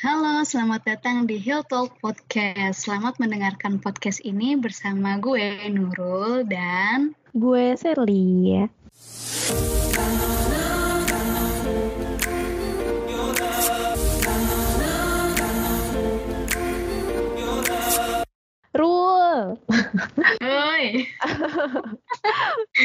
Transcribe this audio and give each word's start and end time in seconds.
Halo, 0.00 0.40
selamat 0.48 0.88
datang 0.88 1.28
di 1.28 1.36
Hill 1.36 1.60
Talk 1.68 2.00
Podcast. 2.00 2.88
Selamat 2.88 3.20
mendengarkan 3.20 3.84
podcast 3.84 4.24
ini 4.24 4.56
bersama 4.56 5.20
gue 5.20 5.60
Nurul 5.68 6.48
dan 6.48 7.12
gue 7.36 7.76
Serli. 7.76 8.64
Rule. 18.72 19.60
Oi. 20.40 20.84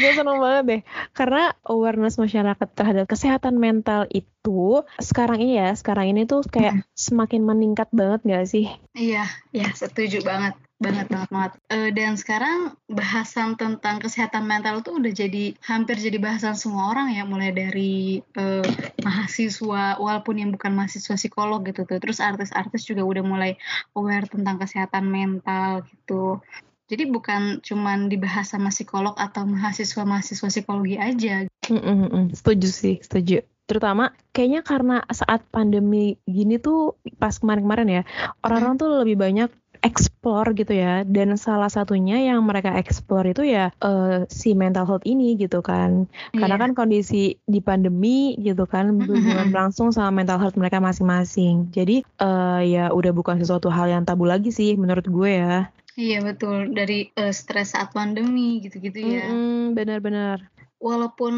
gue 0.00 0.10
seneng 0.12 0.38
banget 0.40 0.64
deh 0.64 0.82
karena 1.12 1.52
awareness 1.68 2.16
masyarakat 2.16 2.68
terhadap 2.72 3.06
kesehatan 3.08 3.56
mental 3.56 4.08
itu 4.10 4.84
sekarang 5.00 5.42
ini 5.42 5.60
ya 5.60 5.72
sekarang 5.74 6.12
ini 6.12 6.24
tuh 6.24 6.44
kayak 6.46 6.80
hmm. 6.80 6.84
semakin 6.96 7.42
meningkat 7.42 7.88
banget 7.92 8.20
gak 8.24 8.46
sih? 8.48 8.66
Iya, 8.96 9.26
iya 9.52 9.68
setuju 9.74 10.22
banget 10.24 10.56
banget 10.76 11.08
banget 11.08 11.30
banget 11.32 11.52
uh, 11.72 11.90
dan 11.96 12.20
sekarang 12.20 12.76
bahasan 12.84 13.56
tentang 13.56 13.96
kesehatan 13.96 14.44
mental 14.44 14.84
tuh 14.84 15.00
udah 15.00 15.08
jadi 15.08 15.56
hampir 15.64 15.96
jadi 15.96 16.20
bahasan 16.20 16.52
semua 16.52 16.92
orang 16.92 17.16
ya 17.16 17.24
mulai 17.24 17.48
dari 17.48 18.20
uh, 18.36 18.66
mahasiswa 19.00 19.96
walaupun 19.96 20.36
yang 20.36 20.52
bukan 20.52 20.76
mahasiswa 20.76 21.16
psikolog 21.16 21.64
gitu 21.64 21.88
tuh 21.88 21.96
terus 21.96 22.20
artis-artis 22.20 22.84
juga 22.84 23.08
udah 23.08 23.24
mulai 23.24 23.52
aware 23.96 24.28
tentang 24.28 24.60
kesehatan 24.60 25.08
mental 25.08 25.80
gitu 25.88 26.44
jadi 26.86 27.10
bukan 27.10 27.58
cuman 27.66 28.06
dibahas 28.06 28.54
sama 28.54 28.70
psikolog 28.70 29.18
atau 29.18 29.42
mahasiswa-mahasiswa 29.42 30.48
psikologi 30.50 30.96
aja. 30.96 31.50
Mm 31.66 31.82
-mm, 31.82 32.24
setuju 32.30 32.68
sih, 32.70 32.96
setuju. 33.02 33.42
Terutama 33.66 34.14
kayaknya 34.30 34.62
karena 34.62 34.96
saat 35.10 35.42
pandemi 35.50 36.14
gini 36.22 36.62
tuh 36.62 36.94
pas 37.18 37.34
kemarin-kemarin 37.34 37.88
ya 37.90 38.02
orang-orang 38.46 38.78
tuh 38.78 38.90
lebih 39.02 39.18
banyak 39.18 39.50
explore 39.82 40.54
gitu 40.54 40.78
ya. 40.78 41.02
Dan 41.02 41.34
salah 41.34 41.66
satunya 41.66 42.22
yang 42.22 42.46
mereka 42.46 42.78
explore 42.78 43.34
itu 43.34 43.42
ya 43.42 43.74
uh, 43.82 44.22
si 44.30 44.54
mental 44.54 44.86
health 44.86 45.02
ini 45.02 45.34
gitu 45.34 45.66
kan. 45.66 46.06
Yeah. 46.30 46.46
karena 46.46 46.56
kan 46.62 46.70
kondisi 46.78 47.42
di 47.42 47.58
pandemi 47.58 48.38
gitu 48.38 48.70
kan 48.70 48.94
berhubungan 48.94 49.50
langsung 49.50 49.90
sama 49.90 50.22
mental 50.22 50.38
health 50.38 50.54
mereka 50.54 50.78
masing-masing. 50.78 51.74
Jadi 51.74 52.06
uh, 52.22 52.62
ya 52.62 52.94
udah 52.94 53.10
bukan 53.10 53.42
sesuatu 53.42 53.74
hal 53.74 53.90
yang 53.90 54.06
tabu 54.06 54.30
lagi 54.30 54.54
sih 54.54 54.78
menurut 54.78 55.10
gue 55.10 55.42
ya 55.42 55.74
Iya 55.96 56.20
betul 56.20 56.76
dari 56.76 57.08
uh, 57.16 57.32
stres 57.32 57.72
saat 57.72 57.90
pandemi 57.96 58.60
gitu-gitu 58.60 59.00
ya. 59.00 59.26
Benar-benar 59.72 60.56
walaupun 60.76 61.34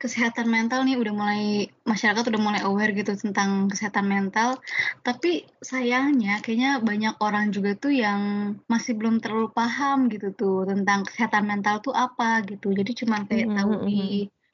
kesehatan 0.00 0.48
mental 0.48 0.80
nih 0.88 0.96
udah 0.96 1.12
mulai 1.12 1.44
masyarakat 1.84 2.24
udah 2.24 2.40
mulai 2.40 2.60
aware 2.64 2.96
gitu 2.96 3.12
tentang 3.20 3.68
kesehatan 3.68 4.08
mental, 4.08 4.56
tapi 5.04 5.44
sayangnya 5.60 6.40
kayaknya 6.40 6.80
banyak 6.80 7.14
orang 7.20 7.52
juga 7.52 7.76
tuh 7.76 7.92
yang 7.92 8.20
masih 8.64 8.96
belum 8.96 9.20
terlalu 9.20 9.52
paham 9.52 10.08
gitu 10.08 10.32
tuh 10.32 10.64
tentang 10.64 11.04
kesehatan 11.04 11.44
mental 11.44 11.84
tuh 11.84 11.92
apa 11.92 12.40
gitu. 12.48 12.72
Jadi 12.72 13.04
cuma 13.04 13.28
kayak 13.28 13.46
mm 13.46 13.52
-hmm. 13.52 13.58
tahu 13.60 13.72
di 13.84 14.02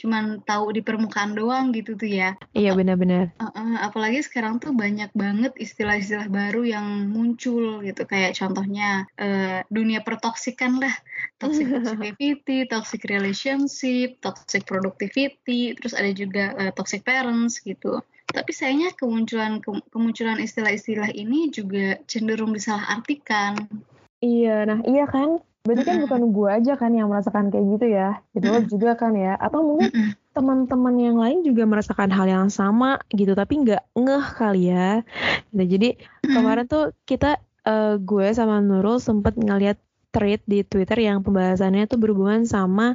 cuman 0.04 0.44
tahu 0.44 0.76
di 0.76 0.84
permukaan 0.84 1.32
doang 1.32 1.72
gitu 1.72 1.96
tuh 1.96 2.12
ya. 2.12 2.36
Iya 2.52 2.76
benar-benar. 2.76 3.32
Uh, 3.40 3.48
uh, 3.48 3.76
apalagi 3.88 4.20
sekarang 4.20 4.60
tuh 4.60 4.76
banyak 4.76 5.08
banget 5.16 5.56
istilah-istilah 5.56 6.28
baru 6.28 6.68
yang 6.68 7.08
muncul 7.08 7.80
gitu 7.80 8.04
kayak 8.04 8.36
contohnya 8.36 9.08
uh, 9.16 9.64
dunia 9.72 10.04
pertoksikan 10.04 10.76
lah, 10.76 10.92
toxic 11.40 11.72
positivity, 11.72 12.68
toxic 12.68 13.00
relationship, 13.08 14.20
toxic 14.20 14.68
productivity, 14.68 15.72
terus 15.72 15.96
ada 15.96 16.12
juga 16.12 16.52
uh, 16.52 16.72
toxic 16.76 17.00
parents 17.00 17.64
gitu. 17.64 18.04
Tapi 18.28 18.52
sayangnya 18.52 18.92
kemunculan 18.92 19.64
ke, 19.64 19.72
kemunculan 19.88 20.36
istilah-istilah 20.36 21.16
ini 21.16 21.48
juga 21.48 21.96
cenderung 22.04 22.52
disalahartikan. 22.52 23.56
Iya, 24.20 24.68
nah 24.68 24.80
iya 24.84 25.08
kan 25.08 25.40
Berarti 25.64 25.82
kan 25.88 25.96
bukan 26.04 26.22
gue 26.28 26.48
aja 26.52 26.72
kan 26.76 26.92
yang 26.92 27.08
merasakan 27.08 27.48
kayak 27.48 27.64
gitu 27.80 27.86
ya. 27.88 28.20
Gitu 28.36 28.46
lo 28.52 28.60
juga 28.68 29.00
kan 29.00 29.16
ya. 29.16 29.32
Atau 29.40 29.64
mungkin 29.64 30.12
teman-teman 30.36 30.94
yang 31.00 31.16
lain 31.16 31.40
juga 31.40 31.64
merasakan 31.64 32.12
hal 32.12 32.28
yang 32.28 32.48
sama 32.52 33.00
gitu. 33.16 33.32
Tapi 33.32 33.64
nggak 33.64 33.82
ngeh 33.96 34.26
kali 34.36 34.68
ya. 34.68 35.00
Gitu. 35.56 35.64
Jadi 35.64 35.88
kemarin 36.20 36.68
tuh 36.68 36.92
kita 37.08 37.40
uh, 37.64 37.96
gue 37.96 38.26
sama 38.36 38.60
Nurul 38.60 39.00
sempet 39.00 39.40
ngeliat 39.40 39.80
thread 40.14 40.44
di 40.46 40.62
Twitter 40.62 41.00
yang 41.00 41.26
pembahasannya 41.26 41.90
tuh 41.90 41.98
berhubungan 41.98 42.46
sama 42.46 42.94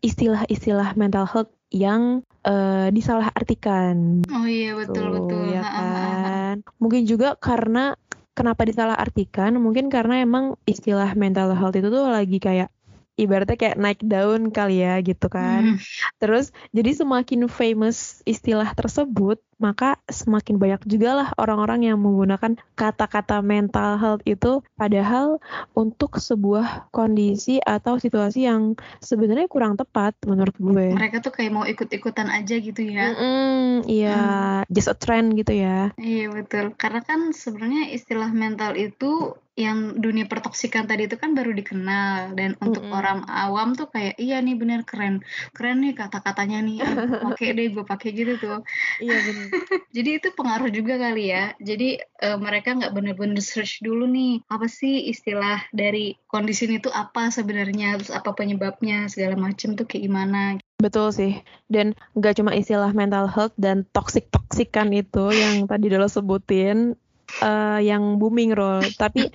istilah-istilah 0.00 0.96
mental 0.96 1.28
health 1.28 1.52
yang 1.74 2.22
uh, 2.46 2.88
disalahartikan. 2.94 4.22
Oh 4.30 4.46
iya 4.46 4.72
betul 4.78 4.94
tuh, 4.94 5.10
betul. 5.18 5.44
Ya 5.50 5.62
kan. 5.66 6.54
Mungkin 6.78 7.02
juga 7.04 7.34
karena 7.36 7.98
kenapa 8.34 8.66
disalahartikan 8.66 9.54
mungkin 9.62 9.88
karena 9.88 10.20
emang 10.20 10.58
istilah 10.66 11.14
mental 11.14 11.54
health 11.54 11.78
itu 11.78 11.88
tuh 11.88 12.10
lagi 12.10 12.42
kayak 12.42 12.68
ibaratnya 13.14 13.54
kayak 13.54 13.78
naik 13.78 14.00
daun 14.02 14.50
kali 14.50 14.82
ya 14.82 14.98
gitu 15.00 15.30
kan. 15.30 15.78
Hmm. 15.78 15.78
Terus 16.18 16.50
jadi 16.74 16.90
semakin 16.98 17.46
famous 17.46 18.20
istilah 18.26 18.74
tersebut, 18.74 19.38
maka 19.58 20.00
semakin 20.10 20.56
banyak 20.58 20.82
juga 20.86 21.10
lah 21.24 21.28
orang-orang 21.38 21.86
yang 21.88 21.98
menggunakan 22.00 22.58
kata-kata 22.74 23.40
mental 23.40 23.96
health 23.98 24.22
itu 24.26 24.60
padahal 24.74 25.38
untuk 25.74 26.18
sebuah 26.18 26.90
kondisi 26.90 27.58
atau 27.62 27.98
situasi 27.98 28.46
yang 28.46 28.74
sebenarnya 29.00 29.46
kurang 29.50 29.78
tepat 29.78 30.14
menurut 30.26 30.54
gue. 30.58 30.94
Mereka 30.94 31.22
tuh 31.22 31.32
kayak 31.34 31.52
mau 31.54 31.64
ikut-ikutan 31.66 32.30
aja 32.30 32.58
gitu 32.58 32.82
ya. 32.82 33.14
Mm 33.14 33.86
iya, 33.86 34.16
hmm. 34.64 34.70
just 34.70 34.90
a 34.90 34.96
trend 34.96 35.34
gitu 35.38 35.54
ya. 35.54 35.90
Iya 35.98 36.30
betul. 36.30 36.74
Karena 36.78 37.00
kan 37.02 37.30
sebenarnya 37.34 37.90
istilah 37.94 38.30
mental 38.30 38.78
itu 38.78 39.36
yang 39.54 40.02
dunia 40.02 40.26
pertoksikan 40.26 40.90
tadi 40.90 41.06
itu 41.06 41.14
kan 41.14 41.30
baru 41.38 41.54
dikenal 41.54 42.34
dan 42.34 42.58
untuk 42.58 42.82
mm 42.82 42.90
-hmm. 42.90 42.98
orang 42.98 43.18
awam 43.30 43.78
tuh 43.78 43.86
kayak 43.86 44.18
iya 44.18 44.42
nih 44.42 44.58
bener 44.58 44.82
keren 44.82 45.22
keren 45.54 45.78
nih 45.78 45.94
kata-katanya 45.94 46.58
nih 46.58 46.82
pakai 47.30 47.54
deh 47.54 47.70
gue 47.70 47.86
pakai 47.86 48.10
gitu 48.18 48.34
tuh 48.42 48.58
iya 48.98 49.14
bener 49.14 49.43
jadi 49.96 50.10
itu 50.22 50.28
pengaruh 50.34 50.70
juga 50.70 50.96
kali 50.96 51.30
ya 51.30 51.54
jadi 51.60 52.02
uh, 52.22 52.38
mereka 52.38 52.74
nggak 52.76 52.92
bener-bener 52.94 53.40
search 53.40 53.80
dulu 53.84 54.08
nih 54.08 54.42
apa 54.50 54.66
sih 54.66 55.10
istilah 55.10 55.64
dari 55.70 56.16
kondisi 56.26 56.66
ini 56.66 56.80
tuh 56.80 56.92
apa 56.92 57.28
sebenarnya 57.30 58.00
terus 58.00 58.12
apa 58.12 58.32
penyebabnya 58.32 59.06
segala 59.10 59.36
macem 59.38 59.76
tuh 59.78 59.86
kayak 59.86 60.06
gimana 60.08 60.58
Betul 60.84 61.16
sih. 61.16 61.32
Dan 61.70 61.96
nggak 62.12 62.36
cuma 62.36 62.52
istilah 62.52 62.92
mental 62.92 63.24
health 63.30 63.56
dan 63.56 63.88
toxic 63.96 64.28
toxikan 64.28 64.92
itu 64.92 65.32
yang 65.32 65.64
tadi 65.64 65.88
lo 65.88 66.10
sebutin 66.10 66.98
uh, 67.40 67.80
yang 67.80 68.20
booming 68.20 68.52
role. 68.52 68.84
Tapi 69.00 69.32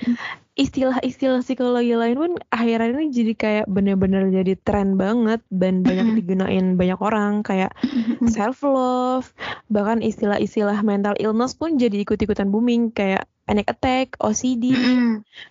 istilah-istilah 0.60 1.40
psikologi 1.40 1.96
lain 1.96 2.18
pun 2.20 2.32
akhir-akhir 2.52 3.00
ini 3.00 3.08
jadi 3.16 3.34
kayak 3.40 3.66
bener-bener 3.72 4.28
jadi 4.28 4.60
tren 4.60 5.00
banget 5.00 5.40
dan 5.48 5.88
banyak 5.88 6.20
digunain 6.20 6.76
banyak 6.76 7.00
orang 7.00 7.48
kayak 7.48 7.72
self 8.36 8.60
love 8.68 9.32
bahkan 9.72 10.04
istilah-istilah 10.04 10.84
mental 10.84 11.16
illness 11.16 11.56
pun 11.56 11.80
jadi 11.80 12.04
ikut-ikutan 12.04 12.52
booming 12.52 12.92
kayak 12.92 13.24
panic 13.50 13.66
attack, 13.66 14.14
OCD, 14.22 14.78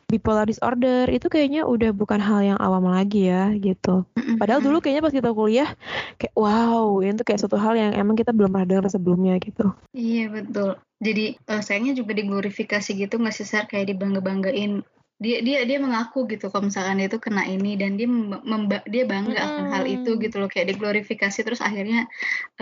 bipolar 0.07 0.47
disorder 0.47 1.11
itu 1.11 1.27
kayaknya 1.27 1.67
udah 1.67 1.91
bukan 1.91 2.23
hal 2.23 2.55
yang 2.55 2.59
awam 2.63 2.87
lagi 2.87 3.27
ya 3.27 3.51
gitu. 3.59 4.07
Padahal 4.39 4.63
dulu 4.63 4.79
kayaknya 4.79 5.03
pas 5.03 5.11
kita 5.11 5.35
kuliah 5.35 5.75
kayak 6.15 6.31
wow 6.39 7.03
itu 7.03 7.27
kayak 7.27 7.43
suatu 7.43 7.59
hal 7.59 7.75
yang 7.75 7.99
emang 7.99 8.15
kita 8.15 8.31
belum 8.31 8.55
pernah 8.55 8.71
dengar 8.71 8.87
sebelumnya 8.87 9.35
gitu. 9.43 9.75
Iya 9.91 10.31
betul. 10.31 10.79
Jadi 11.03 11.43
uh, 11.51 11.59
sayangnya 11.59 11.99
juga 11.99 12.15
diglorifikasi 12.15 12.91
gitu 12.95 13.19
nggak 13.19 13.35
sih 13.35 13.47
kayak 13.67 13.91
dibangga 13.91 14.23
banggain 14.23 14.87
dia 15.19 15.43
dia 15.43 15.67
dia 15.67 15.79
mengaku 15.83 16.31
gitu 16.31 16.47
kalau 16.49 16.71
misalkan 16.71 17.03
dia 17.03 17.11
itu 17.11 17.19
kena 17.19 17.43
ini 17.43 17.75
dan 17.75 17.99
dia 17.99 18.07
memba, 18.07 18.87
dia 18.87 19.03
bangga 19.03 19.35
hmm. 19.35 19.49
akan 19.51 19.65
hal 19.75 19.85
itu 19.91 20.11
gitu 20.23 20.39
loh. 20.39 20.47
Kayak 20.47 20.79
diglorifikasi 20.79 21.39
terus 21.43 21.59
akhirnya 21.59 22.07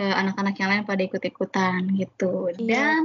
uh, 0.01 0.15
anak-anak 0.17 0.57
yang 0.57 0.69
lain 0.73 0.83
pada 0.89 1.01
ikut-ikutan 1.05 1.85
gitu. 1.93 2.49
Iya, 2.57 2.65
dan 2.65 2.99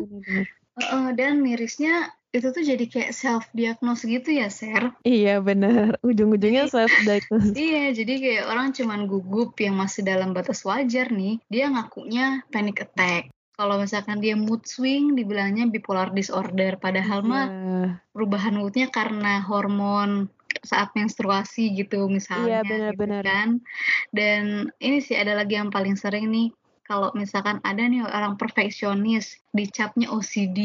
uh, 0.81 1.11
dan 1.13 1.45
mirisnya 1.45 2.17
itu 2.33 2.49
tuh 2.49 2.65
jadi 2.65 2.89
kayak 2.89 3.13
self 3.13 3.45
diagnose 3.53 4.09
gitu 4.09 4.33
ya 4.33 4.49
Ser? 4.49 4.97
Iya 5.05 5.45
benar 5.45 6.01
ujung-ujungnya 6.01 6.65
self 6.73 6.89
diagnose 7.05 7.53
iya 7.61 7.93
jadi 7.93 8.13
kayak 8.17 8.45
orang 8.49 8.73
cuman 8.73 9.05
gugup 9.05 9.53
yang 9.61 9.77
masih 9.77 10.01
dalam 10.01 10.33
batas 10.33 10.65
wajar 10.65 11.13
nih. 11.13 11.45
Dia 11.53 11.69
ngakunya 11.69 12.41
panic 12.49 12.89
attack 12.89 13.29
kalau 13.53 13.77
misalkan 13.77 14.19
dia 14.19 14.33
mood 14.33 14.65
swing 14.65 15.13
dibilangnya 15.13 15.69
bipolar 15.69 16.11
disorder. 16.11 16.81
Padahal 16.81 17.21
yeah. 17.21 17.29
mah 17.29 17.47
perubahan 18.17 18.57
moodnya 18.57 18.89
karena 18.89 19.45
hormon 19.45 20.33
saat 20.63 20.93
menstruasi 20.93 21.73
gitu 21.75 22.07
misalnya 22.09 22.61
yeah, 22.61 22.65
benar-benar 22.65 23.23
gitu 23.25 23.29
kan. 23.29 23.49
Dan 24.13 24.73
ini 24.81 24.99
sih 25.05 25.17
ada 25.17 25.37
lagi 25.37 25.61
yang 25.61 25.69
paling 25.69 25.97
sering 25.97 26.33
nih. 26.33 26.49
Kalau 26.83 27.15
misalkan 27.15 27.63
ada 27.65 27.81
nih 27.87 28.05
orang 28.05 28.37
perfeksionis 28.37 29.39
dicapnya 29.55 30.11
OCD 30.13 30.59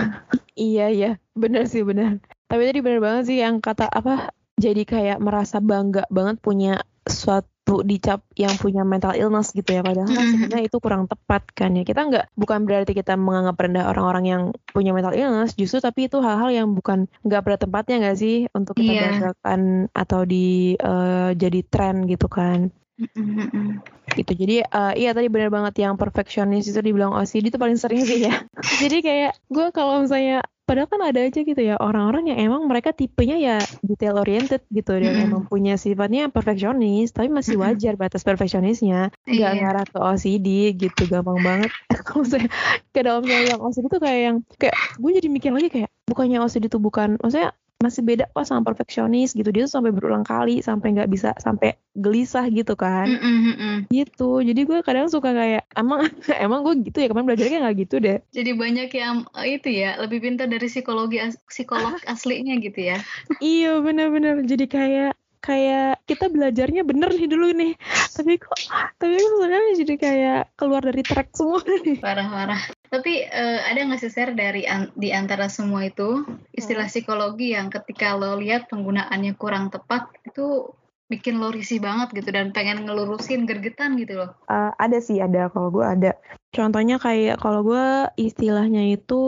iya 0.58 0.88
iya. 0.88 1.10
Benar 1.36 1.68
sih 1.68 1.84
benar. 1.84 2.18
Tapi 2.48 2.62
tadi 2.66 2.80
benar 2.80 3.00
banget 3.02 3.22
sih 3.30 3.38
yang 3.42 3.60
kata 3.62 3.86
apa 3.86 4.32
jadi 4.58 4.82
kayak 4.86 5.18
merasa 5.18 5.58
bangga 5.58 6.06
banget 6.12 6.38
punya 6.38 6.82
suatu 7.06 7.82
dicap 7.82 8.22
yang 8.34 8.54
punya 8.58 8.82
mental 8.82 9.14
illness 9.14 9.50
gitu 9.50 9.70
ya 9.70 9.82
padahal 9.82 10.06
kan 10.06 10.18
Mm-mm. 10.18 10.32
sebenarnya 10.34 10.64
itu 10.66 10.78
kurang 10.78 11.06
tepat 11.06 11.42
kan 11.54 11.70
ya 11.74 11.82
kita 11.82 12.00
nggak 12.04 12.24
bukan 12.34 12.66
berarti 12.66 12.92
kita 12.92 13.14
menganggap 13.14 13.56
rendah 13.58 13.84
orang-orang 13.86 14.24
yang 14.26 14.42
punya 14.70 14.90
mental 14.90 15.14
illness 15.14 15.54
justru 15.54 15.78
tapi 15.78 16.06
itu 16.06 16.18
hal-hal 16.18 16.50
yang 16.50 16.68
bukan 16.74 17.06
nggak 17.22 17.40
pada 17.42 17.56
tempatnya 17.58 17.94
nggak 18.02 18.16
sih 18.18 18.34
untuk 18.52 18.74
kita 18.78 18.92
Iya. 18.92 19.02
banggakan 19.08 19.60
atau 19.94 20.20
di 20.22 20.74
eh, 20.74 21.30
jadi 21.34 21.60
tren 21.66 22.06
gitu 22.06 22.26
kan 22.26 22.70
Mm-mm. 22.98 23.80
gitu 24.12 24.32
jadi 24.36 24.54
eh, 24.68 24.92
iya 25.00 25.10
tadi 25.16 25.32
benar 25.32 25.48
banget 25.48 25.74
yang 25.88 25.96
perfeksionis 25.96 26.68
itu 26.68 26.80
dibilang 26.84 27.16
OCD 27.16 27.48
itu 27.48 27.56
paling 27.56 27.80
sering 27.80 28.04
sih 28.04 28.28
ya 28.28 28.44
jadi 28.82 28.96
kayak 29.00 29.32
gue 29.48 29.66
kalau 29.72 30.04
misalnya 30.04 30.44
padahal 30.62 30.88
kan 30.88 31.00
ada 31.02 31.20
aja 31.26 31.40
gitu 31.42 31.58
ya 31.58 31.74
orang-orang 31.80 32.28
yang 32.32 32.38
emang 32.52 32.62
mereka 32.70 32.92
tipenya 32.92 33.36
ya 33.40 33.56
detail 33.82 34.20
oriented 34.20 34.62
gitu 34.68 34.92
dan 35.00 35.16
Mm-mm. 35.16 35.24
emang 35.26 35.42
punya 35.48 35.80
sifatnya 35.80 36.28
perfeksionis 36.28 37.10
tapi 37.16 37.32
masih 37.32 37.56
wajar 37.56 37.96
batas 37.96 38.20
perfeksionisnya 38.22 39.10
nggak 39.24 39.50
Iya. 39.52 39.58
ngarah 39.58 39.84
ke 39.88 39.98
OCD 39.98 40.46
gitu 40.76 41.08
gampang 41.08 41.40
banget 41.40 41.70
kalau 42.06 42.24
saya 42.28 42.46
ke 42.92 43.00
dalam 43.00 43.24
yang 43.26 43.58
OCD 43.64 43.88
tuh 43.88 44.00
kayak 44.00 44.20
yang 44.28 44.36
kayak 44.60 44.76
gue 45.00 45.10
jadi 45.18 45.28
mikir 45.32 45.50
lagi 45.56 45.68
kayak 45.72 45.90
bukannya 46.04 46.38
OCD 46.44 46.68
tuh 46.68 46.84
bukan 46.84 47.16
maksudnya 47.16 47.56
masih 47.82 48.06
beda 48.06 48.30
kok 48.30 48.46
sama 48.46 48.62
perfeksionis 48.62 49.34
gitu. 49.34 49.50
Dia 49.50 49.66
tuh 49.66 49.74
sampai 49.82 49.90
berulang 49.90 50.22
kali 50.22 50.62
sampai 50.62 50.94
nggak 50.94 51.10
bisa 51.10 51.34
sampai 51.42 51.74
gelisah 51.98 52.46
gitu 52.48 52.78
kan. 52.78 53.10
Mm-mm, 53.10 53.36
mm-mm. 53.52 53.76
gitu. 53.90 54.40
Jadi 54.40 54.60
gue 54.62 54.78
kadang 54.86 55.10
suka 55.10 55.34
kayak 55.34 55.66
emang 55.74 56.06
emang 56.46 56.62
gue 56.62 56.74
gitu 56.86 57.02
ya 57.02 57.10
kemarin 57.10 57.26
belajarnya 57.34 57.58
nggak 57.66 57.76
gitu 57.82 57.96
deh. 57.98 58.18
Jadi 58.30 58.50
banyak 58.54 58.88
yang 58.94 59.26
eh, 59.34 59.58
itu 59.58 59.68
ya 59.68 59.98
lebih 59.98 60.22
pintar 60.22 60.46
dari 60.46 60.70
psikologi 60.70 61.18
as- 61.18 61.42
psikolog 61.50 61.98
aslinya 62.12 62.54
gitu 62.62 62.94
ya. 62.94 63.02
iya 63.42 63.82
bener-bener 63.82 64.46
jadi 64.46 64.66
kayak 64.70 65.12
kayak 65.42 65.98
kita 66.06 66.30
belajarnya 66.30 66.86
bener 66.86 67.10
nih 67.10 67.26
dulu 67.26 67.50
nih. 67.50 67.74
Tapi 68.16 68.38
kok 68.38 68.54
tapi 69.02 69.18
kok 69.18 69.30
sebenarnya 69.34 69.72
jadi 69.82 69.94
kayak 69.98 70.40
keluar 70.54 70.82
dari 70.86 71.02
track 71.02 71.34
semua 71.34 71.58
nih. 71.66 71.98
Parah-parah. 71.98 72.81
Tapi 72.92 73.24
eh, 73.24 73.60
ada 73.64 73.88
nggak 73.88 74.04
sih 74.04 74.12
share 74.12 74.36
dari 74.36 74.68
an- 74.68 74.92
di 74.92 75.16
antara 75.16 75.48
semua 75.48 75.88
itu 75.88 76.28
istilah 76.52 76.92
psikologi 76.92 77.56
yang 77.56 77.72
ketika 77.72 78.12
lo 78.12 78.36
lihat 78.36 78.68
penggunaannya 78.68 79.32
kurang 79.40 79.72
tepat 79.72 80.12
itu 80.28 80.68
bikin 81.08 81.40
lo 81.40 81.48
risih 81.48 81.80
banget 81.80 82.12
gitu 82.12 82.28
dan 82.36 82.52
pengen 82.52 82.84
ngelurusin 82.84 83.48
gergetan 83.48 83.96
gitu 83.96 84.20
loh. 84.20 84.36
Eh, 84.52 84.72
ada 84.76 85.00
sih 85.00 85.24
ada. 85.24 85.48
Kalau 85.48 85.72
gue 85.72 85.80
ada. 85.80 86.12
Contohnya 86.52 87.00
kayak 87.00 87.40
kalau 87.40 87.64
gue 87.64 88.12
istilahnya 88.20 88.92
itu 88.92 89.22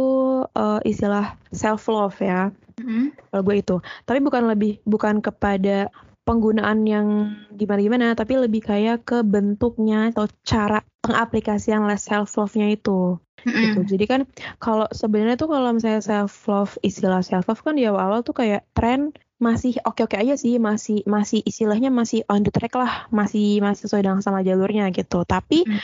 eh, 0.53 0.81
istilah 0.85 1.33
self 1.49 1.89
love 1.89 2.21
ya. 2.21 2.53
Mm-mm. 2.75 3.17
kalau 3.33 3.43
gue 3.49 3.57
itu. 3.65 3.77
Tapi 4.05 4.19
bukan 4.21 4.45
lebih 4.51 4.83
bukan 4.85 5.25
kepada 5.25 5.89
penggunaan 6.25 6.85
yang 6.89 7.07
gimana-gimana 7.53 8.17
tapi 8.17 8.41
lebih 8.41 8.65
kayak 8.65 9.05
ke 9.05 9.21
bentuknya 9.21 10.11
atau 10.11 10.27
cara 10.43 10.81
pengaplikasian 11.05 11.85
self 12.01 12.33
love-nya 12.41 12.73
itu 12.73 13.21
gitu. 13.45 13.81
Mm-mm. 13.85 13.89
Jadi 13.89 14.05
kan 14.09 14.21
kalau 14.57 14.89
sebenarnya 14.89 15.37
tuh 15.37 15.53
kalau 15.53 15.71
misalnya 15.77 16.01
self 16.01 16.33
love 16.49 16.81
istilah 16.81 17.21
self 17.21 17.45
love 17.45 17.61
kan 17.61 17.77
di 17.77 17.85
awal-awal 17.85 18.25
tuh 18.25 18.33
kayak 18.33 18.65
tren 18.73 19.13
masih 19.43 19.77
oke-oke 19.85 20.17
aja 20.17 20.39
sih, 20.41 20.57
masih 20.57 21.05
masih 21.05 21.45
istilahnya 21.45 21.93
masih 21.93 22.25
on 22.33 22.41
the 22.47 22.49
track 22.55 22.73
lah, 22.79 23.11
masih 23.13 23.61
masih 23.61 23.85
sesuai 23.85 24.07
dengan 24.07 24.25
sama 24.25 24.41
jalurnya 24.41 24.89
gitu. 24.95 25.27
Tapi 25.29 25.69
Hmm. 25.69 25.81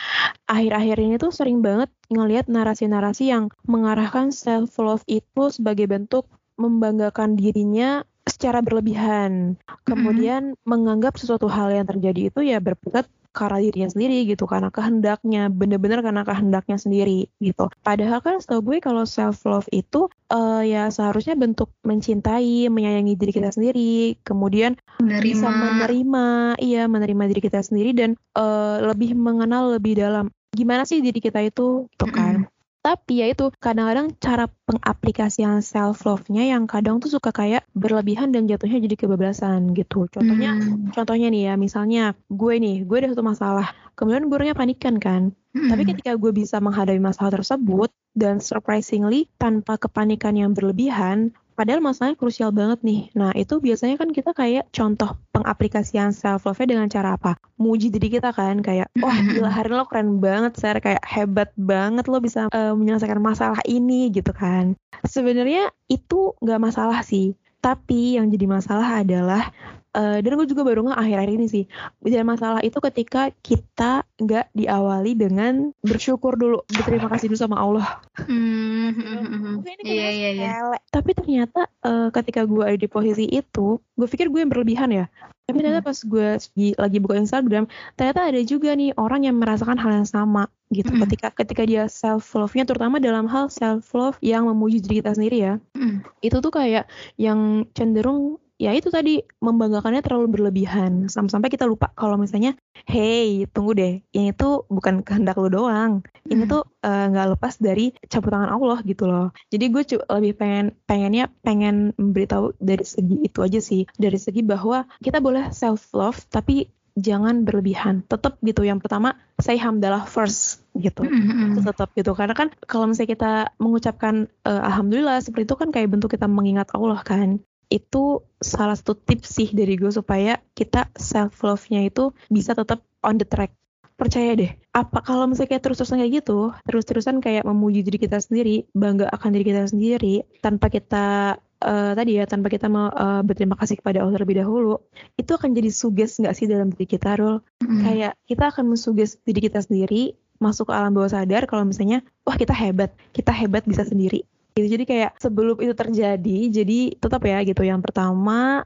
akhir-akhir 0.49 0.97
ini 1.03 1.15
tuh 1.21 1.35
sering 1.35 1.61
banget 1.61 1.93
ngelihat 2.09 2.49
narasi-narasi 2.49 3.29
yang 3.29 3.53
mengarahkan 3.69 4.33
self 4.33 4.73
love 4.81 5.05
itu 5.05 5.53
sebagai 5.53 5.91
bentuk 5.91 6.25
membanggakan 6.57 7.37
dirinya 7.37 8.07
secara 8.25 8.65
berlebihan. 8.65 9.59
Kemudian 9.85 10.55
menganggap 10.65 11.19
sesuatu 11.19 11.51
hal 11.51 11.75
yang 11.75 11.85
terjadi 11.85 12.33
itu 12.33 12.41
ya 12.47 12.63
berpusat 12.63 13.11
karena 13.31 13.59
dirinya 13.63 13.89
sendiri 13.91 14.27
gitu 14.27 14.45
karena 14.45 14.69
kehendaknya 14.75 15.49
bener-bener 15.49 16.03
karena 16.03 16.23
kehendaknya 16.27 16.77
sendiri 16.77 17.31
gitu. 17.39 17.71
Padahal 17.87 18.19
kan 18.21 18.43
setahu 18.43 18.61
gue 18.75 18.77
kalau 18.83 19.07
self 19.07 19.47
love 19.47 19.71
itu 19.71 20.11
eh, 20.31 20.63
ya 20.71 20.91
seharusnya 20.91 21.39
bentuk 21.39 21.71
mencintai 21.87 22.67
menyayangi 22.69 23.15
diri 23.15 23.33
kita 23.33 23.51
sendiri 23.55 24.19
kemudian 24.27 24.75
Menerima. 24.99 25.23
bisa 25.25 25.49
menerima. 25.49 26.27
iya 26.61 26.85
menerima 26.91 27.23
diri 27.31 27.41
kita 27.41 27.63
sendiri 27.63 27.91
dan 27.97 28.11
eh, 28.37 28.77
lebih 28.85 29.15
mengenal 29.15 29.79
lebih 29.79 29.99
dalam. 29.99 30.29
Gimana 30.51 30.83
sih 30.83 30.99
diri 30.99 31.23
kita 31.23 31.41
itu? 31.47 31.87
Gitu 31.95 32.07
kan 32.11 32.51
tapi 32.81 33.21
ya 33.21 33.29
itu 33.29 33.53
kadang-kadang 33.61 34.17
cara 34.17 34.49
pengaplikasian 34.65 35.61
self 35.61 36.05
love-nya 36.09 36.49
yang 36.49 36.65
kadang 36.65 36.97
tuh 37.01 37.13
suka 37.13 37.33
kayak 37.33 37.69
berlebihan 37.77 38.33
dan 38.33 38.49
jatuhnya 38.49 38.81
jadi 38.85 38.97
kebablasan 38.97 39.77
gitu 39.77 40.09
contohnya 40.09 40.51
Mm. 40.61 40.91
Contohnya 40.91 41.29
nih 41.31 41.43
ya, 41.51 41.55
misalnya 41.55 42.05
gue 42.29 42.55
nih, 42.59 42.83
gue 42.85 42.97
ada 42.99 43.09
satu 43.15 43.25
masalah. 43.25 43.73
Kemudian 43.95 44.27
gue 44.27 44.37
orangnya 44.37 44.57
panikan 44.59 44.97
kan. 44.99 45.31
Mm-mm. 45.55 45.71
Tapi 45.71 45.83
ketika 45.87 46.13
gue 46.19 46.31
bisa 46.35 46.59
menghadapi 46.59 47.01
masalah 47.01 47.41
tersebut, 47.41 47.91
dan 48.15 48.43
surprisingly 48.43 49.31
tanpa 49.39 49.79
kepanikan 49.79 50.35
yang 50.35 50.51
berlebihan, 50.51 51.31
padahal 51.61 51.85
masalahnya 51.85 52.17
krusial 52.17 52.57
banget 52.57 52.81
nih. 52.81 53.13
Nah 53.13 53.37
itu 53.37 53.61
biasanya 53.61 54.01
kan 54.01 54.09
kita 54.17 54.33
kayak 54.33 54.73
contoh 54.73 55.21
pengaplikasian 55.37 56.17
self-love-nya 56.17 56.73
dengan 56.73 56.89
cara 56.89 57.21
apa? 57.21 57.37
Muji 57.61 57.93
diri 57.93 58.17
kita 58.17 58.33
kan, 58.33 58.65
kayak, 58.65 58.89
wah 59.05 59.13
gila 59.21 59.53
hari 59.53 59.69
lo 59.69 59.85
keren 59.85 60.25
banget, 60.25 60.57
Ser. 60.57 60.81
Kayak 60.81 61.05
hebat 61.05 61.53
banget 61.61 62.09
lo 62.09 62.17
bisa 62.25 62.49
eh, 62.49 62.73
menyelesaikan 62.73 63.21
masalah 63.21 63.61
ini 63.69 64.09
gitu 64.09 64.33
kan. 64.33 64.73
Sebenarnya 65.05 65.69
itu 65.93 66.33
nggak 66.41 66.61
masalah 66.65 67.05
sih. 67.05 67.37
Tapi 67.61 68.17
yang 68.17 68.33
jadi 68.33 68.49
masalah 68.49 69.05
adalah 69.05 69.53
eh, 69.93 70.19
dan 70.19 70.33
gue 70.33 70.47
juga 70.47 70.63
baru 70.63 70.85
nggak 70.85 70.99
akhir-akhir 70.99 71.31
ini 71.33 71.47
sih 71.47 71.65
jadi 72.01 72.23
masalah 72.23 72.61
itu 72.61 72.79
ketika 72.81 73.31
kita 73.41 74.07
nggak 74.17 74.53
diawali 74.53 75.13
dengan 75.13 75.73
bersyukur 75.81 76.35
dulu 76.35 76.63
berterima 76.67 77.09
kasih 77.09 77.29
dulu 77.29 77.39
sama 77.39 77.57
Allah 77.57 77.87
Mm, 78.21 78.93
mm, 78.93 79.03
mm, 79.03 79.41
mm. 79.41 79.57
Ini 79.61 79.83
Iya 79.83 80.09
iya 80.11 80.31
iya. 80.31 80.51
sepele. 80.55 80.79
tapi 80.91 81.11
ternyata 81.13 81.61
eh, 81.81 82.09
ketika 82.11 82.43
gue 82.43 82.63
ada 82.63 82.77
di 82.77 82.87
posisi 82.87 83.25
itu 83.25 83.79
gue 83.95 84.07
pikir 84.07 84.29
gue 84.29 84.41
yang 84.41 84.51
berlebihan 84.51 84.91
ya 84.91 85.07
tapi 85.45 85.61
ternyata 85.61 85.83
pas 85.83 85.99
gue 85.99 86.27
lagi, 86.39 86.69
lagi 86.79 86.99
buka 86.99 87.19
Instagram 87.19 87.65
ternyata 87.95 88.21
ada 88.23 88.41
juga 88.41 88.71
nih 88.71 88.95
orang 88.95 89.27
yang 89.27 89.35
merasakan 89.35 89.75
hal 89.77 89.91
yang 89.93 90.07
sama 90.07 90.47
gitu 90.71 90.91
Mm. 90.91 91.03
ketika 91.03 91.35
ketika 91.35 91.63
dia 91.67 91.91
self 91.91 92.31
love 92.35 92.55
nya 92.55 92.63
terutama 92.63 93.03
dalam 93.03 93.27
hal 93.27 93.51
self 93.51 93.91
love 93.91 94.15
yang 94.23 94.47
memuji 94.47 94.79
diri 94.79 95.03
kita 95.03 95.11
sendiri 95.13 95.37
ya 95.41 95.55
Mm. 95.75 96.07
itu 96.23 96.37
tuh 96.39 96.53
kayak 96.53 96.87
yang 97.17 97.67
cenderung 97.75 98.39
ya 98.61 98.77
itu 98.77 98.93
tadi 98.93 99.25
membanggakannya 99.41 100.05
terlalu 100.05 100.37
berlebihan. 100.37 101.09
Sampai-sampai 101.09 101.49
kita 101.49 101.65
lupa 101.65 101.89
kalau 101.97 102.21
misalnya 102.21 102.53
hey 102.85 103.49
tunggu 103.49 103.73
deh 103.73 104.05
ini 104.13 104.37
tuh 104.37 104.69
bukan 104.69 105.01
kehendak 105.01 105.41
lu 105.41 105.49
doang. 105.49 106.05
Ini 106.29 106.45
Hmm. 106.45 106.53
tuh 106.53 106.63
eh, 106.85 107.05
nggak 107.09 107.41
lepas 107.41 107.57
dari 107.57 107.97
campur 108.13 108.37
tangan 108.37 108.53
Allah 108.53 108.85
gitu 108.85 109.09
loh. 109.09 109.33
Jadi 109.49 109.65
gue 109.73 109.83
lebih 110.13 110.37
pengen 110.37 110.67
pengennya 110.85 111.33
pengen 111.41 111.97
memberitahu 111.97 112.53
dari 112.61 112.85
segi 112.85 113.17
itu 113.25 113.41
aja 113.41 113.61
sih. 113.65 113.89
Dari 113.97 114.21
segi 114.21 114.45
bahwa 114.45 114.85
kita 115.01 115.25
boleh 115.25 115.49
self 115.57 115.97
love 115.97 116.21
tapi 116.29 116.69
jangan 117.01 117.49
berlebihan. 117.49 118.05
Tetap 118.05 118.37
gitu 118.45 118.61
yang 118.61 118.77
pertama 118.77 119.17
say 119.41 119.57
hamdalah 119.57 120.05
first 120.05 120.61
gitu. 120.77 121.01
Mm, 121.01 121.17
mm, 121.17 121.49
itu 121.57 121.61
mm. 121.65 121.69
tetap 121.73 121.89
gitu. 121.97 122.13
Karena 122.13 122.37
kan 122.37 122.53
kalau 122.69 122.93
misalnya 122.93 123.11
kita 123.17 123.33
mengucapkan 123.57 124.29
eh, 124.45 124.63
alhamdulillah 124.69 125.25
seperti 125.25 125.49
itu 125.49 125.57
kan 125.57 125.73
kayak 125.73 125.89
bentuk 125.89 126.13
kita 126.13 126.29
mengingat 126.29 126.69
Allah 126.77 127.01
kan 127.01 127.41
itu 127.71 128.27
salah 128.43 128.75
satu 128.75 128.99
tips 128.99 129.41
sih 129.41 129.49
dari 129.55 129.79
gue 129.79 129.95
supaya 129.95 130.43
kita 130.59 130.91
self 130.99 131.41
love-nya 131.47 131.87
itu 131.87 132.11
bisa 132.27 132.53
tetap 132.53 132.83
on 133.07 133.17
the 133.17 133.25
track. 133.25 133.55
Percaya 133.97 134.33
deh 134.35 134.53
apa 134.71 135.03
kalau 135.03 135.27
misalnya 135.27 135.59
kayak 135.59 135.65
terus-terusan 135.67 135.99
kayak 135.99 136.13
gitu 136.23 136.55
terus-terusan 136.63 137.17
kayak 137.19 137.43
memuji 137.43 137.83
diri 137.83 137.99
kita 137.99 138.23
sendiri 138.23 138.71
bangga 138.71 139.11
akan 139.11 139.35
diri 139.35 139.45
kita 139.51 139.67
sendiri 139.67 140.23
tanpa 140.39 140.71
kita 140.71 141.37
eh, 141.59 141.93
tadi 141.99 142.23
ya 142.23 142.25
tanpa 142.31 142.55
kita 142.55 142.71
mau 142.71 142.87
eh, 142.87 143.21
berterima 143.27 143.59
kasih 143.59 143.83
kepada 143.83 144.07
Allah 144.07 144.15
terlebih 144.15 144.47
dahulu 144.47 144.79
itu 145.19 145.31
akan 145.35 145.59
jadi 145.59 145.75
suges 145.75 146.23
nggak 146.23 146.35
sih 146.39 146.47
dalam 146.47 146.71
diri 146.71 146.87
kita 146.87 147.19
Rul? 147.19 147.43
Mm. 147.67 147.83
kayak 147.83 148.13
kita 148.31 148.45
akan 148.55 148.65
mensuges 148.71 149.19
diri 149.27 149.51
kita 149.51 149.59
sendiri 149.59 150.15
masuk 150.39 150.71
ke 150.71 150.73
alam 150.73 150.95
bawah 150.95 151.11
sadar 151.11 151.51
kalau 151.51 151.67
misalnya 151.67 152.07
wah 152.23 152.39
kita 152.39 152.55
hebat 152.55 152.95
kita 153.11 153.35
hebat 153.35 153.67
bisa 153.67 153.83
sendiri 153.83 154.23
gitu. 154.55 154.67
Jadi 154.67 154.85
kayak 154.87 155.11
sebelum 155.21 155.57
itu 155.61 155.75
terjadi 155.75 156.39
jadi 156.51 156.79
tetap 156.99 157.23
ya 157.27 157.39
gitu. 157.47 157.63
Yang 157.63 157.81
pertama 157.91 158.65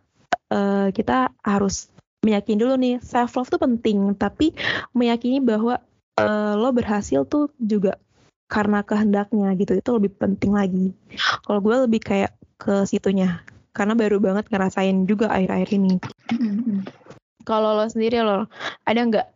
eh, 0.51 0.89
kita 0.93 1.33
harus 1.45 1.91
meyakini 2.25 2.57
dulu 2.57 2.75
nih 2.81 2.97
self 3.05 3.37
love 3.37 3.53
tuh 3.53 3.61
penting 3.61 4.17
tapi 4.17 4.57
meyakini 4.97 5.45
bahwa 5.45 5.81
eh, 6.17 6.55
lo 6.57 6.71
berhasil 6.73 7.29
tuh 7.29 7.53
juga 7.61 8.01
karena 8.49 8.85
kehendaknya 8.85 9.53
gitu. 9.59 9.77
Itu 9.77 9.91
lebih 9.97 10.17
penting 10.17 10.53
lagi. 10.55 10.87
Kalau 11.45 11.61
gue 11.61 11.77
lebih 11.89 12.01
kayak 12.01 12.33
ke 12.61 12.87
situnya 12.89 13.43
karena 13.75 13.99
baru 13.99 14.23
banget 14.23 14.47
ngerasain 14.49 15.05
juga 15.05 15.35
akhir-akhir 15.35 15.71
ini. 15.75 15.99
Kalau 17.43 17.77
lo 17.77 17.85
sendiri 17.91 18.23
lo 18.23 18.47
ada 18.87 19.01
nggak? 19.03 19.29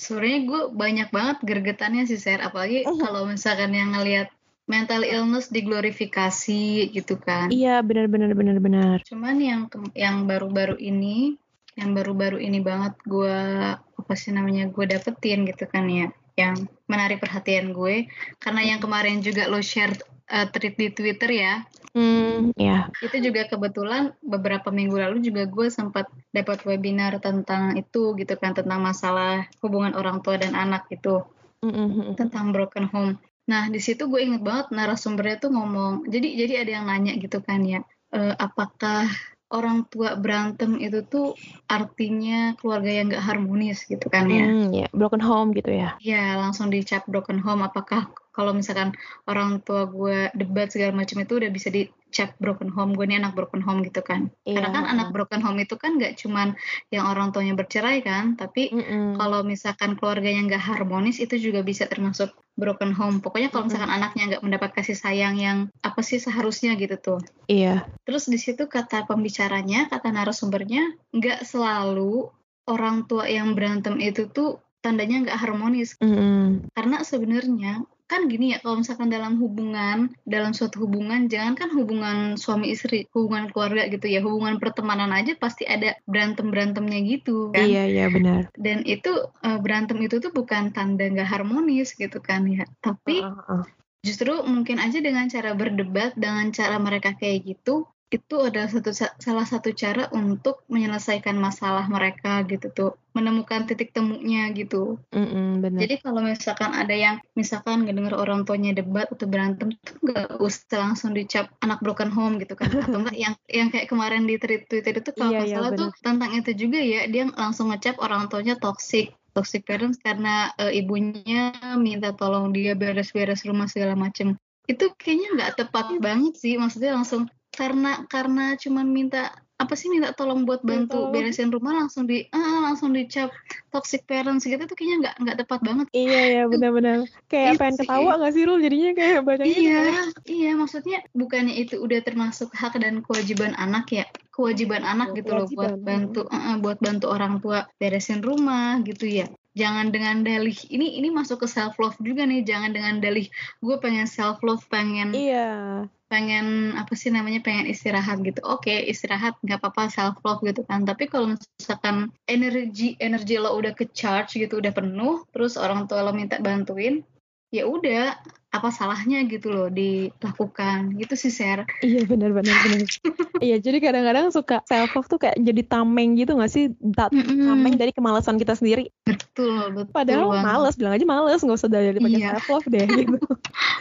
Sebenarnya 0.00 0.40
gue 0.46 0.60
banyak 0.72 1.08
banget 1.12 1.36
gergetannya 1.44 2.04
sih, 2.08 2.20
Ser. 2.20 2.40
Apalagi 2.40 2.84
Mhm. 2.86 3.00
kalau 3.00 3.28
misalkan 3.28 3.72
yang 3.72 3.92
ngelihat 3.94 4.32
mental 4.70 5.02
illness 5.02 5.50
diglorifikasi 5.50 6.94
gitu 6.94 7.18
kan. 7.18 7.50
Iya 7.50 7.82
benar 7.82 8.06
benar 8.06 8.30
benar 8.38 8.62
benar. 8.62 8.96
Cuman 9.02 9.42
yang 9.42 9.66
yang 9.98 10.30
baru-baru 10.30 10.78
ini 10.78 11.34
yang 11.74 11.90
baru-baru 11.94 12.38
ini 12.38 12.62
banget 12.62 12.94
gue 13.02 13.36
apa 13.74 14.12
sih 14.14 14.30
namanya 14.30 14.70
gue 14.70 14.84
dapetin 14.86 15.42
gitu 15.46 15.66
kan 15.66 15.86
ya 15.90 16.10
yang 16.38 16.54
menarik 16.86 17.18
perhatian 17.18 17.74
gue 17.74 18.10
karena 18.38 18.74
yang 18.74 18.80
kemarin 18.82 19.22
juga 19.22 19.46
lo 19.46 19.62
share 19.62 19.94
uh, 20.30 20.46
tweet 20.50 20.78
di 20.78 20.88
Twitter 20.94 21.30
ya 21.30 21.54
Hmm, 21.90 22.54
ya. 22.54 22.86
itu 23.02 23.18
juga 23.18 23.50
kebetulan 23.50 24.14
beberapa 24.22 24.70
minggu 24.70 24.94
lalu 24.94 25.26
juga 25.26 25.42
gue 25.50 25.66
sempat 25.74 26.06
dapat 26.30 26.62
webinar 26.62 27.18
tentang 27.18 27.74
itu 27.74 28.14
gitu 28.14 28.38
kan 28.38 28.54
tentang 28.54 28.78
masalah 28.78 29.50
hubungan 29.58 29.98
orang 29.98 30.22
tua 30.22 30.38
dan 30.38 30.54
anak 30.54 30.86
itu 30.94 31.26
Mm, 31.60 31.76
mm, 31.76 31.90
mm. 31.92 32.14
tentang 32.16 32.56
broken 32.56 32.88
home. 32.88 33.12
Nah 33.50 33.66
di 33.66 33.80
situ 33.82 34.06
gue 34.06 34.20
inget 34.22 34.42
banget 34.46 34.70
narasumbernya 34.70 35.36
tuh 35.42 35.50
ngomong 35.50 36.06
jadi 36.06 36.28
jadi 36.46 36.54
ada 36.62 36.70
yang 36.78 36.84
nanya 36.86 37.12
gitu 37.18 37.42
kan 37.42 37.60
ya 37.66 37.82
eh, 38.14 38.34
apakah 38.38 39.10
orang 39.50 39.82
tua 39.90 40.14
berantem 40.14 40.78
itu 40.78 41.02
tuh 41.02 41.34
artinya 41.66 42.54
keluarga 42.58 42.90
yang 42.90 43.10
gak 43.10 43.26
harmonis 43.26 43.82
gitu 43.90 44.06
kan 44.06 44.30
ya? 44.30 44.46
Hmm, 44.46 44.70
ya, 44.70 44.86
broken 44.94 45.18
home 45.18 45.50
gitu 45.58 45.74
ya. 45.74 45.98
Ya 45.98 46.38
langsung 46.38 46.70
dicap 46.70 47.02
broken 47.10 47.42
home. 47.42 47.66
Apakah 47.66 48.14
kalau 48.30 48.54
misalkan 48.54 48.94
orang 49.26 49.58
tua 49.66 49.90
gue 49.90 50.30
debat 50.38 50.70
segala 50.70 50.94
macam 50.94 51.18
itu 51.18 51.42
udah 51.42 51.50
bisa 51.50 51.66
dicap 51.74 52.38
broken 52.38 52.70
home? 52.70 52.94
Gue 52.94 53.10
ini 53.10 53.18
anak 53.18 53.34
broken 53.34 53.58
home 53.58 53.82
gitu 53.82 54.06
kan? 54.06 54.30
Karena 54.46 54.70
Iya. 54.70 54.76
kan 54.78 54.84
anak 54.86 55.08
broken 55.10 55.42
home 55.42 55.58
itu 55.58 55.74
kan 55.74 55.98
gak 55.98 56.14
cuman 56.22 56.54
yang 56.94 57.10
orang 57.10 57.34
tuanya 57.34 57.58
bercerai 57.58 58.06
kan, 58.06 58.38
tapi 58.38 58.70
Mm-mm. 58.70 59.18
kalau 59.18 59.42
misalkan 59.42 59.98
keluarganya 59.98 60.46
nggak 60.46 60.62
harmonis 60.62 61.18
itu 61.18 61.34
juga 61.42 61.66
bisa 61.66 61.90
termasuk 61.90 62.30
broken 62.60 62.92
home. 62.92 63.24
Pokoknya 63.24 63.48
kalau 63.48 63.66
misalkan 63.66 63.88
anaknya 63.88 64.36
nggak 64.36 64.44
mendapat 64.44 64.70
kasih 64.76 64.94
sayang 64.94 65.40
yang 65.40 65.58
apa 65.80 66.04
sih 66.04 66.20
seharusnya 66.20 66.76
gitu 66.76 67.00
tuh. 67.00 67.20
Iya. 67.48 67.88
Terus 68.04 68.28
di 68.28 68.36
situ 68.36 68.68
kata 68.68 69.08
pembicaranya, 69.08 69.88
kata 69.88 70.12
narasumbernya, 70.12 70.94
nggak 71.16 71.48
selalu 71.48 72.28
orang 72.68 73.08
tua 73.08 73.24
yang 73.26 73.56
berantem 73.56 73.96
itu 73.98 74.28
tuh 74.28 74.60
tandanya 74.84 75.24
nggak 75.26 75.40
harmonis. 75.40 75.96
Mm-mm. 75.98 76.68
Karena 76.76 77.00
sebenarnya 77.00 77.82
kan 78.10 78.26
gini 78.26 78.50
ya, 78.50 78.58
kalau 78.58 78.82
misalkan 78.82 79.06
dalam 79.06 79.38
hubungan, 79.38 80.10
dalam 80.26 80.50
suatu 80.50 80.82
hubungan, 80.82 81.30
jangan 81.30 81.54
kan 81.54 81.70
hubungan 81.70 82.34
suami 82.34 82.74
istri, 82.74 83.06
hubungan 83.14 83.54
keluarga 83.54 83.86
gitu 83.86 84.10
ya, 84.10 84.18
hubungan 84.18 84.58
pertemanan 84.58 85.14
aja 85.14 85.38
pasti 85.38 85.62
ada 85.62 85.94
berantem 86.10 86.50
berantemnya 86.50 86.98
gitu 87.06 87.54
kan 87.54 87.62
Iya, 87.62 87.84
iya 87.86 88.06
benar. 88.10 88.42
dan 88.58 88.82
itu 88.82 89.12
eh, 89.46 89.58
berantem 89.62 90.02
itu 90.02 90.18
tuh 90.18 90.34
bukan 90.34 90.74
tanda 90.74 91.06
nggak 91.06 91.30
harmonis 91.30 91.94
gitu 91.94 92.18
kan 92.18 92.50
ya 92.50 92.66
tapi 92.82 93.22
ah, 93.22 93.62
ah. 93.62 93.64
justru 94.02 94.42
mungkin 94.42 94.82
aja 94.82 94.98
dengan 94.98 95.30
cara 95.30 95.54
berdebat 95.54 96.18
dengan 96.18 96.50
cara 96.50 96.82
mereka 96.82 97.14
kayak 97.14 97.46
gitu 97.46 97.86
itu 98.10 98.36
adalah 98.42 98.66
satu 98.66 98.90
salah 99.22 99.46
satu 99.46 99.70
cara 99.70 100.10
untuk 100.10 100.66
menyelesaikan 100.66 101.38
masalah 101.38 101.86
mereka 101.86 102.42
gitu 102.42 102.66
tuh 102.74 102.90
menemukan 103.14 103.70
titik 103.70 103.94
temunya 103.94 104.50
gitu. 104.50 104.98
Mm-mm, 105.14 105.62
benar. 105.62 105.78
jadi 105.86 105.94
kalau 106.02 106.22
misalkan 106.26 106.74
ada 106.74 106.90
yang 106.90 107.22
misalkan 107.38 107.86
ngedenger 107.86 108.18
orang 108.18 108.42
tuanya 108.42 108.74
debat 108.74 109.06
atau 109.06 109.30
berantem 109.30 109.74
tuh 109.86 109.94
nggak 110.02 110.42
usah 110.42 110.90
langsung 110.90 111.14
dicap 111.14 111.54
anak 111.62 111.78
broken 111.86 112.10
home 112.10 112.42
gitu 112.42 112.58
kan. 112.58 112.70
Atau 112.70 112.98
enggak 112.98 113.14
yang 113.14 113.34
yang 113.46 113.70
kayak 113.70 113.86
kemarin 113.86 114.26
di 114.26 114.34
Twitter 114.42 114.94
itu 114.98 115.10
kalau 115.14 115.30
Iya, 115.30 115.38
nggak 115.38 115.46
iya, 115.46 115.56
salah 115.58 115.70
tuh 115.78 115.90
tentang 116.02 116.30
itu 116.34 116.50
juga 116.58 116.78
ya 116.82 117.06
dia 117.06 117.30
langsung 117.30 117.70
ngecap 117.70 117.94
orang 118.02 118.26
tuanya 118.26 118.58
toxic 118.58 119.14
toxic 119.38 119.62
parents 119.62 120.02
karena 120.02 120.50
eh, 120.58 120.82
ibunya 120.82 121.54
minta 121.78 122.10
tolong 122.10 122.50
dia 122.50 122.74
beres-beres 122.74 123.46
rumah 123.46 123.70
segala 123.70 123.94
macem. 123.94 124.34
Itu 124.66 124.94
kayaknya 124.98 125.28
nggak 125.38 125.52
tepat 125.62 125.94
banget 126.02 126.34
sih 126.38 126.58
maksudnya 126.58 126.98
langsung 126.98 127.30
karena 127.60 128.08
karena 128.08 128.56
cuman 128.56 128.88
minta 128.88 129.28
apa 129.60 129.76
sih 129.76 129.92
minta 129.92 130.16
tolong 130.16 130.48
buat 130.48 130.64
bantu 130.64 130.96
tolong. 130.96 131.12
beresin 131.12 131.52
rumah 131.52 131.76
langsung 131.84 132.08
di 132.08 132.24
ah, 132.32 132.64
langsung 132.64 132.96
dicap 132.96 133.28
toxic 133.68 134.08
parents 134.08 134.48
gitu 134.48 134.64
tuh 134.64 134.72
kayaknya 134.72 134.96
nggak 135.04 135.14
nggak 135.20 135.36
tepat 135.44 135.60
banget 135.60 135.86
Iya, 135.92 136.20
iya 136.22 136.42
benar-benar. 136.48 136.98
Kayak 137.28 137.44
Iya 137.44 137.58
pengen 137.60 137.76
ketawa 137.76 138.12
gak 138.22 138.32
sih 138.32 138.42
Rul? 138.46 138.62
Jadinya 138.62 138.90
kayak 138.94 139.20
bacanya 139.26 139.50
Iya, 139.50 139.74
kayak- 139.74 140.14
iya 140.30 140.50
maksudnya 140.56 140.98
bukannya 141.12 141.54
itu 141.60 141.74
udah 141.76 142.00
termasuk 142.00 142.48
hak 142.54 142.78
dan 142.78 143.02
kewajiban 143.04 143.52
anak 143.58 143.90
ya? 143.90 144.04
Kewajiban 144.30 144.80
anak 144.86 145.12
Oh, 145.12 145.16
gitu 145.18 145.30
loh 145.34 145.46
buat 145.50 145.76
kewajiban. 145.76 145.84
bantu 145.84 146.20
eh, 146.30 146.56
buat 146.62 146.78
bantu 146.80 147.06
orang 147.12 147.34
tua 147.42 147.68
beresin 147.76 148.22
rumah 148.24 148.80
gitu 148.80 149.04
ya. 149.04 149.26
Jangan 149.52 149.90
dengan 149.90 150.22
dalih 150.22 150.56
ini 150.70 150.96
ini 151.02 151.10
masuk 151.10 151.42
ke 151.42 151.48
self 151.50 151.74
love 151.76 151.98
juga 152.00 152.22
nih, 152.22 152.46
jangan 152.46 152.70
dengan 152.70 153.02
dalih 153.02 153.26
gue 153.58 153.76
pengen 153.82 154.06
self 154.06 154.40
love, 154.40 154.62
pengen 154.70 155.10
Iya. 155.10 155.90
Pengen 156.10 156.74
apa 156.74 156.90
sih 156.98 157.14
namanya 157.14 157.38
pengen 157.38 157.70
istirahat 157.70 158.18
gitu. 158.26 158.42
Oke, 158.42 158.74
istirahat 158.90 159.38
nggak 159.46 159.62
apa-apa 159.62 159.86
self 159.94 160.18
love 160.26 160.42
gitu 160.42 160.66
kan. 160.66 160.82
Tapi 160.82 161.06
kalau 161.06 161.38
misalkan 161.38 162.10
energi 162.26 162.98
energi 162.98 163.38
lo 163.38 163.54
udah 163.54 163.70
ke 163.78 163.86
charge 163.94 164.34
gitu, 164.42 164.58
udah 164.58 164.74
penuh, 164.74 165.22
terus 165.30 165.54
orang 165.54 165.86
tua 165.86 166.02
lo 166.02 166.10
minta 166.10 166.42
bantuin, 166.42 167.06
ya 167.50 167.66
udah 167.66 168.14
apa 168.50 168.74
salahnya 168.74 169.22
gitu 169.30 169.46
loh 169.46 169.70
dilakukan 169.70 170.98
gitu 170.98 171.14
sih 171.14 171.30
Ser. 171.30 171.70
Iya 171.86 172.02
benar-benar 172.02 172.50
benar. 172.66 172.82
iya, 173.46 173.62
jadi 173.62 173.78
kadang-kadang 173.78 174.34
suka 174.34 174.58
self 174.66 174.90
love 174.90 175.06
tuh 175.06 175.22
kayak 175.22 175.38
jadi 175.38 175.62
tameng 175.70 176.18
gitu 176.18 176.34
gak 176.34 176.50
sih? 176.50 176.74
Ta-. 176.98 177.14
Tameng 177.14 177.78
dari 177.78 177.94
kemalasan 177.94 178.42
kita 178.42 178.58
sendiri. 178.58 178.90
Betul, 179.06 179.70
betul 179.70 179.94
Padahal 179.94 180.34
banget. 180.34 180.46
males, 180.50 180.74
bilang 180.74 180.94
aja 180.98 181.06
males, 181.06 181.40
nggak 181.46 181.58
usah 181.62 181.70
dari 181.70 181.98
pakai 182.02 182.18
Iya. 182.18 182.28
self 182.34 182.46
love 182.50 182.66
deh 182.66 182.86
gitu. 183.06 183.16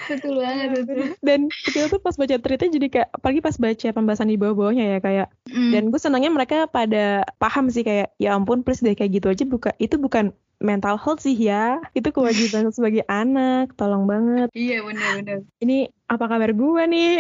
Betul 0.06 0.34
banget 0.38 0.70
betul. 0.78 0.98
Dan 1.26 1.40
kita 1.50 1.86
tuh 1.90 2.00
pas 2.02 2.14
baca 2.14 2.36
tweetnya 2.38 2.70
jadi 2.70 2.88
kayak, 2.94 3.10
apalagi 3.10 3.40
pas 3.42 3.56
baca 3.58 3.88
pembahasan 3.90 4.30
di 4.30 4.38
bawah-bawahnya 4.38 4.86
ya 4.86 5.00
kayak. 5.02 5.28
Mm. 5.50 5.72
Dan 5.74 5.84
gue 5.90 5.98
senangnya 5.98 6.30
mereka 6.30 6.70
pada 6.70 7.26
paham 7.42 7.74
sih 7.74 7.82
kayak, 7.82 8.14
ya 8.22 8.38
ampun 8.38 8.62
please 8.62 8.86
deh 8.86 8.94
kayak 8.94 9.18
gitu 9.18 9.34
aja 9.34 9.44
buka 9.50 9.74
itu 9.82 9.98
bukan 9.98 10.30
mental 10.60 11.00
health 11.00 11.24
sih 11.24 11.36
ya, 11.36 11.80
itu 11.96 12.12
kewajiban 12.12 12.68
sebagai 12.76 13.08
anak, 13.08 13.74
tolong 13.80 14.06
banget. 14.06 14.52
Iya 14.52 14.84
benar-benar. 14.84 15.48
Ini 15.64 15.88
apa 16.12 16.26
kabar 16.28 16.52
gue 16.52 16.84
nih? 16.92 17.12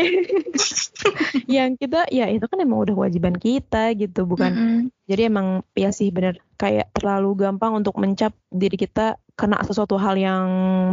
Yang 1.55 1.71
kita, 1.81 2.05
ya 2.11 2.27
itu 2.29 2.45
kan 2.45 2.59
emang 2.59 2.83
udah 2.83 2.93
kewajiban 2.99 3.35
kita 3.39 3.95
gitu, 3.95 4.27
bukan 4.27 4.51
Mm-mm. 4.53 4.79
Jadi 5.09 5.21
emang 5.25 5.65
ya 5.73 5.89
sih 5.89 6.13
bener 6.13 6.37
kayak 6.59 6.93
terlalu 6.93 7.33
gampang 7.49 7.73
untuk 7.73 7.97
mencap 7.97 8.29
diri 8.53 8.77
kita 8.77 9.17
kena 9.33 9.57
sesuatu 9.65 9.97
hal 9.97 10.13
yang 10.19 10.47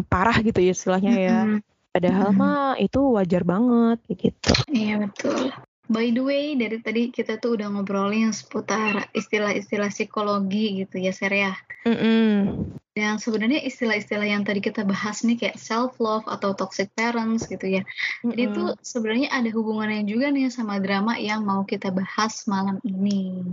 parah 0.09 0.41
gitu 0.41 0.65
ya 0.65 0.73
istilahnya 0.73 1.13
ya. 1.13 1.39
Mm-mm. 1.45 1.61
Padahal 1.93 2.33
Mm-mm. 2.33 2.41
mah 2.41 2.77
itu 2.81 3.01
wajar 3.13 3.43
banget 3.45 3.99
gitu. 4.09 4.53
Iya 4.73 5.05
betul. 5.05 5.53
By 5.87 6.11
the 6.11 6.23
way, 6.23 6.59
dari 6.59 6.83
tadi 6.83 7.15
kita 7.15 7.39
tuh 7.39 7.55
udah 7.55 7.71
ngobrolin 7.71 8.35
seputar 8.35 9.07
istilah-istilah 9.15 9.91
psikologi 9.95 10.83
gitu 10.83 10.99
ya, 10.99 11.15
Ser 11.15 11.31
ya. 11.31 11.55
Mm-mm. 11.87 12.67
Dan 12.97 13.21
sebenarnya 13.21 13.61
istilah-istilah 13.61 14.25
yang 14.25 14.43
tadi 14.43 14.65
kita 14.65 14.81
bahas 14.83 15.21
nih 15.21 15.37
kayak 15.37 15.61
self 15.61 16.01
love 16.01 16.25
atau 16.27 16.57
toxic 16.57 16.89
parents 16.97 17.45
gitu 17.47 17.69
ya. 17.69 17.83
Jadi 18.25 18.51
Mm-mm. 18.51 18.51
itu 18.51 18.63
sebenarnya 18.83 19.29
ada 19.31 19.51
hubungannya 19.53 20.03
juga 20.09 20.33
nih 20.33 20.49
sama 20.51 20.81
drama 20.81 21.21
yang 21.21 21.45
mau 21.45 21.63
kita 21.69 21.93
bahas 21.93 22.49
malam 22.49 22.81
ini. 22.83 23.45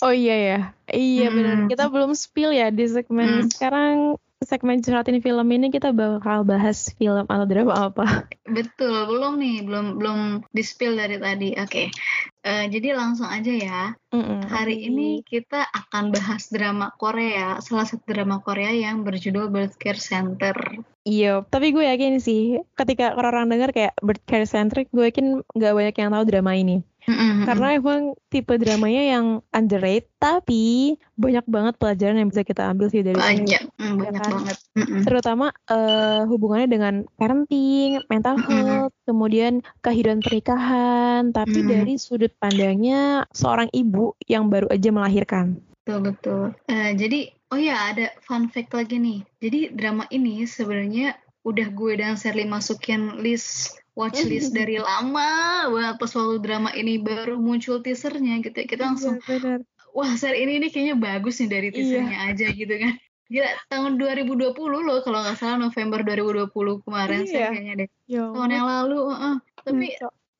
Oh 0.00 0.14
iya 0.14 0.34
ya, 0.34 0.60
iya 0.90 1.28
Mm-mm. 1.28 1.36
bener. 1.36 1.56
Kita 1.70 1.90
belum 1.92 2.14
spill 2.16 2.54
ya 2.54 2.70
di 2.70 2.86
segmen 2.88 3.46
Mm. 3.46 3.50
sekarang 3.52 3.96
segmen 4.44 4.82
curhatin 4.82 5.22
film 5.22 5.48
ini 5.54 5.70
kita 5.70 5.94
bakal 5.94 6.42
bahas 6.42 6.92
film 6.98 7.26
atau 7.26 7.46
drama 7.46 7.90
apa. 7.90 8.26
Betul, 8.46 9.06
belum 9.08 9.38
nih, 9.38 9.56
belum 9.64 9.86
belum 9.96 10.18
di 10.50 10.62
spill 10.62 10.98
dari 10.98 11.16
tadi. 11.18 11.54
Oke. 11.56 11.88
Eh, 12.42 12.64
jadi 12.66 12.98
langsung 12.98 13.30
aja 13.30 13.52
ya. 13.54 13.82
Mm-mm. 14.10 14.50
Hari 14.50 14.90
ini 14.90 15.22
kita 15.22 15.62
akan 15.62 16.10
bahas 16.10 16.50
drama 16.50 16.90
Korea, 16.98 17.62
salah 17.62 17.86
satu 17.86 18.02
drama 18.04 18.42
Korea 18.42 18.74
yang 18.74 19.06
berjudul 19.06 19.48
Birth 19.48 19.78
Care 19.78 20.02
Center. 20.02 20.54
Iya, 21.02 21.42
tapi 21.50 21.74
gue 21.74 21.82
yakin 21.82 22.22
sih 22.22 22.62
ketika 22.78 23.18
orang-orang 23.18 23.58
dengar 23.58 23.70
kayak 23.74 23.98
birth 23.98 24.22
care 24.22 24.46
centric, 24.46 24.86
gue 24.94 25.10
yakin 25.10 25.42
nggak 25.50 25.74
banyak 25.74 25.96
yang 25.98 26.10
tahu 26.14 26.24
drama 26.30 26.52
ini. 26.54 26.86
Mm-mm. 27.02 27.42
Karena 27.42 27.74
emang 27.74 28.14
tipe 28.30 28.54
dramanya 28.54 29.18
yang 29.18 29.26
underrated, 29.50 30.06
tapi 30.22 30.94
banyak 31.18 31.42
banget 31.50 31.74
pelajaran 31.74 32.22
yang 32.22 32.30
bisa 32.30 32.46
kita 32.46 32.70
ambil 32.70 32.86
sih 32.94 33.02
dari 33.02 33.18
banyak, 33.18 33.62
Mm, 33.82 33.96
banyak 33.98 34.22
kan? 34.22 34.30
banget. 34.38 34.56
Mm-mm. 34.78 35.00
Terutama 35.02 35.46
eh, 35.66 36.22
hubungannya 36.30 36.68
dengan 36.70 36.94
parenting, 37.18 38.06
mental 38.06 38.38
health, 38.38 38.94
kemudian 39.02 39.66
kehidupan 39.82 40.22
pernikahan, 40.22 41.34
tapi 41.34 41.66
Mm. 41.66 41.68
dari 41.68 41.94
sudut 41.98 42.30
pandangnya 42.38 43.26
seorang 43.34 43.66
ibu 43.74 44.14
yang 44.30 44.46
baru 44.46 44.70
aja 44.70 44.94
melahirkan. 44.94 45.58
Betul 45.82 46.14
betul. 46.14 46.42
Eh, 46.70 46.94
jadi 46.94 47.34
oh 47.50 47.58
ya 47.58 47.90
ada 47.90 48.14
fun 48.22 48.46
fact 48.46 48.70
lagi 48.78 49.02
nih. 49.02 49.26
Jadi 49.42 49.74
drama 49.74 50.06
ini 50.14 50.46
sebenarnya 50.46 51.18
udah 51.42 51.66
gue 51.74 51.92
dan 51.98 52.14
Sherly 52.14 52.46
masukin 52.46 53.18
list 53.18 53.81
watchlist 53.92 54.50
dari 54.58 54.80
lama 54.80 55.30
banget 55.68 55.94
pas 56.00 56.12
waktu 56.12 56.36
drama 56.40 56.70
ini 56.72 56.98
baru 57.00 57.36
muncul 57.38 57.80
teasernya 57.84 58.40
gitu 58.40 58.56
ya. 58.56 58.66
Kita 58.66 58.82
langsung 58.88 59.16
Iya, 59.22 59.60
wah 59.92 60.12
ser 60.16 60.32
ini 60.36 60.58
nih 60.62 60.70
kayaknya 60.72 60.96
bagus 60.96 61.40
nih 61.44 61.50
dari 61.52 61.68
Iya. 61.68 61.74
teasernya 61.76 62.18
aja 62.32 62.46
gitu 62.52 62.74
kan. 62.76 62.94
Gila 63.32 63.48
tahun 63.72 63.92
2020 63.96 64.80
loh 64.84 65.00
kalau 65.00 65.24
nggak 65.24 65.36
salah 65.40 65.56
November 65.56 66.04
2020 66.04 66.84
kemarin 66.84 67.24
Iya. 67.24 67.32
Ser, 67.32 67.48
kayaknya 67.56 67.74
deh. 67.84 67.88
Ya 68.08 68.22
Tahun 68.28 68.50
yang 68.52 68.66
lalu, 68.68 68.98
heeh. 69.12 69.34
Tapi. 69.64 69.86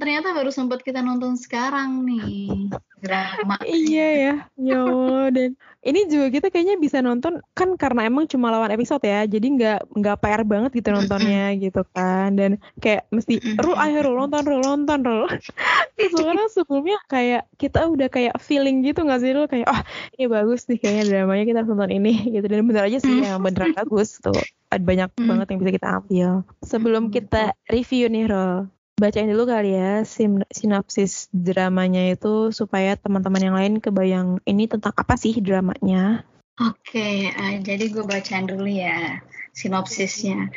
Ternyata 0.03 0.35
baru 0.35 0.51
sempat 0.51 0.83
kita 0.83 0.99
nonton 0.99 1.39
sekarang 1.39 2.03
nih 2.03 2.67
drama. 2.99 3.55
Iya 3.63 4.09
ya, 4.11 4.35
ya 4.59 4.75
Allah. 4.83 5.31
Dan 5.31 5.51
ini 5.87 6.01
juga 6.11 6.27
kita 6.35 6.51
kayaknya 6.51 6.75
bisa 6.83 6.99
nonton 6.99 7.39
kan 7.55 7.79
karena 7.79 8.11
emang 8.11 8.27
cuma 8.27 8.51
lawan 8.51 8.75
episode 8.75 9.03
ya, 9.07 9.23
jadi 9.31 9.47
nggak 9.47 9.95
nggak 9.95 10.17
PR 10.19 10.43
banget 10.43 10.71
gitu 10.75 10.91
nontonnya 10.91 11.55
gitu 11.55 11.87
kan. 11.95 12.35
Dan 12.35 12.59
kayak 12.83 13.07
mesti 13.15 13.39
Rul 13.63 13.79
ayo 13.79 14.03
Rul 14.03 14.27
nonton 14.27 14.43
Rul 14.43 14.63
nonton 14.67 14.99
Rul. 15.07 15.31
Sekarang 16.19 16.51
sebelumnya 16.51 16.99
kayak 17.07 17.47
kita 17.63 17.87
udah 17.87 18.11
kayak 18.11 18.35
feeling 18.43 18.83
gitu 18.83 19.07
nggak 19.07 19.23
sih 19.23 19.31
Rul 19.39 19.47
kayak 19.47 19.71
oh 19.71 19.81
ini 20.19 20.27
bagus 20.27 20.67
nih 20.67 20.83
kayaknya 20.83 21.05
dramanya 21.11 21.45
kita 21.47 21.59
harus 21.63 21.71
nonton 21.71 21.95
ini 21.95 22.27
gitu 22.27 22.47
dan 22.51 22.67
bener 22.67 22.91
aja 22.91 22.99
sih 22.99 23.23
yang 23.23 23.39
beneran 23.39 23.71
bagus 23.79 24.19
tuh. 24.19 24.35
Ada 24.75 24.83
banyak 24.83 25.09
banget 25.15 25.47
yang 25.53 25.59
bisa 25.63 25.73
kita 25.79 25.89
ambil. 26.03 26.31
Sebelum 26.67 27.13
kita 27.13 27.55
review 27.69 28.09
nih 28.09 28.25
Rul, 28.25 28.73
bacain 29.01 29.29
dulu 29.29 29.49
kali 29.49 29.75
ya 29.75 30.05
sim 30.05 30.45
sinopsis 30.53 31.27
dramanya 31.33 32.13
itu 32.13 32.55
supaya 32.55 32.95
teman-teman 32.95 33.43
yang 33.43 33.57
lain 33.57 33.75
kebayang 33.83 34.39
ini 34.45 34.69
tentang 34.69 34.95
apa 34.95 35.19
sih 35.19 35.35
dramanya. 35.41 36.23
Oke, 36.61 37.33
uh, 37.33 37.57
jadi 37.65 37.89
gue 37.89 38.05
bacain 38.05 38.45
dulu 38.45 38.69
ya 38.69 39.25
sinopsisnya. 39.57 40.53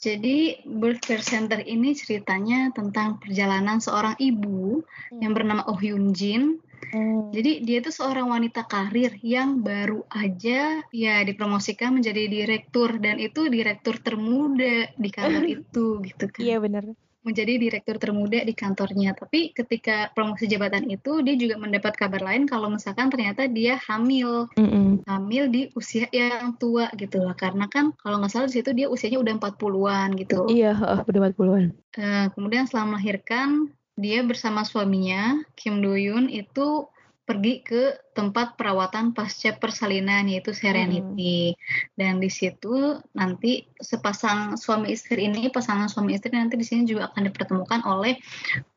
Jadi 0.00 0.64
Birth 0.64 1.04
Care 1.04 1.24
Center 1.24 1.60
ini 1.60 1.92
ceritanya 1.92 2.72
tentang 2.72 3.20
perjalanan 3.20 3.84
seorang 3.84 4.16
ibu 4.16 4.80
hmm. 5.12 5.20
yang 5.20 5.32
bernama 5.36 5.64
Oh 5.68 5.76
Hyun 5.76 6.16
Jin. 6.16 6.60
Hmm. 6.92 7.28
Jadi 7.32 7.60
dia 7.60 7.84
itu 7.84 7.92
seorang 7.92 8.32
wanita 8.32 8.64
karir 8.64 9.12
yang 9.20 9.60
baru 9.60 10.00
aja 10.08 10.80
ya 10.88 11.14
dipromosikan 11.20 12.00
menjadi 12.00 12.24
direktur 12.32 12.96
dan 12.96 13.20
itu 13.20 13.52
direktur 13.52 14.00
termuda 14.00 14.88
di 14.96 15.08
kantor 15.12 15.44
itu 15.60 16.00
gitu 16.00 16.24
kan. 16.32 16.40
Iya 16.40 16.56
benar 16.64 16.84
menjadi 17.20 17.60
direktur 17.60 18.00
termuda 18.00 18.40
di 18.40 18.54
kantornya. 18.56 19.12
Tapi 19.12 19.52
ketika 19.52 20.08
promosi 20.16 20.48
jabatan 20.48 20.88
itu 20.88 21.20
dia 21.20 21.36
juga 21.36 21.60
mendapat 21.60 21.92
kabar 21.96 22.24
lain 22.24 22.48
kalau 22.48 22.72
misalkan 22.72 23.12
ternyata 23.12 23.44
dia 23.46 23.76
hamil, 23.88 24.48
mm 24.56 24.68
-hmm. 24.68 24.88
hamil 25.04 25.44
di 25.52 25.68
usia 25.76 26.08
yang 26.10 26.56
tua 26.56 26.88
gitu 26.96 27.20
lah. 27.20 27.36
Karena 27.36 27.68
kan 27.68 27.92
kalau 28.00 28.20
nggak 28.20 28.32
salah 28.32 28.48
di 28.48 28.56
situ 28.60 28.72
dia 28.72 28.88
usianya 28.88 29.20
udah 29.20 29.34
40-an 29.36 30.08
gitu. 30.16 30.48
Iya, 30.48 30.72
uh, 30.76 31.00
udah 31.04 31.20
40-an. 31.32 31.64
Uh, 31.96 32.26
kemudian 32.32 32.64
setelah 32.64 32.96
melahirkan 32.96 33.68
dia 34.00 34.24
bersama 34.24 34.64
suaminya 34.64 35.44
Kim 35.60 35.84
Do 35.84 35.92
Yoon 35.92 36.32
itu 36.32 36.88
pergi 37.30 37.62
ke 37.62 38.10
tempat 38.10 38.58
perawatan 38.58 39.14
pasca 39.14 39.54
persalinan 39.54 40.26
yaitu 40.26 40.50
Serenity. 40.50 41.54
Hmm. 41.54 41.94
Dan 41.94 42.12
di 42.18 42.26
situ 42.26 42.98
nanti 43.14 43.70
sepasang 43.78 44.58
suami 44.58 44.90
istri 44.90 45.30
ini, 45.30 45.46
pasangan 45.46 45.86
suami 45.86 46.18
istri 46.18 46.34
nanti 46.34 46.58
di 46.58 46.66
sini 46.66 46.82
juga 46.90 47.14
akan 47.14 47.30
dipertemukan 47.30 47.86
oleh 47.86 48.18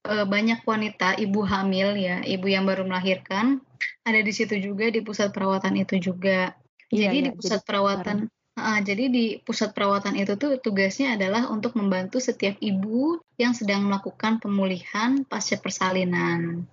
uh, 0.05 0.29
banyak 0.29 0.61
wanita 0.61 1.17
ibu 1.17 1.41
hamil 1.41 1.97
ya, 1.97 2.21
ibu 2.21 2.45
yang 2.45 2.69
baru 2.69 2.85
melahirkan. 2.85 3.57
Ada 4.05 4.21
di 4.21 4.29
situ 4.29 4.61
juga 4.61 4.93
di 4.93 5.01
pusat 5.01 5.33
perawatan 5.33 5.73
itu 5.81 5.97
juga. 5.97 6.53
Iya, 6.93 7.09
jadi 7.09 7.17
iya, 7.17 7.25
di 7.25 7.31
pusat 7.33 7.65
jadi 7.65 7.67
perawatan 7.73 8.17
Uh, 8.53 8.85
jadi 8.85 9.09
di 9.09 9.25
pusat 9.41 9.73
perawatan 9.73 10.13
itu 10.13 10.37
tuh 10.37 10.61
tugasnya 10.61 11.17
adalah 11.17 11.49
untuk 11.49 11.73
membantu 11.73 12.21
setiap 12.21 12.53
ibu 12.61 13.17
yang 13.41 13.57
sedang 13.57 13.89
melakukan 13.89 14.37
pemulihan 14.37 15.25
pasca 15.25 15.57
persalinan. 15.57 16.69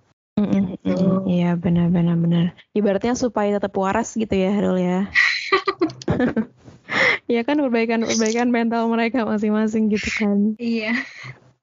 Gitu. 0.49 1.05
Iya 1.29 1.55
benar-benar 1.59 2.17
benar. 2.17 2.45
Ibaratnya 2.73 3.13
supaya 3.13 3.57
tetap 3.57 3.75
waras 3.77 4.17
gitu 4.17 4.33
ya 4.33 4.49
Harul 4.53 4.77
ya. 4.79 4.99
Iya 7.31 7.47
kan 7.47 7.55
perbaikan-perbaikan 7.55 8.51
mental 8.51 8.91
mereka 8.91 9.23
masing-masing 9.23 9.87
gitu 9.87 10.09
kan. 10.11 10.59
Iya. 10.59 10.91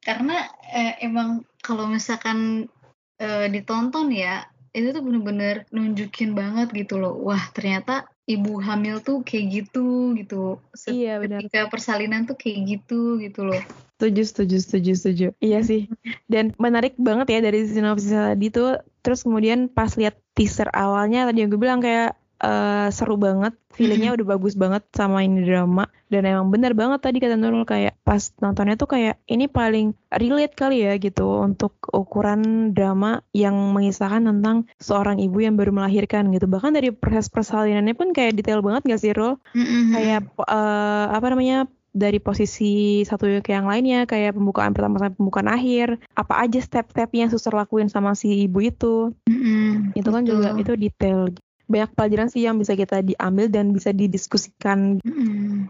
Karena 0.00 0.48
eh, 0.72 1.04
emang 1.04 1.44
kalau 1.60 1.84
misalkan 1.84 2.72
eh, 3.20 3.46
ditonton 3.52 4.08
ya 4.08 4.48
itu 4.72 4.96
tuh 4.96 5.04
bener-bener 5.04 5.68
nunjukin 5.68 6.32
banget 6.32 6.72
gitu 6.72 6.96
loh. 6.96 7.12
Wah 7.20 7.52
ternyata 7.52 8.08
ibu 8.28 8.60
hamil 8.60 9.00
tuh 9.00 9.24
kayak 9.24 9.64
gitu 9.64 10.12
gitu. 10.20 10.60
Iya 10.84 11.24
benar. 11.24 11.40
Ketika 11.48 11.72
persalinan 11.72 12.28
tuh 12.28 12.36
kayak 12.36 12.78
gitu 12.78 13.16
gitu 13.24 13.48
loh. 13.48 13.58
Setuju, 13.98 14.22
setuju, 14.22 14.56
setuju, 14.62 14.92
setuju. 14.94 15.26
Iya 15.42 15.58
sih. 15.64 15.90
Dan 16.30 16.54
menarik 16.60 16.94
banget 17.00 17.34
ya 17.34 17.40
dari 17.42 17.66
sinopsis 17.66 18.12
tadi 18.12 18.52
tuh. 18.52 18.78
Terus 19.02 19.24
kemudian 19.24 19.72
pas 19.72 19.90
lihat 19.96 20.20
teaser 20.36 20.68
awalnya 20.70 21.26
tadi 21.26 21.42
yang 21.42 21.50
gue 21.50 21.58
bilang 21.58 21.80
kayak 21.82 22.14
uh, 22.42 22.88
seru 22.90 23.18
banget. 23.18 23.54
Feelingnya 23.74 24.16
udah 24.18 24.26
bagus 24.34 24.58
banget 24.58 24.82
sama 24.90 25.22
ini 25.22 25.46
drama. 25.46 25.86
Dan 26.08 26.24
emang 26.24 26.48
bener 26.48 26.72
banget 26.72 27.04
tadi 27.04 27.20
kata 27.20 27.36
Nurul 27.36 27.68
kayak 27.68 27.94
pas 28.02 28.32
nontonnya 28.40 28.80
tuh 28.80 28.88
kayak 28.88 29.20
ini 29.28 29.46
paling 29.46 29.92
relate 30.08 30.56
kali 30.56 30.82
ya 30.82 30.96
gitu 30.96 31.44
untuk 31.44 31.76
ukuran 31.92 32.72
drama 32.72 33.20
yang 33.36 33.54
mengisahkan 33.76 34.24
tentang 34.24 34.64
seorang 34.80 35.20
ibu 35.20 35.44
yang 35.44 35.54
baru 35.54 35.70
melahirkan 35.70 36.32
gitu. 36.32 36.48
Bahkan 36.48 36.74
dari 36.74 36.90
proses 36.90 37.28
persalinannya 37.28 37.92
pun 37.92 38.16
kayak 38.16 38.40
detail 38.40 38.64
banget 38.64 38.88
gak 38.88 39.00
sih 39.04 39.12
Rul? 39.12 39.36
Kayak 39.92 40.32
uh, 40.42 41.12
apa 41.12 41.26
namanya 41.28 41.68
dari 41.98 42.20
posisi 42.20 43.02
satu 43.02 43.40
ke 43.40 43.50
yang 43.50 43.66
lainnya 43.66 44.04
kayak 44.04 44.36
pembukaan 44.36 44.76
pertama 44.76 45.00
sampai 45.00 45.16
pembukaan 45.18 45.48
akhir 45.48 45.98
apa 46.14 46.34
aja 46.44 46.60
step-step 46.60 47.10
yang 47.16 47.28
suster 47.32 47.50
lakuin 47.50 47.88
sama 47.88 48.12
si 48.12 48.46
ibu 48.46 48.60
itu 48.60 49.16
mm-hmm, 49.26 49.98
itu 49.98 50.08
kan 50.08 50.22
betul. 50.22 50.32
juga 50.38 50.48
itu 50.60 50.72
detail 50.76 51.18
banyak 51.68 51.92
pelajaran 51.92 52.28
sih 52.32 52.42
yang 52.48 52.56
bisa 52.56 52.74
kita 52.74 53.04
diambil 53.04 53.52
dan 53.52 53.70
bisa 53.76 53.92
didiskusikan 53.92 54.98
mm-hmm. 55.04 55.68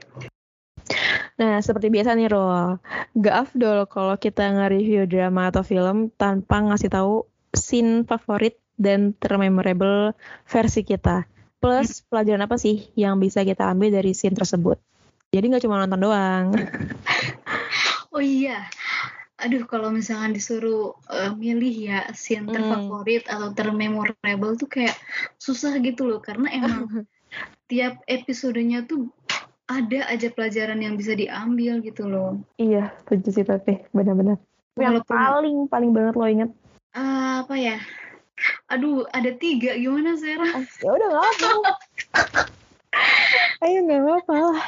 Nah, 1.38 1.62
seperti 1.62 1.92
biasa 1.92 2.18
nih, 2.18 2.34
Rol. 2.34 2.82
Gak 3.14 3.36
afdol 3.46 3.86
kalau 3.86 4.18
kita 4.18 4.50
nge-review 4.58 5.06
drama 5.06 5.54
atau 5.54 5.62
film 5.62 6.10
tanpa 6.18 6.64
ngasih 6.66 6.90
tahu 6.90 7.30
scene 7.54 8.02
favorit 8.02 8.58
dan 8.74 9.14
termemorable 9.14 10.18
versi 10.50 10.82
kita. 10.82 11.30
Plus, 11.62 12.02
pelajaran 12.10 12.46
apa 12.46 12.58
sih 12.58 12.90
yang 12.98 13.22
bisa 13.22 13.46
kita 13.46 13.70
ambil 13.70 13.94
dari 13.94 14.18
scene 14.18 14.34
tersebut? 14.34 14.82
Jadi 15.30 15.44
nggak 15.46 15.62
cuma 15.62 15.78
nonton 15.78 16.00
doang. 16.02 16.46
oh 18.14 18.22
iya. 18.22 18.66
Aduh, 19.38 19.62
kalau 19.70 19.94
misalkan 19.94 20.34
disuruh 20.34 20.98
uh, 21.06 21.30
milih 21.38 21.70
ya 21.70 22.00
scene 22.10 22.50
hmm. 22.50 22.54
terfavorit 22.58 23.22
atau 23.30 23.54
termemorable 23.54 24.58
tuh 24.58 24.66
kayak 24.66 24.98
susah 25.38 25.78
gitu 25.78 26.10
loh 26.10 26.18
karena 26.18 26.50
emang 26.58 27.06
tiap 27.70 28.02
episodenya 28.10 28.82
tuh 28.82 29.06
ada 29.68 30.08
aja 30.10 30.32
pelajaran 30.32 30.80
yang 30.82 30.98
bisa 30.98 31.14
diambil 31.14 31.78
gitu 31.84 32.08
loh. 32.08 32.42
Iya, 32.58 32.90
setuju 33.04 33.28
sih 33.30 33.44
tapi 33.46 33.84
benar-benar. 33.94 34.42
Yang 34.74 35.06
paling 35.06 35.70
paling 35.70 35.90
banget 35.94 36.14
lo 36.18 36.26
inget? 36.26 36.50
Uh, 36.96 37.46
apa 37.46 37.54
ya? 37.54 37.78
Aduh, 38.72 39.06
ada 39.14 39.30
tiga 39.38 39.76
gimana 39.78 40.18
Sarah? 40.18 40.50
Ah, 40.50 40.64
ya 40.82 40.90
udah 40.94 41.08
nggak 41.14 41.24
apa. 41.30 41.72
Ayo 43.66 43.78
nggak 43.84 44.00
apa-apa 44.02 44.34
lah 44.34 44.66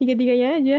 tiga-tiganya 0.00 0.48
aja. 0.56 0.78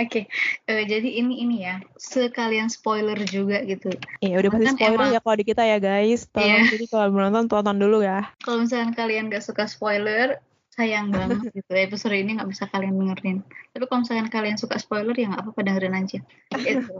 Oke, 0.00 0.08
okay. 0.08 0.24
uh, 0.66 0.80
eh, 0.80 0.84
jadi 0.88 1.20
ini 1.20 1.44
ini 1.44 1.56
ya 1.68 1.78
sekalian 2.00 2.72
spoiler 2.72 3.20
juga 3.28 3.60
gitu. 3.68 3.92
Iya 4.24 4.40
udah 4.40 4.50
pasti 4.56 4.68
spoiler 4.80 4.96
emang, 4.96 5.12
ya 5.12 5.20
kalau 5.20 5.36
di 5.36 5.46
kita 5.46 5.62
ya 5.62 5.78
guys. 5.78 6.24
Tolong 6.32 6.48
yeah. 6.48 6.72
jadi 6.72 6.86
kalau 6.88 7.06
menonton 7.12 7.46
tonton 7.52 7.76
dulu 7.76 8.00
ya. 8.00 8.32
Kalau 8.40 8.64
misalnya 8.64 8.96
kalian 8.96 9.28
gak 9.28 9.44
suka 9.44 9.68
spoiler, 9.68 10.40
sayang 10.72 11.12
banget 11.12 11.52
gitu. 11.60 11.70
Episode 11.76 12.16
ini 12.16 12.40
nggak 12.40 12.48
bisa 12.48 12.64
kalian 12.72 12.96
dengerin. 12.96 13.44
Tapi 13.76 13.84
kalau 13.84 14.00
misalnya 14.00 14.32
kalian 14.32 14.56
suka 14.56 14.80
spoiler 14.80 15.12
ya 15.12 15.28
nggak 15.28 15.42
apa-apa 15.44 15.60
dengerin 15.60 15.94
aja. 15.94 16.18
Gitu. 16.60 16.96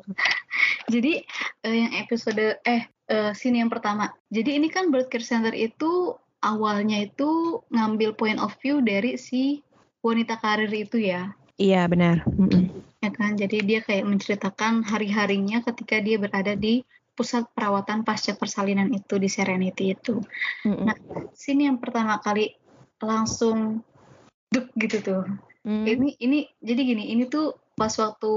jadi 0.93 1.13
uh, 1.65 1.75
yang 1.75 1.93
episode 1.97 2.61
eh 2.69 2.83
uh, 3.09 3.33
scene 3.33 3.65
yang 3.65 3.73
pertama. 3.73 4.13
Jadi 4.29 4.61
ini 4.61 4.69
kan 4.69 4.93
Birth 4.93 5.09
Care 5.09 5.25
Center 5.25 5.57
itu 5.57 6.15
awalnya 6.45 7.05
itu 7.05 7.61
ngambil 7.73 8.17
point 8.17 8.41
of 8.41 8.53
view 8.61 8.85
dari 8.85 9.17
si 9.17 9.65
wanita 10.01 10.41
karir 10.41 10.73
itu 10.73 11.01
ya. 11.01 11.33
Iya 11.61 11.85
benar. 11.93 12.25
Ya 13.05 13.11
kan, 13.13 13.37
jadi 13.37 13.61
dia 13.61 13.81
kayak 13.85 14.09
menceritakan 14.09 14.81
hari-harinya 14.85 15.61
ketika 15.61 16.01
dia 16.01 16.17
berada 16.17 16.57
di 16.57 16.85
pusat 17.13 17.45
perawatan 17.53 18.01
pasca 18.01 18.33
persalinan 18.33 18.89
itu 18.97 19.21
di 19.21 19.29
Serenity 19.29 19.93
itu. 19.93 20.25
Mm-mm. 20.65 20.89
Nah, 20.89 20.97
sini 21.37 21.69
yang 21.69 21.77
pertama 21.77 22.17
kali 22.25 22.57
langsung 22.97 23.85
duk 24.49 24.73
gitu 24.81 25.05
tuh. 25.05 25.25
Mm. 25.69 25.85
Ini 25.85 26.09
ini 26.25 26.39
jadi 26.65 26.81
gini, 26.81 27.05
ini 27.13 27.29
tuh 27.29 27.61
pas 27.77 27.93
waktu 28.01 28.33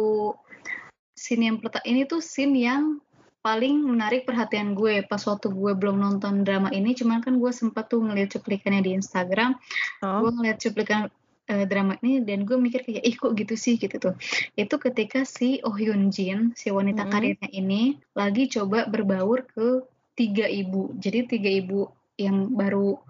scene 1.16 1.48
yang 1.48 1.58
pertama 1.64 1.84
ini 1.88 2.04
tuh 2.04 2.20
scene 2.20 2.60
yang 2.60 3.00
paling 3.44 3.76
menarik 3.84 4.24
perhatian 4.24 4.72
gue 4.72 5.04
pas 5.04 5.20
waktu 5.20 5.52
gue 5.52 5.72
belum 5.76 6.00
nonton 6.00 6.48
drama 6.48 6.72
ini 6.72 6.96
cuman 6.96 7.20
kan 7.20 7.36
gue 7.36 7.52
sempat 7.52 7.92
tuh 7.92 8.00
ngeliat 8.00 8.32
cuplikannya 8.32 8.80
di 8.80 8.96
Instagram 8.96 9.60
oh. 10.00 10.24
gue 10.24 10.32
ngeliat 10.32 10.64
cuplikan 10.64 11.12
uh, 11.50 11.66
drama 11.68 11.98
ini 12.04 12.24
dan 12.24 12.48
gue 12.48 12.56
mikir 12.56 12.86
kayak 12.86 13.04
ih 13.04 13.16
kok 13.16 13.34
gitu 13.36 13.56
sih? 13.58 13.76
Gitu 13.76 13.96
tuh. 14.00 14.16
Itu 14.56 14.76
ketika 14.80 15.28
si 15.28 15.60
Oh 15.66 15.76
Hyun 15.76 16.14
Jin 16.14 16.54
si 16.56 16.70
wanita 16.70 17.04
mm 17.04 17.08
-hmm. 17.08 17.14
karirnya 17.14 17.50
ini 17.52 17.82
lagi 18.16 18.48
coba 18.52 18.86
berbaur 18.88 19.48
ke 19.50 19.84
tiga 20.14 20.46
ibu. 20.46 20.94
Jadi 20.98 21.38
tiga 21.38 21.50
ibu 21.50 21.90
yang 22.18 22.54
baru 22.54 23.02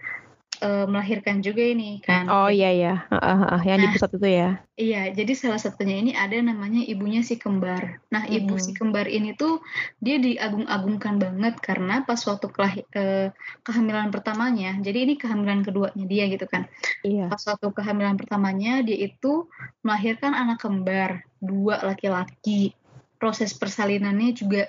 uh, 0.64 0.86
melahirkan 0.88 1.44
juga 1.44 1.60
ini 1.60 2.00
kan. 2.00 2.32
Oh 2.32 2.48
iya 2.48 2.72
ya, 2.72 2.96
uh, 3.12 3.16
uh, 3.20 3.42
uh, 3.60 3.62
yang 3.68 3.84
nah, 3.84 3.92
di 3.92 3.94
pusat 3.94 4.10
itu 4.16 4.30
ya. 4.32 4.50
Iya, 4.80 5.02
jadi 5.12 5.34
salah 5.36 5.60
satunya 5.60 6.00
ini 6.00 6.12
ada 6.16 6.40
namanya 6.40 6.82
ibunya 6.88 7.22
si 7.22 7.36
kembar. 7.36 8.00
Nah, 8.10 8.24
hmm. 8.24 8.38
ibu 8.40 8.56
si 8.58 8.72
kembar 8.72 9.06
ini 9.12 9.36
tuh 9.36 9.60
dia 10.00 10.18
diagung-agungkan 10.18 11.20
banget 11.20 11.60
karena 11.60 12.02
pas 12.08 12.18
waktu 12.24 12.48
kelahir, 12.50 12.88
uh, 12.96 13.30
kehamilan 13.68 14.10
pertamanya, 14.10 14.80
jadi 14.80 15.04
ini 15.04 15.14
kehamilan 15.20 15.62
keduanya 15.62 16.06
dia 16.08 16.26
gitu 16.32 16.48
kan. 16.48 16.66
Iya. 17.04 17.28
Pas 17.28 17.44
waktu 17.44 17.68
kehamilan 17.70 18.16
pertamanya 18.16 18.82
dia 18.82 18.98
itu 18.98 19.52
melahirkan 19.84 20.32
anak 20.34 20.64
kembar 20.64 21.28
dua 21.44 21.84
laki-laki. 21.84 22.74
Proses 23.20 23.56
persalinannya 23.56 24.36
juga 24.36 24.68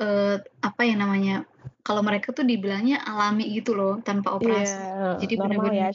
uh, 0.00 0.36
apa 0.60 0.82
ya 0.84 0.96
namanya 0.98 1.48
kalau 1.84 2.00
mereka 2.00 2.32
tuh 2.32 2.48
dibilangnya 2.48 3.04
alami 3.04 3.52
gitu 3.52 3.76
loh 3.76 4.00
tanpa 4.00 4.36
operasi. 4.36 4.72
Yeah, 4.72 5.16
Jadi 5.20 5.34
benar-benar 5.36 5.74
ya, 5.74 5.88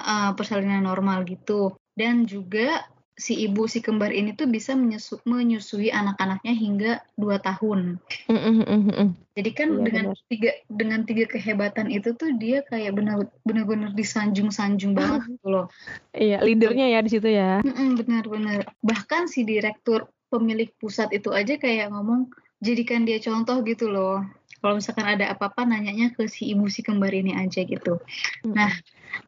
uh, 0.00 0.30
persalinan 0.32 0.88
normal 0.88 1.28
gitu. 1.28 1.76
Dan 1.92 2.24
juga 2.24 2.88
si 3.20 3.36
ibu 3.44 3.68
si 3.68 3.84
kembar 3.84 4.16
ini 4.16 4.32
tuh 4.32 4.48
bisa 4.48 4.72
menyesu 4.72 5.20
menyusui 5.28 5.92
anak-anaknya 5.92 6.54
hingga 6.56 6.92
dua 7.20 7.36
tahun. 7.36 8.00
Mm 8.32 8.64
-mm, 8.64 9.08
Jadi 9.36 9.50
kan 9.52 9.68
yeah, 9.76 9.84
dengan 9.84 10.04
bener. 10.16 10.26
tiga 10.32 10.50
dengan 10.72 11.00
tiga 11.04 11.24
kehebatan 11.28 11.92
itu 11.92 12.16
tuh 12.16 12.32
dia 12.40 12.64
kayak 12.64 12.96
benar-benar 13.44 13.92
disanjung-sanjung 13.92 14.96
banget 14.96 15.36
gitu 15.36 15.46
loh. 15.52 15.66
Iya, 16.16 16.40
leadernya 16.42 16.96
ya 16.96 17.00
di 17.04 17.10
situ 17.12 17.28
ya. 17.28 17.60
Benar-benar. 17.62 18.72
Bahkan 18.80 19.28
si 19.28 19.44
direktur 19.44 20.08
pemilik 20.32 20.72
pusat 20.80 21.12
itu 21.12 21.28
aja 21.30 21.60
kayak 21.60 21.92
ngomong 21.92 22.32
jadikan 22.60 23.08
dia 23.08 23.18
contoh 23.18 23.64
gitu 23.64 23.88
loh 23.88 24.20
kalau 24.60 24.76
misalkan 24.76 25.08
ada 25.08 25.32
apa-apa 25.32 25.64
nanyanya 25.64 26.12
ke 26.12 26.28
si 26.28 26.52
ibu 26.52 26.68
si 26.68 26.84
kembar 26.84 27.10
ini 27.16 27.32
aja 27.32 27.64
gitu. 27.64 27.96
Hmm. 28.44 28.52
Nah, 28.52 28.70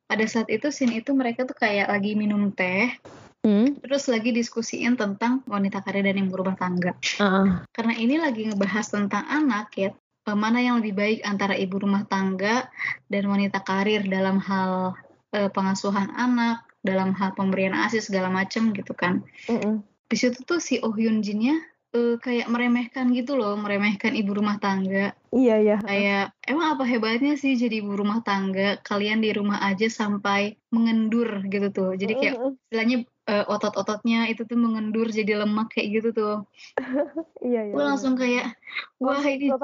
pada 0.05 0.25
saat 0.29 0.53
itu 0.53 0.69
scene 0.69 1.01
itu 1.01 1.17
mereka 1.17 1.49
tuh 1.49 1.57
kayak 1.57 1.89
lagi 1.89 2.13
minum 2.13 2.53
teh, 2.53 2.93
hmm. 3.41 3.81
terus 3.81 4.13
lagi 4.13 4.31
diskusiin 4.37 4.95
tentang 5.01 5.41
wanita 5.49 5.81
karir 5.81 6.05
dan 6.05 6.21
ibu 6.21 6.37
rumah 6.37 6.57
tangga. 6.61 6.93
Uh. 7.17 7.65
Karena 7.73 7.97
ini 7.97 8.21
lagi 8.21 8.45
ngebahas 8.53 8.87
tentang 8.93 9.25
anak 9.25 9.73
ya, 9.73 9.91
mana 10.29 10.61
yang 10.61 10.85
lebih 10.85 11.01
baik 11.01 11.19
antara 11.25 11.57
ibu 11.57 11.81
rumah 11.81 12.05
tangga 12.05 12.69
dan 13.09 13.25
wanita 13.25 13.65
karir 13.65 14.05
dalam 14.05 14.37
hal 14.37 14.93
uh, 15.33 15.49
pengasuhan 15.49 16.13
anak, 16.13 16.61
dalam 16.85 17.17
hal 17.17 17.33
pemberian 17.33 17.73
ASI 17.73 18.05
segala 18.05 18.29
macem 18.29 18.77
gitu 18.77 18.93
kan. 18.93 19.25
Uh 19.49 19.57
-uh. 19.57 19.77
Di 20.13 20.21
situ 20.21 20.45
tuh 20.45 20.61
si 20.61 20.77
Oh 20.85 20.93
Hyun 20.93 21.25
Jinnya 21.25 21.72
uh, 21.93 22.17
kayak 22.19 22.49
meremehkan 22.49 23.13
gitu 23.13 23.37
loh, 23.37 23.55
meremehkan 23.57 24.17
ibu 24.17 24.33
rumah 24.33 24.57
tangga. 24.59 25.13
Iya 25.33 25.55
iya. 25.61 25.77
Kayak 25.81 26.37
emang 26.45 26.77
apa 26.77 26.85
hebatnya 26.89 27.37
sih 27.37 27.57
jadi 27.57 27.85
ibu 27.85 27.97
rumah 27.97 28.25
tangga? 28.25 28.81
Kalian 28.81 29.21
di 29.21 29.31
rumah 29.33 29.61
aja 29.65 29.87
sampai 29.89 30.57
mengendur 30.73 31.45
gitu 31.49 31.69
tuh. 31.73 31.91
Jadi 31.97 32.13
kayak 32.17 32.37
istilahnya 32.69 33.05
uh, 33.29 33.45
otot-ototnya 33.49 34.29
itu 34.33 34.43
tuh 34.49 34.59
mengendur 34.59 35.07
jadi 35.13 35.45
lemak 35.45 35.77
kayak 35.77 36.01
gitu 36.01 36.09
tuh. 36.17 36.37
iya 37.49 37.69
iya. 37.69 37.75
Gue 37.77 37.85
langsung 37.85 38.15
kayak 38.17 38.57
wah 38.99 39.21
oh, 39.21 39.25
ini. 39.25 39.53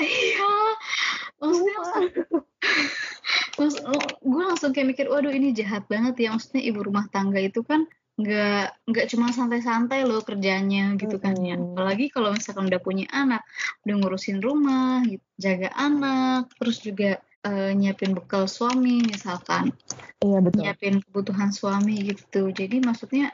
Iya. 0.00 0.52
Maksudnya 1.44 1.76
Maksud, 3.60 3.84
gue 4.24 4.42
langsung 4.48 4.72
kayak 4.72 4.88
mikir, 4.96 5.06
waduh 5.12 5.28
ini 5.28 5.52
jahat 5.52 5.84
banget 5.92 6.16
ya. 6.16 6.32
Maksudnya 6.32 6.64
ibu 6.64 6.80
rumah 6.80 7.04
tangga 7.12 7.36
itu 7.36 7.60
kan 7.60 7.84
nggak 8.20 8.84
nggak 8.84 9.06
cuma 9.08 9.32
santai-santai 9.32 10.04
loh 10.04 10.20
kerjanya 10.20 10.94
gitu 11.00 11.16
kan 11.16 11.34
ya. 11.40 11.56
Apalagi 11.56 12.12
kalau 12.12 12.36
misalkan 12.36 12.68
udah 12.68 12.80
punya 12.80 13.06
anak 13.08 13.42
udah 13.88 13.94
ngurusin 13.96 14.44
rumah 14.44 15.00
gitu, 15.08 15.24
jaga 15.40 15.72
anak 15.72 16.52
terus 16.60 16.84
juga 16.84 17.18
uh, 17.48 17.72
nyiapin 17.72 18.12
bekal 18.12 18.44
suami 18.44 19.00
misalkan. 19.04 19.72
Iya 20.20 20.38
betul. 20.44 20.60
Nyiapin 20.60 20.94
kebutuhan 21.00 21.50
suami 21.50 21.96
gitu. 22.04 22.52
Jadi 22.52 22.76
maksudnya 22.84 23.32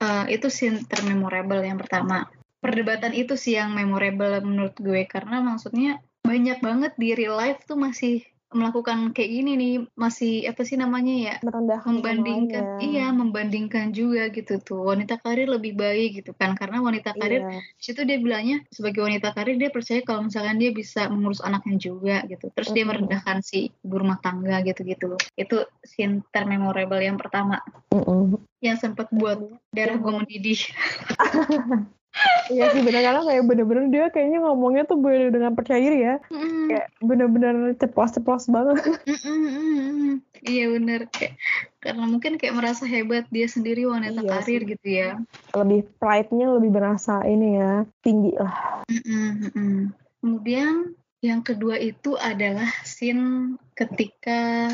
uh, 0.00 0.24
itu 0.28 0.48
sih 0.48 0.72
termemorable 0.88 1.60
yang 1.60 1.76
pertama. 1.76 2.28
Perdebatan 2.62 3.12
itu 3.12 3.34
sih 3.34 3.58
yang 3.58 3.74
memorable 3.74 4.38
menurut 4.40 4.78
gue. 4.78 5.04
Karena 5.10 5.42
maksudnya 5.42 5.98
banyak 6.22 6.62
banget 6.62 6.92
di 6.94 7.12
real 7.18 7.34
life 7.34 7.66
tuh 7.66 7.76
masih 7.76 8.22
melakukan 8.52 9.16
kayak 9.16 9.30
gini 9.30 9.52
nih 9.56 9.74
masih 9.96 10.46
apa 10.48 10.62
sih 10.64 10.76
namanya 10.76 11.14
ya 11.14 11.34
merendahkan 11.40 11.98
membandingkan 11.98 12.64
iya 12.84 13.08
membandingkan 13.10 13.90
juga 13.92 14.28
gitu 14.32 14.60
tuh 14.60 14.92
wanita 14.92 15.20
karir 15.20 15.48
lebih 15.48 15.76
baik 15.76 16.22
gitu 16.22 16.32
kan 16.36 16.56
karena 16.56 16.84
wanita 16.84 17.16
karir 17.16 17.48
iya. 17.48 17.60
situ 17.80 18.04
dia 18.04 18.20
bilangnya 18.20 18.64
sebagai 18.68 19.02
wanita 19.04 19.32
karir 19.32 19.56
dia 19.56 19.72
percaya 19.72 20.00
kalau 20.04 20.28
misalkan 20.28 20.60
dia 20.60 20.70
bisa 20.70 21.08
mengurus 21.08 21.40
anaknya 21.40 21.76
juga 21.80 22.16
gitu 22.28 22.52
terus 22.52 22.68
mm 22.68 22.76
-hmm. 22.76 22.76
dia 22.76 22.84
merendahkan 22.88 23.38
si 23.40 23.58
ibu 23.72 23.96
rumah 23.96 24.18
tangga 24.20 24.60
gitu 24.62 24.84
gitu 24.84 25.16
itu 25.36 25.56
scene 25.82 26.20
termemorable 26.30 27.00
yang 27.00 27.16
pertama 27.16 27.60
mm 27.92 28.02
-hmm. 28.02 28.38
yang 28.60 28.76
sempat 28.76 29.08
buat 29.10 29.40
darah 29.72 29.96
gue 29.96 30.12
mendidih 30.12 30.60
Iya 32.52 32.68
sih 32.76 32.84
benar 32.84 33.00
karena 33.00 33.22
kayak 33.24 33.44
bener-bener 33.48 33.84
dia 33.88 34.04
kayaknya 34.12 34.44
ngomongnya 34.44 34.84
tuh 34.84 35.00
bener 35.00 35.32
dengan 35.32 35.56
percaya 35.56 35.80
diri 35.80 36.04
ya. 36.04 36.14
Mm. 36.28 36.68
Kayak 36.68 36.86
bener-bener 37.00 37.54
ceplos-ceplos 37.80 38.52
banget. 38.52 38.84
Mm 39.08 40.20
iya 40.42 40.66
bener 40.74 41.06
kayak 41.06 41.38
karena 41.78 42.04
mungkin 42.06 42.34
kayak 42.34 42.58
merasa 42.58 42.82
hebat 42.82 43.30
dia 43.30 43.46
sendiri 43.46 43.86
wanita 43.86 44.26
iya 44.26 44.30
karir 44.38 44.62
sih. 44.66 44.70
gitu 44.74 44.88
ya. 44.90 45.10
Lebih 45.54 45.80
pride-nya 46.02 46.46
lebih 46.58 46.70
berasa 46.74 47.22
ini 47.22 47.58
ya 47.58 47.86
tinggi 48.02 48.34
lah. 48.34 48.82
Kemudian 50.18 50.94
yang 51.22 51.40
kedua 51.46 51.78
itu 51.78 52.18
adalah 52.18 52.66
scene 52.82 53.54
ketika 53.78 54.68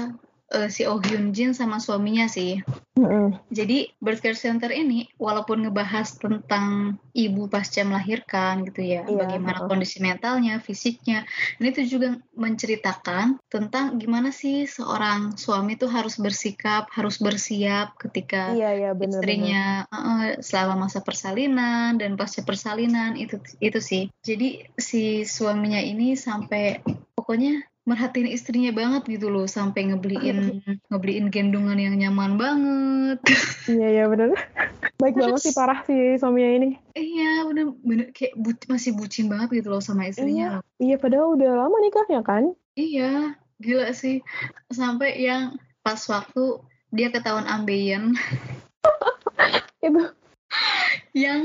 uh, 0.54 0.68
si 0.72 0.88
Oh 0.88 1.00
Hyun 1.02 1.36
Jin 1.36 1.52
sama 1.52 1.82
suaminya 1.82 2.26
sih. 2.30 2.62
Mm-hmm. 2.98 3.54
Jadi 3.54 3.94
birth 4.02 4.22
care 4.24 4.34
center 4.34 4.74
ini 4.74 5.06
walaupun 5.22 5.62
ngebahas 5.62 6.18
tentang 6.18 6.98
ibu 7.14 7.46
pasca 7.46 7.86
melahirkan 7.86 8.66
gitu 8.66 8.82
ya, 8.82 9.06
yeah, 9.06 9.18
bagaimana 9.22 9.62
uh. 9.62 9.70
kondisi 9.70 10.02
mentalnya, 10.02 10.58
fisiknya, 10.58 11.22
ini 11.62 11.70
tuh 11.70 11.86
juga 11.86 12.18
menceritakan 12.34 13.38
tentang 13.46 14.02
gimana 14.02 14.34
sih 14.34 14.66
seorang 14.66 15.38
suami 15.38 15.78
tuh 15.78 15.90
harus 15.90 16.18
bersikap, 16.18 16.90
harus 16.90 17.22
bersiap 17.22 17.94
ketika 18.02 18.50
yeah, 18.58 18.74
yeah, 18.74 18.92
bener, 18.96 19.20
istrinya 19.22 19.64
Uh, 19.88 20.38
selama 20.44 20.86
masa 20.86 21.00
persalinan 21.00 21.96
dan 21.96 22.14
pasca 22.14 22.44
persalinan 22.44 23.16
itu 23.16 23.40
itu 23.58 23.80
sih. 23.80 24.04
Jadi 24.22 24.68
si 24.76 25.24
suaminya 25.24 25.80
ini 25.80 26.14
sampai 26.14 26.82
pokoknya 27.16 27.64
merhatiin 27.88 28.28
istrinya 28.28 28.70
banget 28.76 29.08
gitu 29.08 29.32
loh 29.32 29.48
sampai 29.48 29.88
ngebeliin 29.88 30.60
ngebeliin 30.92 31.32
gendongan 31.32 31.80
yang 31.80 31.96
nyaman 31.96 32.36
banget. 32.36 33.18
Iya 33.64 33.88
iya 33.88 34.04
benar 34.06 34.36
baik 34.98 35.14
Terus, 35.14 35.24
banget 35.30 35.40
sih 35.46 35.54
parah 35.54 35.80
sih 35.86 36.02
suaminya 36.18 36.50
ini. 36.58 36.70
Iya 36.98 37.46
bener 37.46 37.66
bener 37.86 38.06
kayak 38.10 38.34
bu, 38.34 38.50
masih 38.66 38.98
bucin 38.98 39.30
banget 39.30 39.62
gitu 39.62 39.70
loh 39.70 39.78
sama 39.78 40.10
istrinya. 40.10 40.58
Iya, 40.82 40.82
iya 40.82 40.96
padahal 40.98 41.38
udah 41.38 41.50
lama 41.54 41.76
nikahnya 41.78 42.20
kan? 42.26 42.52
Iya 42.74 43.38
gila 43.62 43.94
sih. 43.94 44.26
Sampai 44.74 45.22
yang 45.22 45.54
pas 45.86 46.02
waktu 46.10 46.58
dia 46.90 47.14
ketahuan 47.14 47.46
ambeien. 47.46 48.18
Itu. 49.86 50.10
Yang 51.14 51.42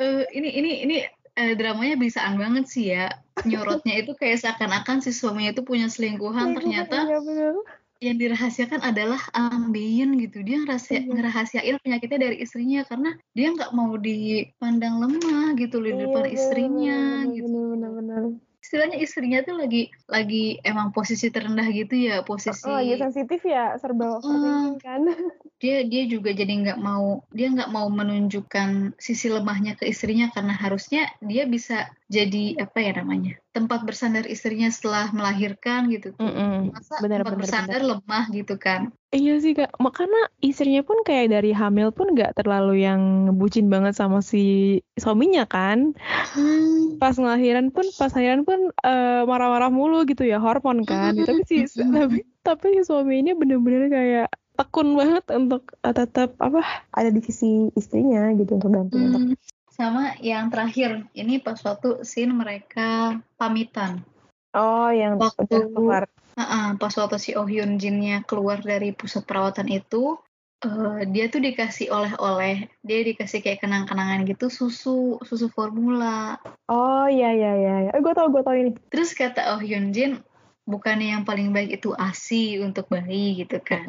uh, 0.00 0.24
ini 0.32 0.48
ini 0.48 0.70
ini 0.88 0.96
uh, 1.38 1.54
dramanya 1.54 1.94
bisaan 1.94 2.34
banget 2.36 2.64
sih 2.66 2.90
ya. 2.90 3.14
Nyorotnya 3.46 4.02
itu 4.02 4.18
kayak 4.18 4.42
seakan-akan 4.42 4.98
si 4.98 5.14
suaminya 5.14 5.54
itu 5.54 5.62
punya 5.62 5.86
selingkuhan. 5.86 6.52
Iya, 6.52 6.56
ternyata 6.58 6.98
iya, 7.06 7.54
yang 7.98 8.16
dirahasiakan 8.18 8.82
adalah 8.82 9.22
ambien 9.30 10.18
gitu. 10.18 10.42
Dia 10.42 10.66
ngerahasia, 10.66 10.98
iya. 10.98 11.06
ngerahasiain 11.06 11.76
penyakitnya 11.78 12.18
dari 12.18 12.36
istrinya 12.42 12.82
karena 12.82 13.14
dia 13.38 13.54
nggak 13.54 13.70
mau 13.70 13.94
dipandang 13.94 14.98
lemah 14.98 15.54
gitu 15.54 15.78
loh 15.78 15.90
di 15.94 16.02
depan 16.10 16.24
iya, 16.26 16.34
istrinya 16.34 16.98
bener, 17.22 17.34
gitu. 17.38 17.46
bener, 17.46 17.90
bener, 17.94 18.22
istilahnya 18.68 19.00
istrinya 19.00 19.40
tuh 19.48 19.56
lagi 19.56 19.88
lagi 20.12 20.60
emang 20.60 20.92
posisi 20.92 21.32
terendah 21.32 21.64
gitu 21.72 21.94
ya 21.96 22.20
posisi 22.20 22.68
oh, 22.68 22.76
lagi 22.76 23.00
sensitif 23.00 23.40
ya 23.48 23.72
serba 23.80 24.20
uh, 24.20 24.76
kan 24.76 25.08
dia 25.58 25.82
dia 25.82 26.06
juga 26.06 26.30
jadi 26.30 26.50
nggak 26.50 26.78
mau 26.78 27.26
dia 27.34 27.50
nggak 27.50 27.70
mau 27.74 27.90
menunjukkan 27.90 28.94
sisi 28.94 29.26
lemahnya 29.26 29.74
ke 29.74 29.90
istrinya 29.90 30.30
karena 30.30 30.54
harusnya 30.54 31.10
dia 31.18 31.50
bisa 31.50 31.90
jadi 32.06 32.62
apa 32.62 32.78
ya 32.78 32.92
namanya 33.02 33.34
tempat 33.50 33.82
bersandar 33.82 34.22
istrinya 34.30 34.70
setelah 34.70 35.10
melahirkan 35.10 35.90
gitu 35.90 36.14
mm 36.14 36.30
-mm. 36.30 36.54
masa 36.70 36.94
bener, 37.02 37.26
tempat 37.26 37.34
bener, 37.34 37.42
bersandar 37.42 37.80
bener. 37.82 37.90
lemah 37.98 38.24
gitu 38.30 38.54
kan 38.54 38.94
Iya 39.08 39.40
sih 39.40 39.56
kak, 39.56 39.72
makanya 39.80 40.28
istrinya 40.44 40.84
pun 40.84 41.00
kayak 41.00 41.32
dari 41.32 41.56
hamil 41.56 41.88
pun 41.96 42.12
nggak 42.12 42.36
terlalu 42.36 42.84
yang 42.84 43.32
bucin 43.40 43.72
banget 43.72 43.96
sama 43.96 44.20
si 44.20 44.76
suaminya 45.00 45.48
kan. 45.48 45.96
Hmm. 46.36 47.00
Pas 47.00 47.16
ngelahiran 47.16 47.72
pun, 47.72 47.88
pas 47.96 48.12
ngelahiran 48.12 48.44
pun 48.44 48.68
uh, 48.84 49.24
marah-marah 49.24 49.72
mulu 49.72 50.04
gitu 50.04 50.28
ya 50.28 50.36
hormon 50.36 50.84
kan. 50.84 51.16
Hmm. 51.16 51.24
Tapi 51.24 51.40
si 51.48 51.64
tapi 51.96 52.20
tapi 52.44 52.66
si 52.76 52.82
suami 52.84 53.24
ini 53.24 53.32
bener-bener 53.32 53.88
kayak 53.88 54.28
tekun 54.58 54.98
banget 54.98 55.24
untuk 55.30 55.70
uh, 55.86 55.94
tetap 55.94 56.34
apa 56.42 56.66
ada 56.90 57.14
di 57.14 57.22
sisi 57.22 57.70
istrinya 57.78 58.34
gitu 58.34 58.58
untuk 58.58 58.74
bantu 58.74 58.98
hmm. 58.98 59.06
untuk. 59.06 59.22
Sama 59.70 60.18
yang 60.18 60.50
terakhir, 60.50 61.06
ini 61.14 61.38
pas 61.38 61.62
waktu 61.62 62.02
scene 62.02 62.34
mereka 62.34 63.22
pamitan. 63.38 64.02
Oh, 64.50 64.90
yang 64.90 65.22
waktu 65.22 65.70
keluar 65.70 66.10
uh, 66.38 66.42
uh, 66.42 66.66
pas 66.78 66.94
waktu 66.94 67.18
si 67.18 67.30
Oh 67.34 67.46
Hyun 67.46 67.82
Jinnya 67.82 68.22
keluar 68.22 68.62
dari 68.62 68.94
pusat 68.94 69.26
perawatan 69.26 69.66
itu 69.66 70.16
uh, 70.62 71.00
dia 71.10 71.26
tuh 71.26 71.42
dikasih 71.42 71.90
oleh-oleh 71.90 72.70
dia 72.86 72.98
dikasih 73.02 73.42
kayak 73.42 73.66
kenang-kenangan 73.66 74.22
gitu 74.24 74.46
susu 74.46 75.18
susu 75.26 75.50
formula 75.50 76.38
oh 76.70 77.06
iya 77.10 77.34
iya 77.34 77.52
iya 77.58 77.76
ya. 77.90 77.92
gue 77.98 78.14
tau 78.14 78.30
gue 78.30 78.42
tau 78.46 78.54
ini 78.54 78.70
terus 78.88 79.12
kata 79.12 79.58
Oh 79.58 79.60
Hyun 79.60 79.90
Jin 79.90 80.22
bukannya 80.68 81.16
yang 81.16 81.24
paling 81.24 81.48
baik 81.56 81.80
itu 81.80 81.96
ASI 81.96 82.60
untuk 82.60 82.92
bayi 82.92 83.40
gitu 83.40 83.56
kan 83.64 83.88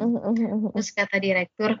terus 0.72 0.88
kata 0.96 1.20
direktur 1.20 1.76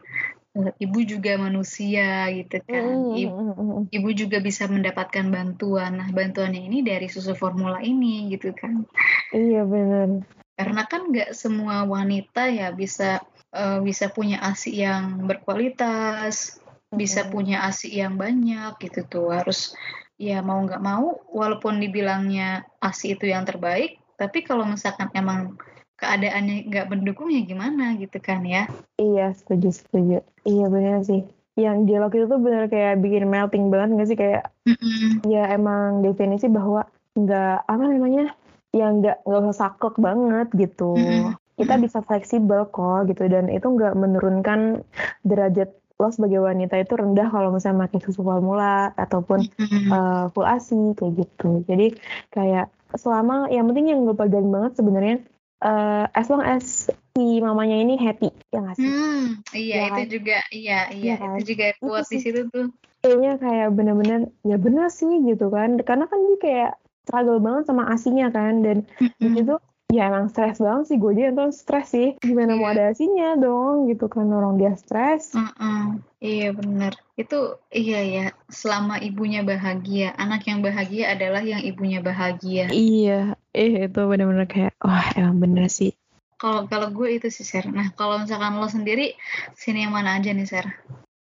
Eh, 0.50 0.74
ibu 0.82 0.98
juga 1.06 1.38
manusia 1.38 2.26
gitu 2.34 2.58
kan. 2.66 3.14
Ibu, 3.14 3.86
ibu 3.86 4.08
juga 4.10 4.42
bisa 4.42 4.66
mendapatkan 4.66 5.30
bantuan. 5.30 6.02
Nah, 6.02 6.10
bantuannya 6.10 6.66
ini 6.66 6.82
dari 6.82 7.06
susu 7.06 7.38
formula 7.38 7.78
ini 7.78 8.34
gitu 8.34 8.50
kan. 8.50 8.82
Iya 9.30 9.62
benar. 9.62 10.26
Karena 10.58 10.82
kan 10.90 11.06
nggak 11.06 11.38
semua 11.38 11.86
wanita 11.86 12.50
ya 12.50 12.74
bisa 12.74 13.22
uh, 13.54 13.78
bisa 13.78 14.10
punya 14.10 14.42
ASI 14.42 14.74
yang 14.74 15.22
berkualitas, 15.30 16.58
bisa 16.90 17.30
punya 17.30 17.62
ASI 17.70 18.02
yang 18.02 18.18
banyak 18.18 18.74
gitu 18.82 19.06
tuh. 19.06 19.30
Harus 19.30 19.78
ya 20.18 20.42
mau 20.42 20.58
nggak 20.66 20.82
mau 20.82 21.14
walaupun 21.30 21.78
dibilangnya 21.78 22.66
ASI 22.82 23.14
itu 23.14 23.30
yang 23.30 23.46
terbaik, 23.46 23.99
tapi 24.20 24.44
kalau 24.44 24.68
misalkan 24.68 25.08
emang 25.16 25.56
keadaannya 25.96 26.68
nggak 26.68 26.88
mendukung 26.92 27.32
ya 27.32 27.40
gimana 27.44 27.96
gitu 27.96 28.20
kan 28.20 28.44
ya? 28.44 28.68
Iya 29.00 29.32
setuju 29.36 29.68
setuju. 29.72 30.18
Iya 30.44 30.66
benar 30.68 31.00
sih. 31.04 31.24
Yang 31.56 31.76
dialog 31.88 32.12
itu 32.12 32.26
tuh 32.28 32.40
bener 32.40 32.64
kayak 32.68 33.00
bikin 33.04 33.28
melting 33.28 33.72
banget 33.72 33.88
nggak 33.96 34.08
sih? 34.08 34.18
Kayak 34.20 34.52
mm-hmm. 34.64 35.28
ya 35.28 35.48
emang 35.52 36.04
definisi 36.04 36.48
bahwa 36.48 36.84
nggak 37.16 37.68
apa 37.68 37.84
namanya? 37.84 38.32
Yang 38.72 38.92
nggak 39.04 39.16
nggak 39.28 39.40
usah 39.44 39.56
saklek 39.56 39.96
banget 40.00 40.48
gitu. 40.56 40.96
Mm-hmm. 40.96 41.36
kita 41.60 41.76
bisa 41.76 42.00
fleksibel 42.00 42.64
kok 42.72 43.12
gitu. 43.12 43.28
Dan 43.28 43.52
itu 43.52 43.68
nggak 43.68 43.92
menurunkan 43.92 44.80
derajat 45.28 45.68
lo 46.00 46.08
sebagai 46.08 46.40
wanita 46.40 46.80
itu 46.80 46.96
rendah 46.96 47.28
kalau 47.28 47.52
misalnya 47.52 47.84
pakai 47.84 48.00
susu 48.00 48.24
formula 48.24 48.96
ataupun 48.96 49.44
mm-hmm. 49.44 49.92
uh, 49.92 50.24
full 50.32 50.48
asi 50.48 50.96
kayak 50.96 51.28
gitu. 51.28 51.60
Jadi 51.68 51.92
kayak 52.32 52.72
selama 52.96 53.50
yang 53.52 53.66
penting 53.70 53.92
yang 53.92 54.00
gue 54.06 54.16
pegang 54.16 54.48
banget 54.50 54.78
sebenarnya 54.78 55.16
uh, 55.62 56.04
as 56.12 56.26
long 56.28 56.42
as 56.42 56.88
si 56.90 57.24
mamanya 57.38 57.76
ini 57.78 57.94
happy 58.00 58.32
ya 58.50 58.58
nggak 58.64 58.76
sih? 58.76 58.88
Hmm, 58.88 59.24
iya 59.52 59.76
ya, 59.76 59.84
itu 59.86 59.94
kan? 59.94 60.06
juga 60.08 60.38
iya 60.50 60.80
iya 60.90 61.14
ya, 61.14 61.14
kan? 61.20 61.36
itu 61.38 61.44
juga 61.54 61.66
kuat 61.78 62.04
di 62.08 62.18
situ 62.18 62.40
tuh. 62.48 62.66
Kayaknya 63.00 63.32
kayak 63.40 63.68
bener-bener 63.72 64.20
ya 64.44 64.56
bener 64.60 64.86
sih 64.92 65.24
gitu 65.24 65.48
kan 65.48 65.80
karena 65.80 66.04
kan 66.04 66.18
dia 66.20 66.38
kayak 66.40 66.72
struggle 67.08 67.40
banget 67.40 67.64
sama 67.68 67.88
asinya 67.88 68.28
kan 68.28 68.60
dan 68.60 68.84
mm 69.00 69.08
-hmm. 69.16 69.40
itu 69.40 69.54
ya 69.90 70.06
emang 70.08 70.30
stres 70.30 70.62
banget 70.62 70.94
sih 70.94 70.96
gue. 70.96 71.12
Dia 71.12 71.34
nonton 71.34 71.50
stres 71.50 71.92
sih. 71.92 72.14
Gimana 72.22 72.54
yeah. 72.54 72.60
mau 72.62 72.70
iya. 72.70 72.94
ada 72.94 73.34
dong 73.36 73.90
gitu 73.90 74.06
kan. 74.06 74.30
Orang 74.30 74.56
dia 74.56 74.72
stres. 74.78 75.34
Uh 75.34 75.50
-uh. 75.58 75.84
iya 76.22 76.54
bener. 76.54 76.94
Itu 77.18 77.58
iya 77.74 78.00
ya. 78.06 78.26
Selama 78.46 79.02
ibunya 79.02 79.42
bahagia 79.42 80.14
anak 80.14 80.46
yang 80.46 80.62
bahagia 80.62 81.12
adalah 81.12 81.42
yang 81.42 81.60
ibunya 81.60 81.98
bahagia. 82.00 82.70
Iya. 82.70 83.34
Eh 83.50 83.90
itu 83.90 84.00
bener-bener 84.06 84.46
kayak 84.46 84.78
wah 84.80 85.10
emang 85.18 85.42
bener 85.42 85.66
sih. 85.66 85.92
Kalau 86.40 86.64
kalau 86.70 86.88
gue 86.88 87.20
itu 87.20 87.28
sih 87.28 87.44
Ser. 87.44 87.68
Nah 87.68 87.92
kalau 87.92 88.22
misalkan 88.22 88.56
lo 88.56 88.70
sendiri 88.70 89.12
scene 89.58 89.84
yang 89.84 89.92
mana 89.92 90.16
aja 90.16 90.32
nih 90.32 90.48
Ser? 90.48 90.66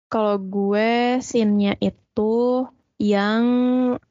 Kalau 0.09 0.39
gue 0.41 1.19
scene-nya 1.21 1.77
itu 1.83 2.65
yang 2.97 3.43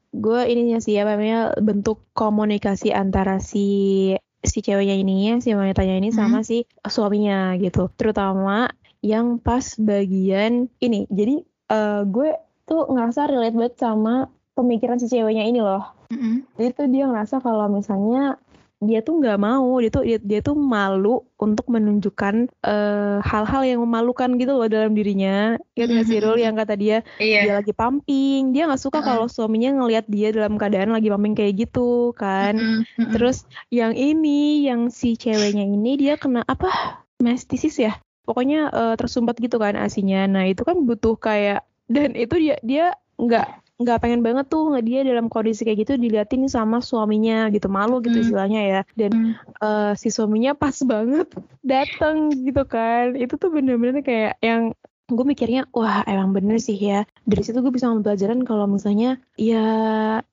gue 0.09 0.41
ininya 0.49 0.81
sih 0.81 0.97
ya 0.97 1.05
namanya 1.05 1.53
bentuk 1.61 2.01
komunikasi 2.17 2.89
antara 2.93 3.37
si 3.37 4.13
si 4.43 4.63
ceweknya 4.63 4.95
ini 4.95 5.35
si 5.43 5.51
wanitanya 5.51 5.99
ini 5.99 6.09
sama 6.15 6.39
hmm. 6.41 6.47
si 6.47 6.57
suaminya 6.87 7.59
gitu 7.59 7.91
terutama 7.99 8.71
yang 8.99 9.39
pas 9.39 9.75
bagian 9.79 10.67
ini 10.79 11.07
jadi 11.11 11.43
uh, 11.71 12.01
gue 12.07 12.35
tuh 12.67 12.87
ngerasa 12.91 13.31
relate 13.31 13.55
banget 13.55 13.75
sama 13.79 14.27
pemikiran 14.55 14.99
si 14.99 15.07
ceweknya 15.07 15.47
ini 15.47 15.59
loh 15.63 15.95
mm-hmm. 16.11 16.59
jadi 16.59 16.69
tuh 16.75 16.87
dia 16.91 17.05
ngerasa 17.07 17.39
kalau 17.39 17.67
misalnya 17.71 18.35
dia 18.79 19.03
tuh 19.03 19.19
nggak 19.19 19.39
mau 19.43 19.75
dia 19.83 19.91
tuh 19.91 20.03
dia, 20.07 20.19
dia 20.23 20.39
tuh 20.39 20.55
malu 20.55 21.27
untuk 21.35 21.67
menunjukkan 21.67 22.47
uh, 22.63 23.19
hal-hal 23.19 23.67
yang 23.67 23.79
memalukan 23.83 24.39
gitu 24.39 24.55
loh 24.55 24.71
dalam 24.71 24.95
dirinya 24.95 25.59
ya 25.75 25.83
mm-hmm. 25.83 26.07
sih 26.07 26.19
Rul 26.23 26.39
yang 26.39 26.55
kata 26.55 26.79
dia 26.79 27.03
yeah. 27.19 27.43
dia 27.43 27.53
lagi 27.59 27.75
pumping 27.75 28.55
dia 28.55 28.71
nggak 28.71 28.79
suka 28.79 29.03
uh-huh. 29.03 29.07
kalau 29.19 29.25
suaminya 29.27 29.83
ngelihat 29.83 30.07
dia 30.07 30.31
dalam 30.31 30.55
keadaan 30.55 30.95
lagi 30.95 31.11
pumping 31.11 31.35
kayak 31.35 31.67
gitu 31.67 32.15
kan 32.15 32.55
mm-hmm. 32.55 33.11
terus 33.11 33.43
yang 33.67 33.91
ini 33.99 34.63
yang 34.63 34.87
si 34.87 35.19
ceweknya 35.19 35.67
ini 35.67 35.99
dia 35.99 36.15
kena 36.15 36.47
apa 36.47 37.03
mastisis 37.19 37.83
ya 37.83 37.99
pokoknya 38.23 38.71
uh, 38.71 38.95
tersumbat 38.95 39.35
gitu 39.43 39.59
kan 39.59 39.75
asinya 39.75 40.23
nah 40.23 40.47
itu 40.47 40.63
kan 40.63 40.87
butuh 40.87 41.19
kayak 41.19 41.67
dan 41.91 42.15
itu 42.15 42.35
dia 42.39 42.55
dia 42.63 42.85
nggak 43.19 43.68
nggak 43.79 43.99
pengen 44.03 44.19
banget 44.19 44.51
tuh 44.51 44.75
nggak 44.75 44.85
dia 44.85 44.99
dalam 45.07 45.31
kondisi 45.31 45.63
kayak 45.63 45.87
gitu 45.87 45.95
diliatin 45.95 46.51
sama 46.51 46.83
suaminya 46.83 47.47
gitu 47.47 47.71
malu 47.71 48.03
gitu 48.03 48.19
hmm. 48.19 48.25
istilahnya 48.27 48.61
ya 48.67 48.81
dan 48.99 49.11
hmm. 49.15 49.33
uh, 49.63 49.91
si 49.95 50.11
suaminya 50.11 50.51
pas 50.51 50.75
banget 50.83 51.31
datang 51.63 52.27
gitu 52.35 52.67
kan 52.67 53.15
itu 53.15 53.39
tuh 53.39 53.47
bener-bener 53.47 54.03
kayak 54.03 54.35
yang 54.43 54.75
gue 55.09 55.25
mikirnya 55.25 55.65
wah 55.73 56.05
emang 56.05 56.31
bener 56.31 56.61
sih 56.61 56.77
ya. 56.77 57.05
Dari 57.25 57.41
situ 57.41 57.59
gue 57.59 57.73
bisa 57.73 57.89
ngambil 57.89 58.13
pelajaran 58.13 58.39
kalau 58.45 58.65
misalnya 58.69 59.17
ya 59.35 59.67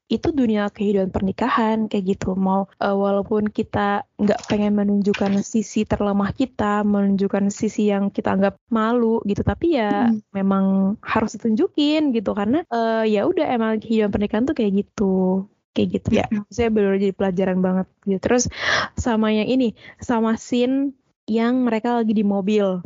itu 0.06 0.30
dunia 0.30 0.70
kehidupan 0.70 1.10
pernikahan 1.10 1.78
kayak 1.90 2.16
gitu. 2.16 2.36
Mau 2.38 2.70
uh, 2.78 2.96
walaupun 2.96 3.50
kita 3.50 4.06
nggak 4.20 4.40
pengen 4.46 4.76
menunjukkan 4.76 5.42
sisi 5.42 5.82
terlemah 5.88 6.30
kita 6.36 6.86
menunjukkan 6.86 7.50
sisi 7.50 7.90
yang 7.90 8.12
kita 8.12 8.32
anggap 8.36 8.56
malu 8.70 9.20
gitu 9.26 9.42
tapi 9.42 9.76
ya 9.76 10.10
hmm. 10.12 10.30
memang 10.32 10.96
harus 11.02 11.34
ditunjukin 11.40 12.14
gitu. 12.14 12.30
Karena 12.36 12.62
uh, 12.70 13.02
ya 13.02 13.26
udah 13.26 13.46
emang 13.50 13.82
kehidupan 13.82 14.12
pernikahan 14.12 14.44
tuh 14.46 14.56
kayak 14.56 14.72
gitu. 14.86 15.46
Kayak 15.76 15.88
gitu. 16.00 16.08
Ya. 16.22 16.26
Saya 16.48 16.72
baru 16.72 16.96
jadi 16.96 17.12
pelajaran 17.12 17.58
banget 17.60 17.86
gitu. 18.08 18.20
Terus 18.22 18.48
sama 18.96 19.34
yang 19.34 19.48
ini 19.48 19.76
sama 20.00 20.40
scene 20.40 20.96
yang 21.26 21.66
mereka 21.66 21.98
lagi 21.98 22.14
di 22.14 22.22
mobil 22.22 22.80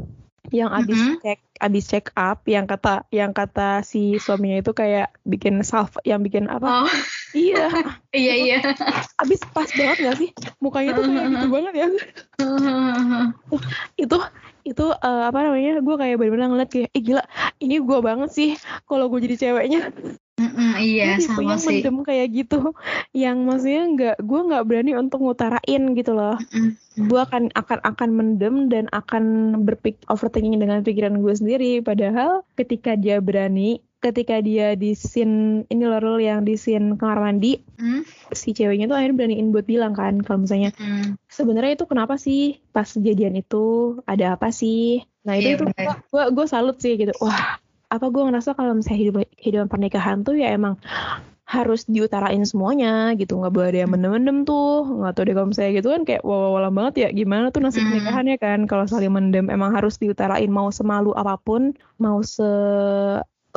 yang 0.49 0.73
abis 0.73 0.97
mm 0.97 1.05
-hmm. 1.05 1.21
cek 1.21 1.41
abis 1.61 1.85
check 1.85 2.07
up 2.17 2.41
yang 2.49 2.65
kata 2.65 3.05
yang 3.13 3.37
kata 3.37 3.85
si 3.85 4.17
suaminya 4.17 4.65
itu 4.65 4.73
kayak 4.73 5.13
bikin 5.29 5.61
salve 5.61 6.01
yang 6.09 6.25
bikin 6.25 6.49
apa? 6.49 6.89
Oh. 6.89 6.91
iya. 7.37 7.69
Iya 8.11 8.35
iya. 8.35 8.59
Abis 9.23 9.39
pas 9.55 9.71
banget 9.71 10.03
gak 10.03 10.17
sih? 10.19 10.31
Mukanya 10.59 10.99
tuh 10.99 11.07
kayak 11.07 11.31
gitu 11.31 11.47
banget 11.47 11.75
ya. 11.79 11.87
Itu 13.95 14.19
itu 14.67 14.87
uh, 14.91 15.23
apa 15.31 15.39
namanya? 15.47 15.79
Gue 15.79 15.95
kayak 15.95 16.19
bener-bener 16.19 16.51
ngeliat 16.51 16.71
kayak 16.75 16.91
eh 16.91 17.03
gila 17.05 17.23
ini 17.63 17.79
gue 17.79 17.99
banget 18.03 18.31
sih 18.35 18.51
kalau 18.91 19.07
gue 19.07 19.23
jadi 19.23 19.37
ceweknya 19.47 19.95
Mm-mm, 20.51 20.73
iya 20.83 21.17
tipe 21.17 21.39
sama 21.39 21.57
sih. 21.57 21.81
mendem 21.81 21.97
kayak 22.03 22.29
gitu 22.35 22.75
yang 23.15 23.47
maksudnya 23.47 23.83
nggak 23.95 24.17
gue 24.21 24.41
nggak 24.51 24.65
berani 24.67 24.93
untuk 24.99 25.23
ngutarain 25.23 25.83
gitu 25.95 26.13
loh. 26.13 26.37
Gue 26.99 27.21
akan 27.23 27.55
akan 27.55 27.79
akan 27.87 28.11
mendem 28.11 28.67
dan 28.67 28.91
akan 28.91 29.55
berpik 29.63 30.03
overthinking 30.11 30.59
dengan 30.59 30.83
pikiran 30.83 31.23
gue 31.23 31.35
sendiri. 31.35 31.73
Padahal 31.81 32.43
ketika 32.59 32.99
dia 32.99 33.23
berani 33.23 33.79
ketika 34.01 34.41
dia 34.41 34.73
di 34.81 34.97
scene 34.97 35.69
ini 35.69 35.85
loh 35.85 36.17
yang 36.17 36.41
di 36.41 36.57
scene 36.57 36.97
kamar 36.97 37.21
mandi 37.21 37.61
mm. 37.61 38.33
si 38.33 38.57
ceweknya 38.57 38.89
tuh 38.89 38.97
akhirnya 38.97 39.17
beraniin 39.21 39.53
buat 39.53 39.69
bilang 39.69 39.93
kan 39.93 40.25
kalau 40.25 40.49
misalnya 40.49 40.73
mm. 40.73 41.21
sebenarnya 41.29 41.77
itu 41.77 41.85
kenapa 41.85 42.17
sih 42.17 42.65
pas 42.73 42.89
kejadian 42.89 43.37
itu? 43.37 44.01
Ada 44.09 44.41
apa 44.41 44.49
sih? 44.51 45.05
Nah 45.29 45.37
itu 45.37 45.53
yeah, 45.53 45.57
itu 45.61 45.65
gue 46.09 46.25
gue 46.33 46.47
salut 46.49 46.81
sih 46.81 46.97
gitu. 46.97 47.13
Wah 47.21 47.61
apa 47.91 48.07
gue 48.09 48.23
ngerasa 48.23 48.55
kalau 48.55 48.79
misalnya 48.79 49.01
hidup 49.03 49.15
kehidupan 49.37 49.69
pernikahan 49.69 50.23
tuh 50.23 50.39
ya 50.39 50.55
emang 50.55 50.79
harus 51.51 51.83
diutarain 51.91 52.39
semuanya 52.47 53.11
gitu. 53.19 53.35
Nggak 53.43 53.51
boleh 53.51 53.69
ada 53.75 53.79
yang 53.83 53.91
mendem-mendem 53.91 54.47
tuh. 54.47 54.87
Nggak 54.87 55.13
tahu 55.19 55.25
deh 55.27 55.35
kalau 55.35 55.49
misalnya 55.51 55.73
gitu 55.83 55.89
kan 55.91 56.03
kayak 56.07 56.23
wawalan 56.23 56.71
banget 56.71 56.95
ya. 57.03 57.09
Gimana 57.11 57.51
tuh 57.51 57.61
nasib 57.67 57.83
hmm. 57.83 57.91
pernikahannya 57.91 58.37
kan? 58.39 58.61
Kalau 58.71 58.87
saling 58.87 59.11
mendem 59.11 59.51
emang 59.51 59.75
harus 59.75 59.99
diutarain 59.99 60.47
mau 60.47 60.71
semalu 60.71 61.11
apa 61.19 61.35
pun 61.43 61.75
mau 61.99 62.23
se 62.23 62.47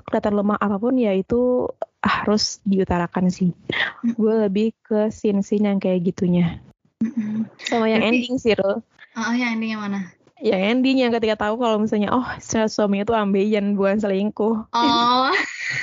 kelihatan 0.09 0.33
lemah 0.41 0.57
apa 0.57 0.81
pun 0.81 0.97
ya 0.97 1.13
itu 1.13 1.69
harus 2.01 2.57
diutarakan 2.65 3.29
sih. 3.29 3.53
Hmm. 4.01 4.17
gue 4.17 4.33
lebih 4.49 4.73
ke 4.81 5.13
scene-scene 5.13 5.69
yang 5.69 5.77
kayak 5.77 6.09
gitunya. 6.09 6.57
Hmm. 7.03 7.43
sama 7.67 7.91
yang 7.91 7.99
ending 7.99 8.39
sih 8.39 8.55
lo 8.55 8.79
oh 9.19 9.33
yang 9.35 9.59
ending 9.59 9.75
yang 9.75 9.83
mana 9.83 10.07
yang 10.43 10.59
ending 10.59 10.99
yang 10.99 11.15
ketika 11.15 11.47
tahu 11.47 11.55
kalau 11.55 11.79
misalnya 11.79 12.11
oh 12.11 12.27
suaminya 12.67 13.07
tuh 13.07 13.15
ambeien 13.15 13.79
bukan 13.79 14.03
selingkuh. 14.03 14.67
Oh. 14.75 15.31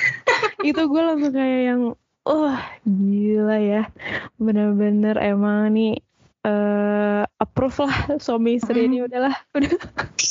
Itu 0.69 0.85
gue 0.85 1.01
langsung 1.01 1.33
kayak 1.33 1.61
yang 1.65 1.81
oh 2.29 2.55
gila 2.85 3.57
ya. 3.57 3.83
Bener-bener 4.37 5.17
emang 5.17 5.73
nih 5.73 5.97
uh, 6.45 7.25
approve 7.41 7.89
lah 7.89 8.21
suami 8.21 8.61
istri 8.61 8.85
ini 8.85 9.01
udahlah. 9.01 9.33
Udah. 9.57 9.73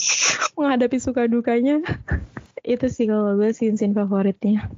Menghadapi 0.56 1.02
suka 1.02 1.26
dukanya. 1.26 1.82
Itu 2.62 2.86
sih 2.86 3.10
kalau 3.10 3.34
gue 3.34 3.50
scene 3.50 3.74
scene 3.74 3.98
favoritnya 3.98 4.70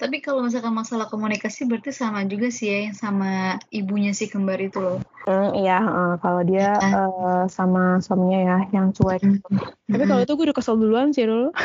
Tapi 0.00 0.24
kalau 0.24 0.40
misalkan 0.40 0.72
masalah 0.72 1.12
komunikasi 1.12 1.68
berarti 1.68 1.92
sama 1.92 2.24
juga 2.24 2.48
sih 2.48 2.72
ya 2.72 2.88
yang 2.88 2.96
sama 2.96 3.60
ibunya 3.68 4.16
si 4.16 4.32
kembar 4.32 4.56
itu 4.56 4.80
loh. 4.80 4.96
Hmm, 5.28 5.52
iya, 5.52 5.84
uh, 5.84 6.16
kalau 6.24 6.40
dia 6.40 6.72
uh, 6.80 7.44
sama 7.52 8.00
suaminya 8.00 8.40
ya 8.40 8.56
yang 8.72 8.96
cuek. 8.96 9.20
Hmm. 9.20 9.36
Tapi 9.92 10.04
kalau 10.08 10.24
itu 10.24 10.32
gue 10.32 10.44
udah 10.48 10.56
kesel 10.56 10.80
duluan 10.80 11.12
sih 11.12 11.28
dulu. 11.28 11.52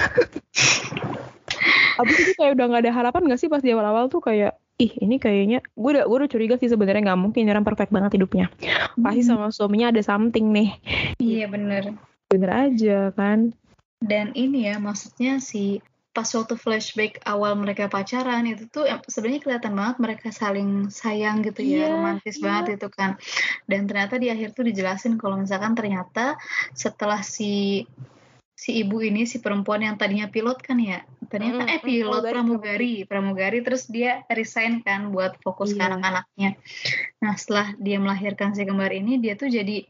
Abis 2.03 2.15
itu 2.27 2.35
kayak 2.35 2.59
udah 2.59 2.75
gak 2.75 2.83
ada 2.83 2.91
harapan 2.91 3.31
gak 3.31 3.39
sih 3.39 3.47
pas 3.47 3.63
di 3.63 3.71
awal-awal 3.71 4.11
tuh 4.11 4.19
kayak 4.19 4.59
ih 4.75 4.91
ini 4.99 5.15
kayaknya 5.15 5.63
gue 5.63 5.91
udah 5.95 6.03
gue 6.03 6.17
udah 6.19 6.27
curiga 6.27 6.59
sih 6.59 6.67
sebenarnya 6.67 7.07
nggak 7.07 7.21
mungkin 7.23 7.47
orang 7.47 7.63
perfect 7.63 7.95
banget 7.95 8.19
hidupnya 8.19 8.51
pasti 8.99 9.23
sama 9.23 9.47
suaminya 9.47 9.95
ada 9.95 10.03
something 10.03 10.51
nih 10.51 10.75
Iya 11.15 11.47
bener. 11.47 11.95
bener 12.27 12.51
aja 12.51 13.15
kan 13.15 13.55
Dan 14.03 14.35
ini 14.35 14.67
ya 14.67 14.75
maksudnya 14.75 15.39
si 15.39 15.79
pas 16.15 16.31
waktu 16.31 16.55
flashback 16.55 17.19
awal 17.27 17.59
mereka 17.59 17.91
pacaran 17.91 18.47
itu 18.47 18.71
tuh 18.71 18.87
sebenarnya 19.03 19.43
kelihatan 19.43 19.75
banget 19.75 19.95
mereka 19.99 20.27
saling 20.31 20.87
sayang 20.87 21.43
gitu 21.43 21.59
ya, 21.59 21.91
Iya, 21.91 21.91
romantis 21.91 22.39
iya. 22.39 22.43
banget 22.47 22.79
itu 22.79 22.87
kan. 22.87 23.19
Dan 23.67 23.83
ternyata 23.83 24.15
di 24.15 24.31
akhir 24.31 24.55
tuh 24.55 24.63
dijelasin 24.63 25.19
kalau 25.19 25.35
misalkan 25.35 25.75
ternyata 25.75 26.39
setelah 26.71 27.19
si 27.19 27.83
si 28.55 28.79
ibu 28.79 29.03
ini 29.03 29.27
si 29.27 29.43
perempuan 29.43 29.83
yang 29.83 29.99
tadinya 29.99 30.31
pilot 30.31 30.63
kan 30.63 30.79
ya, 30.79 31.03
ternyata 31.27 31.67
Mm, 31.67 31.73
eh 31.75 31.81
pilot 31.83 32.23
pramugari, 32.23 32.31
pramugari, 32.31 32.93
pramugari 33.03 33.59
terus 33.59 33.83
dia 33.91 34.23
resign 34.31 34.79
kan 34.79 35.11
buat 35.11 35.35
fokus 35.43 35.75
ke 35.75 35.83
Iya. 35.83 35.91
anak-anaknya. 35.91 36.49
Nah 37.19 37.35
setelah 37.35 37.75
dia 37.75 37.99
melahirkan 37.99 38.55
si 38.55 38.63
kembar 38.63 38.95
ini 38.95 39.19
dia 39.19 39.35
tuh 39.35 39.51
jadi 39.51 39.83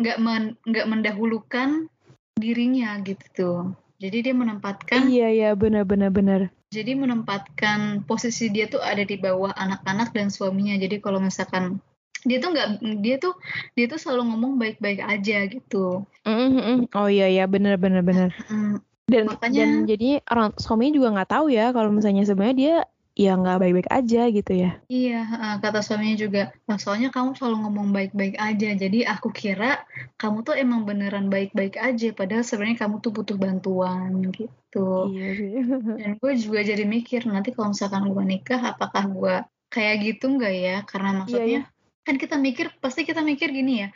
nggak 0.00 0.16
men- 0.24 0.56
nggak 0.64 0.86
mendahulukan 0.88 1.92
dirinya 2.40 2.96
gitu 3.04 3.26
tuh. 3.36 3.60
Jadi 3.96 4.28
dia 4.28 4.34
menempatkan 4.36 5.08
iya 5.08 5.28
iya 5.32 5.50
bener 5.56 5.88
bener 5.88 6.12
bener 6.12 6.40
jadi 6.66 6.92
menempatkan 6.98 8.04
posisi 8.04 8.50
dia 8.52 8.66
tuh 8.66 8.82
ada 8.82 9.00
di 9.00 9.16
bawah 9.16 9.54
anak-anak 9.54 10.12
dan 10.12 10.28
suaminya. 10.28 10.74
Jadi 10.76 10.98
kalau 10.98 11.22
misalkan 11.22 11.78
dia 12.26 12.42
tuh 12.42 12.52
nggak 12.52 12.68
dia 13.00 13.16
tuh 13.16 13.38
dia 13.78 13.86
tuh 13.86 13.96
selalu 13.96 14.34
ngomong 14.34 14.58
baik-baik 14.58 14.98
aja 15.00 15.46
gitu. 15.46 16.02
Mm, 16.26 16.36
mm, 16.36 16.50
mm. 16.58 16.78
oh 16.92 17.08
iya 17.08 17.30
iya 17.30 17.44
bener 17.46 17.78
bener 17.78 18.02
bener 18.02 18.34
Mm, 18.50 18.82
dan 19.06 19.24
Makanya- 19.30 19.56
dan 19.62 19.70
jadi 19.86 20.08
orang 20.26 20.50
suaminya 20.58 20.92
juga 20.98 21.08
nggak 21.14 21.30
tahu 21.30 21.46
ya 21.54 21.70
kalau 21.70 21.94
misalnya 21.94 22.26
sebenarnya 22.26 22.56
dia 22.58 22.76
ya 23.16 23.32
nggak 23.40 23.56
baik-baik 23.62 23.88
aja 23.98 24.20
gitu 24.36 24.52
ya 24.62 24.70
iya, 24.86 25.16
kata 25.62 25.78
suaminya 25.82 26.16
juga. 26.24 26.40
"Nah, 26.68 26.78
soalnya 26.82 27.08
kamu 27.14 27.34
selalu 27.34 27.56
ngomong 27.66 27.88
baik-baik 27.96 28.36
aja. 28.38 28.68
Jadi 28.82 28.98
aku 29.02 29.28
kira 29.34 29.82
kamu 30.20 30.36
tuh 30.46 30.54
emang 30.62 30.80
beneran 30.88 31.26
baik-baik 31.34 31.74
aja. 31.74 32.06
Padahal 32.14 32.44
sebenarnya 32.46 32.78
kamu 32.86 32.96
tuh 33.04 33.10
butuh 33.16 33.36
bantuan 33.44 34.10
gitu. 34.30 34.78
iya 35.10 35.26
sih 35.38 35.50
Dan 35.98 36.10
gue 36.22 36.32
juga 36.38 36.60
jadi 36.70 36.84
mikir 36.86 37.20
nanti 37.26 37.48
kalau 37.54 37.74
misalkan 37.74 38.04
gue 38.14 38.24
nikah, 38.32 38.60
apakah 38.76 39.04
gue 39.10 39.34
kayak 39.74 39.94
gitu 40.06 40.24
nggak 40.36 40.54
ya? 40.54 40.76
Karena 40.86 41.10
maksudnya 41.24 41.58
kan 42.06 42.14
kita 42.22 42.36
mikir 42.38 42.66
pasti 42.78 43.02
kita 43.02 43.20
mikir 43.26 43.48
gini 43.50 43.72
ya. 43.82 43.88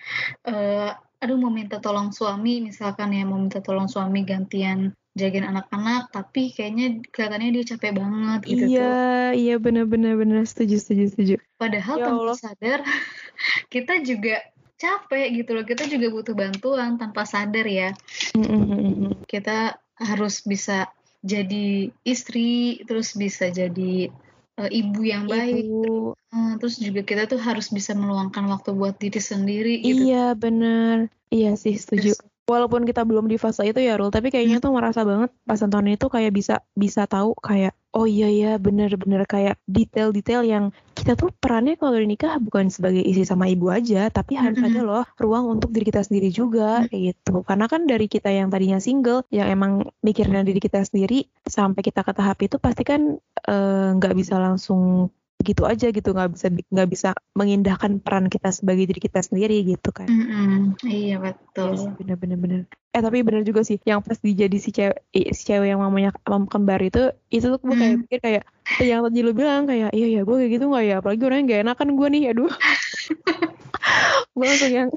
eh 0.50 0.90
aduh 1.20 1.37
mau 1.37 1.52
minta 1.52 1.76
tolong 1.85 2.09
suami 2.16 2.64
misalkan 2.64 3.12
ya 3.12 3.22
mau 3.28 3.37
minta 3.37 3.61
tolong 3.61 3.87
suami 3.92 4.24
gantian 4.24 4.96
jagain 5.20 5.44
anak-anak 5.44 6.09
tapi 6.09 6.56
kayaknya 6.56 7.04
kelihatannya 7.12 7.52
dia 7.52 7.64
capek 7.76 7.92
banget 7.92 8.40
gitu 8.48 8.64
tuh. 8.64 8.68
iya 8.72 8.96
iya 9.37 9.54
bener 9.61 9.85
bener 9.85 10.48
setuju 10.48 10.80
setuju 10.80 11.04
setuju 11.12 11.35
Padahal 11.61 11.96
Ya 12.00 12.04
tanpa 12.09 12.33
sadar 12.40 12.80
kita 13.74 14.00
juga 14.00 14.40
capek 14.80 15.44
gitu 15.44 15.50
loh. 15.52 15.64
Kita 15.68 15.85
juga 15.85 16.09
butuh 16.09 16.33
bantuan 16.33 16.96
tanpa 16.96 17.28
sadar 17.28 17.68
ya. 17.68 17.92
Mm, 18.33 18.48
mm, 18.48 18.64
mm, 18.64 18.94
mm. 18.96 19.12
Kita 19.28 19.76
harus 20.00 20.40
bisa 20.48 20.88
jadi 21.20 21.92
istri, 22.00 22.80
terus 22.88 23.12
bisa 23.12 23.52
jadi 23.52 24.09
eh, 24.56 24.70
ibu 24.72 25.04
yang 25.04 25.28
baik. 25.28 25.68
Ibu. 25.68 26.16
Eh, 26.16 26.52
terus 26.56 26.80
juga 26.80 27.04
kita 27.04 27.28
tuh 27.28 27.37
harus 27.44 27.68
bisa 27.68 27.92
meluangkan 27.92 28.48
waktu 28.48 28.72
buat 28.72 28.96
diri 28.96 29.20
sendiri 29.20 29.85
gitu. 29.85 30.09
Iya 30.09 30.33
bener 30.33 31.12
Iya 31.30 31.54
sih 31.54 31.78
setuju 31.78 32.14
Terus- 32.16 32.29
Walaupun 32.50 32.82
kita 32.82 33.06
belum 33.06 33.30
di 33.30 33.38
fase 33.38 33.62
itu 33.70 33.78
ya 33.78 33.94
Rul 33.94 34.10
Tapi 34.10 34.34
kayaknya 34.34 34.58
tuh 34.58 34.74
merasa 34.74 35.06
banget 35.06 35.30
Pas 35.46 35.62
nonton 35.62 35.86
itu 35.94 36.06
kayak 36.10 36.34
bisa 36.34 36.66
Bisa 36.74 37.06
tahu 37.06 37.38
kayak 37.38 37.78
Oh 37.94 38.06
iya 38.10 38.26
ya 38.26 38.52
bener-bener 38.58 39.22
kayak 39.30 39.62
Detail-detail 39.70 40.42
yang 40.42 40.64
Kita 40.98 41.14
tuh 41.14 41.30
perannya 41.30 41.78
kalau 41.78 41.94
udah 41.94 42.10
nikah 42.10 42.34
Bukan 42.42 42.74
sebagai 42.74 43.06
istri 43.06 43.22
sama 43.22 43.46
ibu 43.46 43.70
aja 43.70 44.10
Tapi 44.10 44.34
harus 44.34 44.58
ada 44.58 44.82
loh 44.82 45.06
Ruang 45.22 45.46
untuk 45.46 45.70
diri 45.70 45.94
kita 45.94 46.02
sendiri 46.02 46.34
juga 46.34 46.82
Kayak 46.90 47.14
gitu. 47.14 47.46
Karena 47.46 47.70
kan 47.70 47.86
dari 47.86 48.10
kita 48.10 48.34
yang 48.34 48.50
tadinya 48.50 48.82
single 48.82 49.22
Yang 49.30 49.48
emang 49.54 49.72
mikirin 50.02 50.42
diri 50.42 50.58
kita 50.58 50.82
sendiri 50.82 51.30
Sampai 51.46 51.86
kita 51.86 52.02
ke 52.02 52.10
tahap 52.10 52.38
itu 52.42 52.58
Pasti 52.58 52.82
kan 52.82 53.14
eh, 53.46 53.88
nggak 53.94 54.14
bisa 54.18 54.42
langsung 54.42 55.14
gitu 55.40 55.64
aja 55.64 55.88
gitu 55.88 56.12
nggak 56.12 56.31
bisa 56.37 56.46
nggak 56.53 56.88
bisa 56.88 57.09
mengindahkan 57.33 57.98
peran 57.98 58.29
kita 58.29 58.53
sebagai 58.53 58.85
diri 58.87 59.00
kita 59.00 59.20
sendiri 59.20 59.64
gitu 59.64 59.90
kan 59.90 60.07
Mm-mm. 60.07 60.76
Iya 60.85 60.92
Iya 60.92 61.16
betul. 61.18 61.70
sih, 61.76 61.90
bener 61.98 62.16
bener 62.16 62.38
bener 62.38 62.61
eh 62.90 62.98
tapi 62.98 63.22
bener 63.22 63.46
juga 63.46 63.62
sih 63.62 63.79
yang 63.87 64.03
pas 64.03 64.18
dijadi 64.18 64.59
si 64.59 64.70
cewek 64.70 64.98
eh, 65.14 65.31
si 65.31 65.42
cewek 65.46 65.70
yang 65.70 65.79
mamanya 65.79 66.11
mam 66.26 66.44
kembar 66.44 66.83
itu 66.83 67.14
itu 67.31 67.46
tuh 67.46 67.59
gue 67.62 67.74
kayak 67.74 67.94
Hmm. 67.94 68.03
pikir 68.07 68.18
kayak 68.20 68.42
yang 68.83 69.00
tadi 69.03 69.20
lu 69.22 69.33
bilang 69.35 69.66
kayak 69.66 69.90
iya 69.94 70.07
ya 70.18 70.20
gue 70.26 70.37
kayak 70.37 70.53
gitu 70.59 70.64
nggak 70.66 70.85
ya 70.87 70.94
apalagi 70.98 71.22
orangnya 71.22 71.46
gak 71.50 71.61
enakan 71.66 71.88
gue 71.94 72.07
nih 72.11 72.22
aduh 72.35 72.50
gue 74.35 74.44
langsung 74.46 74.72
yang 74.72 74.88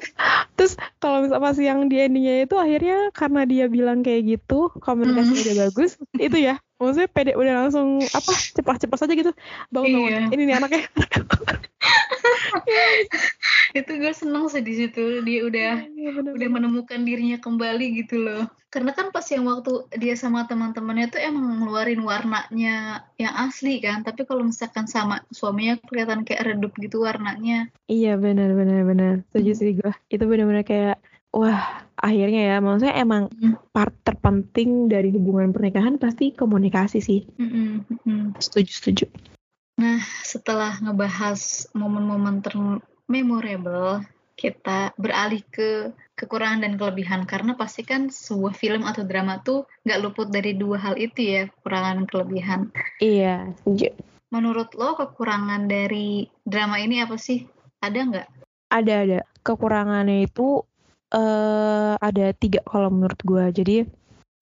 terus 0.55 0.73
kalau 1.01 1.25
misal 1.25 1.39
pas 1.41 1.57
yang 1.57 1.89
di 1.89 1.97
endingnya 1.99 2.45
itu 2.45 2.55
akhirnya 2.57 3.09
karena 3.13 3.41
dia 3.45 3.65
bilang 3.67 4.01
kayak 4.01 4.21
gitu 4.37 4.69
komunikasinya 4.81 5.33
Hmm. 5.33 5.45
udah 5.45 5.55
bagus 5.69 5.91
itu 6.17 6.37
ya 6.37 6.55
maksudnya 6.83 7.09
pede 7.09 7.31
udah 7.33 7.53
langsung 7.65 8.03
apa 8.03 8.31
cepat-cepat 8.53 8.97
saja 8.99 9.13
gitu 9.15 9.31
bangun 9.71 9.91
bangun 9.95 10.11
Iya. 10.11 10.21
ini 10.35 10.43
nih 10.45 10.55
anaknya 10.59 10.81
Itu 13.73 13.91
gue 13.97 14.13
seneng 14.13 14.45
sih 14.47 14.61
di 14.61 14.73
situ 14.77 15.25
dia 15.25 15.39
udah 15.43 15.71
Iya, 15.89 16.09
bener, 16.13 16.31
udah 16.37 16.49
menemukan 16.49 17.01
dirinya 17.01 17.41
kembali 17.41 18.05
gitu 18.05 18.21
loh. 18.21 18.45
Karena 18.69 18.93
kan 18.93 19.09
pas 19.13 19.25
yang 19.29 19.45
waktu 19.45 19.85
dia 19.97 20.13
sama 20.17 20.45
teman-temannya 20.49 21.09
tuh 21.09 21.21
emang 21.21 21.61
ngeluarin 21.61 22.01
warnanya 22.01 23.05
yang 23.17 23.33
asli 23.33 23.81
kan. 23.81 24.05
Tapi 24.05 24.25
kalau 24.25 24.45
misalkan 24.45 24.85
sama 24.85 25.21
suaminya 25.33 25.77
kelihatan 25.89 26.21
kayak 26.25 26.53
redup 26.53 26.73
gitu 26.77 27.01
warnanya. 27.01 27.69
Iya 27.89 28.17
benar 28.17 28.53
benar 28.53 28.81
benar 28.85 29.13
setuju 29.29 29.51
sih 29.57 29.71
gue 29.77 29.91
itu 30.09 30.23
benar-benar 30.23 30.63
kayak 30.65 30.97
wah 31.33 31.83
akhirnya 31.97 32.55
ya 32.55 32.57
maksudnya 32.61 32.95
emang 32.95 33.27
Hmm. 33.33 33.57
part 33.73 33.93
terpenting 34.05 34.87
dari 34.87 35.09
hubungan 35.11 35.51
pernikahan 35.51 35.97
pasti 35.97 36.31
komunikasi 36.31 36.99
sih 37.03 37.21
Mm-mm, 37.41 37.83
mm-mm. 37.89 38.37
setuju 38.39 38.71
setuju 38.71 39.05
Setelah 40.23 40.79
ngebahas 40.81 41.69
momen-momen 41.77 42.41
termemorable, 42.45 44.01
kita 44.33 44.93
beralih 44.97 45.41
ke 45.49 45.93
kekurangan 46.17 46.65
dan 46.65 46.73
kelebihan. 46.77 47.21
Karena 47.29 47.53
pasti 47.57 47.85
kan 47.85 48.09
sebuah 48.09 48.53
film 48.53 48.85
atau 48.85 49.05
drama 49.05 49.41
tuh 49.41 49.69
nggak 49.85 49.99
luput 50.01 50.29
dari 50.29 50.57
dua 50.57 50.77
hal 50.81 50.95
itu 50.97 51.25
ya, 51.25 51.43
kekurangan 51.49 52.01
dan 52.01 52.07
kelebihan. 52.09 52.61
iya 53.01 53.49
setuju 53.61 53.93
Menurut 54.33 54.73
lo 54.73 54.97
kekurangan 54.97 55.69
dari 55.69 56.25
drama 56.41 56.81
ini 56.81 57.01
apa 57.05 57.17
sih? 57.21 57.45
Ada 57.81 57.99
nggak? 58.01 58.27
ada 58.73 58.93
ada 59.05 59.19
kekurangannya 59.45 60.25
itu 60.25 60.65
eh 61.13 61.93
ada 61.97 62.25
tiga 62.33 62.59
kalau 62.65 62.89
menurut 62.89 63.19
gue 63.21 63.43
jadi 63.53 63.75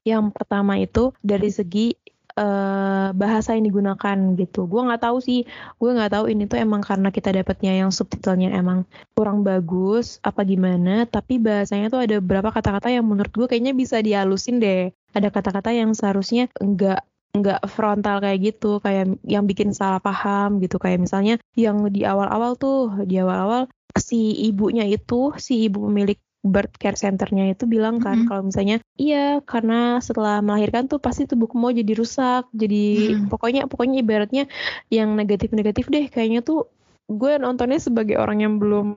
yang 0.08 0.34
pertama 0.34 0.82
itu 0.82 1.14
dari 1.22 1.50
segi 1.54 1.94
eh 2.32 3.10
bahasa 3.12 3.60
yang 3.60 3.68
digunakan 3.68 4.18
gitu. 4.40 4.64
Gue 4.72 4.82
nggak 4.88 5.04
tahu 5.04 5.18
sih. 5.20 5.44
Gue 5.78 5.92
nggak 5.92 6.12
tahu 6.16 6.26
ini 6.32 6.48
tuh 6.48 6.58
emang 6.64 6.80
karena 6.80 7.12
kita 7.12 7.36
dapatnya 7.36 7.76
yang 7.76 7.92
subtitlenya 7.92 8.56
emang 8.56 8.88
kurang 9.14 9.44
bagus 9.44 10.18
apa 10.24 10.48
gimana. 10.48 11.04
Tapi 11.06 11.38
bahasanya 11.44 11.92
tuh 11.92 12.02
ada 12.08 12.16
beberapa 12.24 12.50
kata-kata 12.56 12.88
yang 12.88 13.04
menurut 13.04 13.32
gue 13.36 13.48
kayaknya 13.52 13.76
bisa 13.76 14.00
dihalusin 14.00 14.64
deh. 14.64 14.96
Ada 15.12 15.28
kata-kata 15.28 15.76
yang 15.76 15.92
seharusnya 15.92 16.48
enggak 16.64 17.04
nggak 17.36 17.68
frontal 17.68 18.24
kayak 18.24 18.40
gitu. 18.56 18.80
Kayak 18.80 19.20
yang 19.28 19.44
bikin 19.44 19.76
salah 19.76 20.00
paham 20.00 20.64
gitu. 20.64 20.80
Kayak 20.80 21.04
misalnya 21.04 21.36
yang 21.60 21.84
di 21.92 22.08
awal-awal 22.08 22.56
tuh 22.56 23.04
di 23.04 23.20
awal-awal 23.20 23.68
si 24.00 24.32
ibunya 24.48 24.88
itu 24.88 25.36
si 25.36 25.68
ibu 25.68 25.84
pemilik 25.92 26.16
birth 26.42 26.74
care 26.82 26.98
centernya 26.98 27.54
itu 27.54 27.70
bilang 27.70 28.02
kan 28.02 28.26
Mhm. 28.26 28.28
kalau 28.28 28.42
misalnya 28.50 28.82
iya 28.98 29.40
karena 29.46 30.02
setelah 30.02 30.42
melahirkan 30.42 30.90
tuh 30.90 30.98
pasti 30.98 31.30
tubuhku 31.30 31.54
mau 31.54 31.70
jadi 31.70 31.94
rusak 31.94 32.50
jadi 32.50 33.14
Mhm. 33.14 33.30
pokoknya 33.30 33.62
pokoknya 33.70 34.02
ibaratnya 34.02 34.44
yang 34.90 35.14
negatif-negatif 35.14 35.86
deh 35.88 36.10
kayaknya 36.10 36.42
tuh 36.42 36.66
gue 37.12 37.38
nontonnya 37.38 37.78
sebagai 37.78 38.16
orang 38.16 38.40
yang 38.40 38.54
belum 38.58 38.96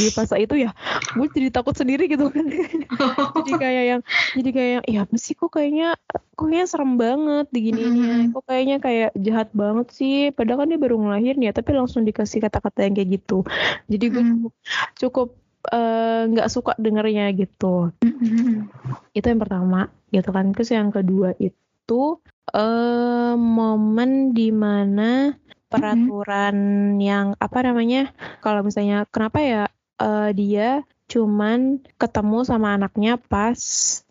di 0.00 0.08
fase 0.08 0.40
itu 0.40 0.64
ya 0.64 0.72
gue 1.12 1.26
jadi 1.28 1.52
takut 1.52 1.76
sendiri 1.76 2.08
gitu 2.08 2.32
kan 2.32 2.40
jadi 3.36 3.52
kayak 3.60 3.84
yang 3.84 4.00
jadi 4.32 4.50
kayak 4.50 4.70
yang 4.80 4.84
ya 4.88 4.98
apa 5.04 5.16
sih 5.20 5.36
kok 5.36 5.52
kayaknya 5.52 5.92
kok 6.08 6.46
kayaknya 6.48 6.66
serem 6.66 6.96
banget 6.96 7.46
diginiin 7.52 7.94
ya 7.94 8.14
Mhm. 8.16 8.32
kok 8.32 8.44
kayaknya 8.48 8.76
kayak 8.80 9.10
jahat 9.20 9.48
banget 9.52 9.86
sih 9.92 10.32
padahal 10.32 10.64
kan 10.64 10.72
dia 10.72 10.80
baru 10.80 10.96
ngelahirin 10.96 11.44
ya 11.44 11.52
tapi 11.52 11.76
langsung 11.76 12.02
dikasih 12.02 12.40
kata-kata 12.40 12.80
yang 12.88 12.94
kayak 12.96 13.10
gitu 13.20 13.44
jadi 13.92 14.04
gue 14.08 14.24
Hmm. 14.24 14.48
cukup 14.96 15.36
eh, 15.72 16.22
nggak 16.28 16.50
suka 16.50 16.72
dengernya 16.76 17.32
gitu. 17.36 17.92
Mm-mm. 18.04 18.68
itu 19.16 19.26
yang 19.26 19.40
pertama 19.40 19.88
gitu 20.10 20.28
kan. 20.34 20.52
Terus 20.52 20.70
yang 20.74 20.90
kedua 20.90 21.32
itu 21.38 22.18
eh 22.52 23.34
momen 23.36 24.36
di 24.36 24.52
mana 24.52 25.32
peraturan 25.72 26.56
yang 27.00 27.34
apa 27.40 27.58
namanya 27.66 28.12
kalau 28.44 28.62
misalnya 28.62 29.08
kenapa 29.10 29.38
ya 29.40 29.64
eh, 30.00 30.30
dia 30.36 30.84
cuman 31.04 31.84
ketemu 32.00 32.38
sama 32.48 32.80
anaknya 32.80 33.20
pas 33.20 33.60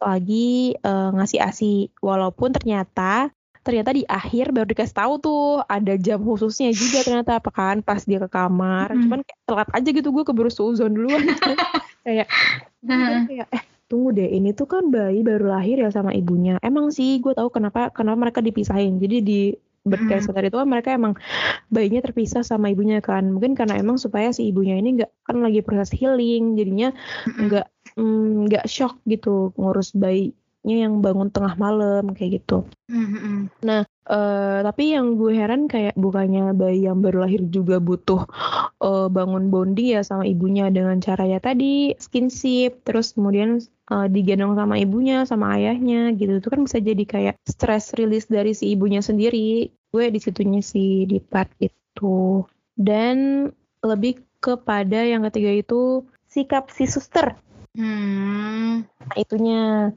lagi 0.02 0.78
eh, 0.78 1.10
ngasih 1.14 1.40
asi. 1.42 1.74
Walaupun 2.02 2.54
ternyata 2.54 3.30
ternyata 3.64 3.96
di 3.96 4.04
akhir 4.06 4.52
baru 4.52 4.68
dikasih 4.68 4.96
tahu 4.96 5.14
tuh 5.24 5.44
ada 5.66 5.96
jam 5.96 6.20
khususnya 6.20 6.70
juga 6.76 7.02
ternyata 7.02 7.40
apa 7.40 7.50
kan 7.50 7.80
pas 7.80 8.04
dia 8.04 8.20
ke 8.20 8.30
kamar. 8.30 8.92
Mm. 8.92 9.02
cuman 9.08 9.20
kayak 9.24 9.40
telat 9.48 9.70
aja 9.72 9.90
gitu 9.90 10.10
gue 10.12 10.24
keburu 10.28 10.52
suzon 10.52 10.94
duluan. 10.94 11.24
Kayak 12.04 12.28
Nah, 12.84 13.24
kayak 13.24 13.48
eh 13.56 13.64
tunggu 13.88 14.12
deh 14.12 14.28
ini 14.28 14.52
tuh 14.52 14.68
kan 14.68 14.92
bayi 14.92 15.24
baru 15.24 15.56
lahir 15.56 15.80
ya 15.80 15.90
sama 15.90 16.12
ibunya. 16.12 16.60
Emang 16.60 16.92
sih 16.92 17.24
gue 17.24 17.32
tahu 17.32 17.48
kenapa 17.48 17.96
kenapa 17.96 18.28
mereka 18.28 18.40
dipisahin. 18.44 19.00
Jadi 19.00 19.18
di 19.24 19.42
berkait 19.84 20.24
Hmm. 20.24 20.48
itu 20.48 20.56
kan 20.56 20.68
mereka 20.68 20.90
emang 20.96 21.14
bayinya 21.68 22.00
terpisah 22.04 22.44
sama 22.44 22.72
ibunya 22.72 23.04
kan. 23.04 23.32
Mungkin 23.32 23.56
karena 23.56 23.80
emang 23.80 24.00
supaya 24.00 24.32
si 24.32 24.48
ibunya 24.52 24.80
ini 24.80 25.00
nggak 25.00 25.12
kan 25.28 25.38
lagi 25.44 25.60
proses 25.64 25.92
healing 25.92 26.56
jadinya 26.56 26.96
nggak 27.28 27.68
mm, 28.00 28.48
nggak 28.48 28.66
shock 28.68 29.00
gitu 29.08 29.52
ngurus 29.60 29.92
bayinya 30.64 30.88
yang 30.88 30.96
bangun 31.04 31.28
tengah 31.28 31.60
malam 31.60 32.16
kayak 32.16 32.40
gitu. 32.40 32.64
Mm-mm. 32.88 33.52
Eh, 33.68 34.60
tapi 34.64 34.96
yang 34.96 35.20
gue 35.20 35.36
heran 35.36 35.68
kayak 35.68 35.92
bukannya 36.00 36.56
bayi 36.56 36.88
yang 36.88 37.04
baru 37.04 37.28
lahir 37.28 37.44
juga 37.52 37.84
butuh 37.84 38.24
eh, 38.80 39.08
bangun 39.12 39.52
bonding 39.52 40.00
ya 40.00 40.02
sama 40.08 40.24
ibunya 40.24 40.72
dengan 40.72 41.04
cara 41.04 41.28
ya 41.28 41.44
tadi 41.44 41.92
skinship 42.00 42.88
terus 42.88 43.16
kemudian 43.16 43.60
eh, 43.92 44.08
digendong 44.08 44.56
sama 44.56 44.80
ibunya 44.80 45.28
sama 45.28 45.60
ayahnya 45.60 46.16
gitu. 46.16 46.40
Itu 46.40 46.48
kan 46.48 46.64
bisa 46.64 46.80
jadi 46.80 47.04
kayak 47.04 47.36
stress 47.44 47.92
release 48.00 48.32
dari 48.32 48.56
si 48.56 48.72
ibunya 48.72 49.04
sendiri. 49.04 49.68
Gue 49.92 50.08
di 50.16 50.20
situnya 50.24 50.64
sih 50.64 51.04
di 51.04 51.20
part 51.20 51.52
itu. 51.60 52.48
Dan 52.72 53.52
lebih 53.84 54.24
kepada 54.40 55.04
yang 55.04 55.28
ketiga 55.28 55.52
itu 55.60 56.08
sikap 56.32 56.72
si 56.72 56.88
suster. 56.88 57.36
Hmm. 57.74 58.86
Nah, 58.86 59.18
itunya 59.18 59.94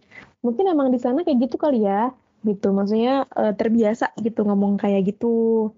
mungkin 0.46 0.70
emang 0.70 0.94
di 0.94 1.02
sana 1.02 1.26
kayak 1.26 1.50
gitu 1.50 1.56
kali 1.58 1.82
ya 1.82 2.14
gitu. 2.46 2.70
Maksudnya 2.70 3.26
eh, 3.34 3.52
terbiasa 3.58 4.14
gitu 4.22 4.46
ngomong 4.46 4.78
kayak 4.78 5.10
gitu. 5.10 5.74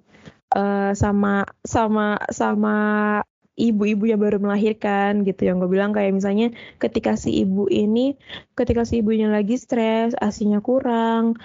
Eh, 0.53 0.93
sama 0.97 1.45
sama 1.64 2.21
sama 2.33 2.77
ibu-ibu 3.59 4.07
yang 4.07 4.21
baru 4.23 4.39
melahirkan 4.39 5.27
gitu. 5.27 5.49
Yang 5.49 5.66
gue 5.66 5.71
bilang 5.81 5.91
kayak 5.97 6.14
misalnya 6.14 6.55
ketika 6.79 7.19
si 7.19 7.43
ibu 7.43 7.66
ini 7.73 8.14
ketika 8.55 8.87
si 8.87 9.03
ibunya 9.03 9.27
lagi 9.33 9.59
stres 9.59 10.14
asinya 10.21 10.61
kurang 10.62 11.41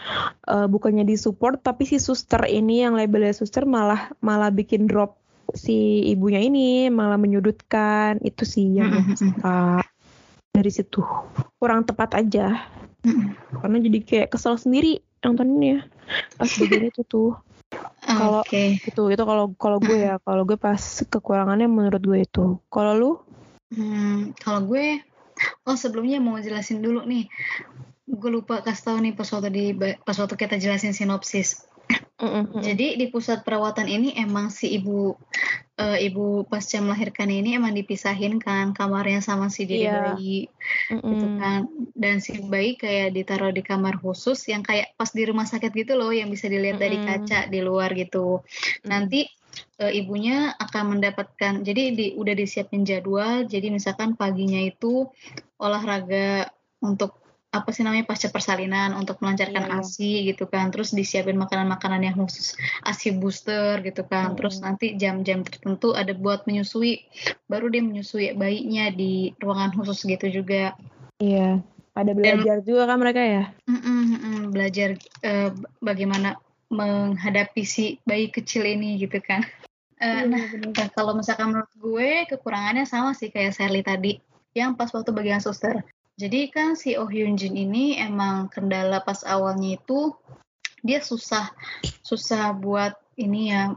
eh, 0.48 0.68
bukannya 0.70 1.08
disupport 1.08 1.60
tapi 1.64 1.88
si 1.90 1.98
suster 1.98 2.44
ini 2.46 2.86
yang 2.86 2.94
labelnya 3.00 3.34
suster 3.34 3.64
malah 3.66 4.14
malah 4.20 4.52
bikin 4.54 4.86
drop 4.86 5.24
si 5.52 6.08
ibunya 6.10 6.40
ini 6.40 6.88
malah 6.94 7.18
menyudutkan. 7.18 8.22
Itu 8.24 8.44
sih 8.44 8.78
yang 8.78 9.18
suka. 9.20 9.82
Dari 10.54 10.70
situ. 10.70 11.02
Kurang 11.58 11.84
tepat 11.90 12.14
aja. 12.14 12.70
Karena 13.60 13.78
jadi 13.84 14.00
kayak 14.04 14.28
kesel 14.34 14.56
sendiri 14.56 15.04
nontonnya 15.22 15.88
pas 16.40 16.50
bagian 16.60 16.90
itu 16.90 17.04
tuh 17.06 17.32
Kalau- 18.04 18.46
Oke. 18.46 18.78
itu 18.84 19.02
itu 19.10 19.24
kalau 19.26 19.56
kalau 19.58 19.82
gue 19.82 19.98
ya 19.98 20.22
kalau 20.22 20.44
gue 20.46 20.60
pas 20.60 20.78
kekurangannya 21.08 21.66
menurut 21.66 22.04
gue 22.04 22.20
itu 22.22 22.46
kalau 22.70 22.94
lu 22.94 23.12
Hmm, 23.74 24.38
kalau 24.38 24.70
gue, 24.70 25.02
oh 25.66 25.74
sebelumnya 25.74 26.22
mau 26.22 26.38
jelasin 26.38 26.78
dulu 26.86 27.02
nih. 27.10 27.26
Gue 28.06 28.30
lupa 28.30 28.62
kasih 28.62 28.86
tahu 28.86 28.98
nih 29.02 29.18
pas 29.18 29.26
waktu 29.34 29.50
di 29.50 29.66
pas 29.98 30.14
waktu 30.14 30.38
kita 30.38 30.62
jelasin 30.62 30.94
sinopsis. 30.94 31.66
Jadi 32.62 33.02
di 33.02 33.10
pusat 33.10 33.42
perawatan 33.42 33.90
ini 33.90 34.14
emang 34.14 34.54
si 34.54 34.78
ibu 34.78 35.18
eh, 35.74 36.06
ibu 36.06 36.46
pasca 36.46 36.78
melahirkan 36.78 37.30
ini 37.34 37.58
emang 37.58 37.74
dipisahin 37.74 38.38
kan 38.38 38.78
kamarnya 38.78 39.26
sama 39.26 39.50
si 39.50 39.66
diri 39.66 39.90
Iya. 39.90 40.14
bayi 40.14 40.38
Mm-mm. 40.94 41.10
gitu 41.10 41.28
kan. 41.42 41.60
Dan 41.98 42.16
si 42.22 42.38
bayi 42.46 42.78
kayak 42.78 43.16
ditaruh 43.18 43.50
di 43.50 43.66
kamar 43.66 43.98
khusus 43.98 44.38
yang 44.50 44.62
kayak 44.62 44.94
pas 44.94 45.10
di 45.10 45.24
rumah 45.26 45.50
sakit 45.50 45.74
gitu 45.74 45.98
loh 45.98 46.14
yang 46.14 46.30
bisa 46.30 46.46
dilihat 46.46 46.78
dari 46.78 47.02
Mm-mm. 47.02 47.26
kaca 47.26 47.50
di 47.50 47.60
luar 47.66 47.90
gitu. 47.98 48.46
Nanti 48.86 49.26
eh, 49.82 49.92
ibunya 49.98 50.54
akan 50.58 50.98
mendapatkan 50.98 51.66
jadi 51.66 51.84
di 51.98 52.06
udah 52.18 52.36
disiapin 52.38 52.86
jadwal. 52.86 53.50
Jadi 53.50 53.74
misalkan 53.74 54.14
paginya 54.14 54.62
itu 54.62 55.10
olahraga 55.58 56.52
untuk 56.84 57.23
apa 57.54 57.70
sih 57.70 57.86
namanya 57.86 58.10
pasca 58.10 58.34
persalinan 58.34 58.98
untuk 58.98 59.22
melancarkan 59.22 59.70
iya. 59.70 59.78
ASI 59.78 60.34
gitu 60.34 60.50
kan. 60.50 60.74
Terus 60.74 60.90
disiapin 60.92 61.38
makanan-makanan 61.38 62.02
yang 62.02 62.18
khusus 62.18 62.58
ASI 62.82 63.14
booster 63.14 63.86
gitu 63.86 64.02
kan. 64.10 64.34
Terus 64.34 64.58
Mm-mm. 64.58 64.74
nanti 64.74 64.98
jam-jam 64.98 65.46
tertentu 65.46 65.94
ada 65.94 66.18
buat 66.18 66.50
menyusui. 66.50 67.06
Baru 67.46 67.70
dia 67.70 67.86
menyusui 67.86 68.34
bayinya 68.34 68.90
di 68.90 69.38
ruangan 69.38 69.78
khusus 69.78 70.02
gitu 70.10 70.28
juga. 70.34 70.74
iya 71.22 71.62
ada 71.94 72.12
belajar 72.18 72.66
juga 72.66 72.90
kan 72.90 72.98
mereka 72.98 73.22
ya 73.22 73.44
Mm-mm, 73.70 74.02
mm-mm, 74.18 74.38
belajar 74.50 74.98
eh, 75.22 75.54
bagaimana 75.78 76.42
menghadapi 76.74 77.64
si 77.64 78.02
bayi 78.02 78.34
kecil 78.34 78.66
ini 78.66 78.98
gitu 78.98 79.22
kan. 79.22 79.46
Nah, 80.02 80.26
bener. 80.26 80.74
Nah, 80.74 80.90
kalau 80.92 81.14
misalkan 81.16 81.54
menurut 81.54 81.72
gue 81.78 82.28
kekurangannya 82.28 82.84
sama 82.84 83.14
sih 83.14 83.30
kayak 83.30 83.56
Sally 83.56 83.86
tadi 83.86 84.20
yang 84.58 84.76
pas 84.76 84.90
waktu 84.90 85.14
bagian 85.14 85.40
suster. 85.40 85.86
Jadi 86.14 86.54
kan 86.54 86.78
si 86.78 86.94
Oh 86.94 87.10
Hyun 87.10 87.34
Jin 87.36 87.58
ini 87.58 87.98
emang 87.98 88.46
kendala 88.54 89.02
pas 89.02 89.26
awalnya 89.26 89.82
itu 89.82 90.14
dia 90.86 91.02
susah 91.02 91.50
susah 92.06 92.54
buat 92.54 92.94
ini 93.18 93.50
ya 93.50 93.74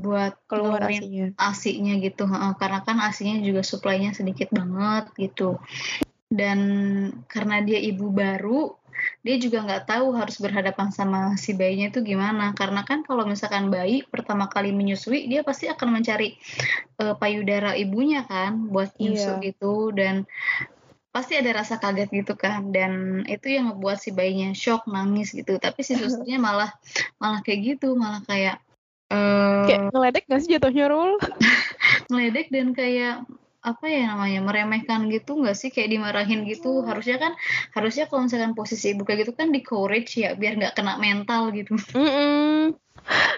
buat 0.00 0.36
keluar 0.48 0.88
asinya. 0.88 1.32
asinya 1.36 1.94
gitu. 2.00 2.24
Karena 2.56 2.80
kan 2.84 3.00
asinya 3.04 3.40
juga 3.40 3.60
suplainya 3.64 4.16
sedikit 4.16 4.52
banget 4.52 5.12
gitu. 5.16 5.60
Dan 6.28 6.60
karena 7.28 7.60
dia 7.60 7.80
ibu 7.80 8.08
baru 8.08 8.76
dia 9.26 9.36
juga 9.42 9.60
nggak 9.66 9.90
tahu 9.90 10.14
harus 10.14 10.38
berhadapan 10.38 10.88
sama 10.94 11.34
si 11.36 11.52
bayinya 11.52 11.92
itu 11.92 12.00
gimana. 12.00 12.52
Karena 12.56 12.80
kan 12.86 13.04
kalau 13.04 13.28
misalkan 13.28 13.68
bayi 13.68 14.04
pertama 14.08 14.48
kali 14.48 14.72
menyusui 14.72 15.28
dia 15.28 15.44
pasti 15.44 15.68
akan 15.68 16.00
mencari 16.00 16.36
eh, 17.00 17.14
payudara 17.18 17.76
ibunya 17.76 18.24
kan 18.24 18.72
buat 18.72 18.96
nyusu 18.96 19.40
Iya. 19.40 19.52
gitu. 19.52 19.92
Dan 19.92 20.24
pasti 21.14 21.38
ada 21.38 21.54
rasa 21.54 21.78
kaget 21.78 22.10
gitu 22.10 22.34
kan. 22.34 22.74
Dan 22.74 23.22
itu 23.30 23.54
yang 23.54 23.70
ngebuat 23.70 24.02
si 24.02 24.10
bayinya 24.10 24.50
shock 24.50 24.90
nangis 24.90 25.30
gitu. 25.30 25.62
Tapi 25.62 25.86
si 25.86 25.94
susternya 25.94 26.42
malah 26.42 26.74
malah 27.22 27.38
kayak 27.46 27.78
gitu. 27.78 27.94
Malah 27.94 28.26
kayak 28.26 28.58
eh 29.14 29.62
kayak 29.70 29.94
ngeledek 29.94 30.24
gak 30.26 30.40
sih 30.42 30.50
jatuhnya 30.58 30.90
Rul? 30.90 31.22
Ngeledek 32.10 32.50
dan 32.50 32.74
kayak 32.74 33.22
apa 33.64 33.86
ya 33.88 34.12
namanya 34.12 34.44
meremehkan 34.44 35.06
gitu 35.08 35.38
nggak 35.38 35.54
sih? 35.54 35.70
Kayak 35.70 35.94
dimarahin 35.94 36.42
gitu. 36.50 36.82
Harusnya 36.82 37.22
kan 37.22 37.32
harusnya 37.70 38.10
kalau 38.10 38.26
misalkan 38.26 38.58
posisi 38.58 38.90
ibu 38.90 39.06
kayak 39.06 39.24
gitu 39.24 39.32
kan 39.38 39.54
di 39.54 39.62
courage 39.62 40.18
ya 40.18 40.34
biar 40.34 40.58
nggak 40.58 40.74
kena 40.74 40.98
mental 40.98 41.54
gitu. 41.54 41.78
Mm-mm. 41.94 42.74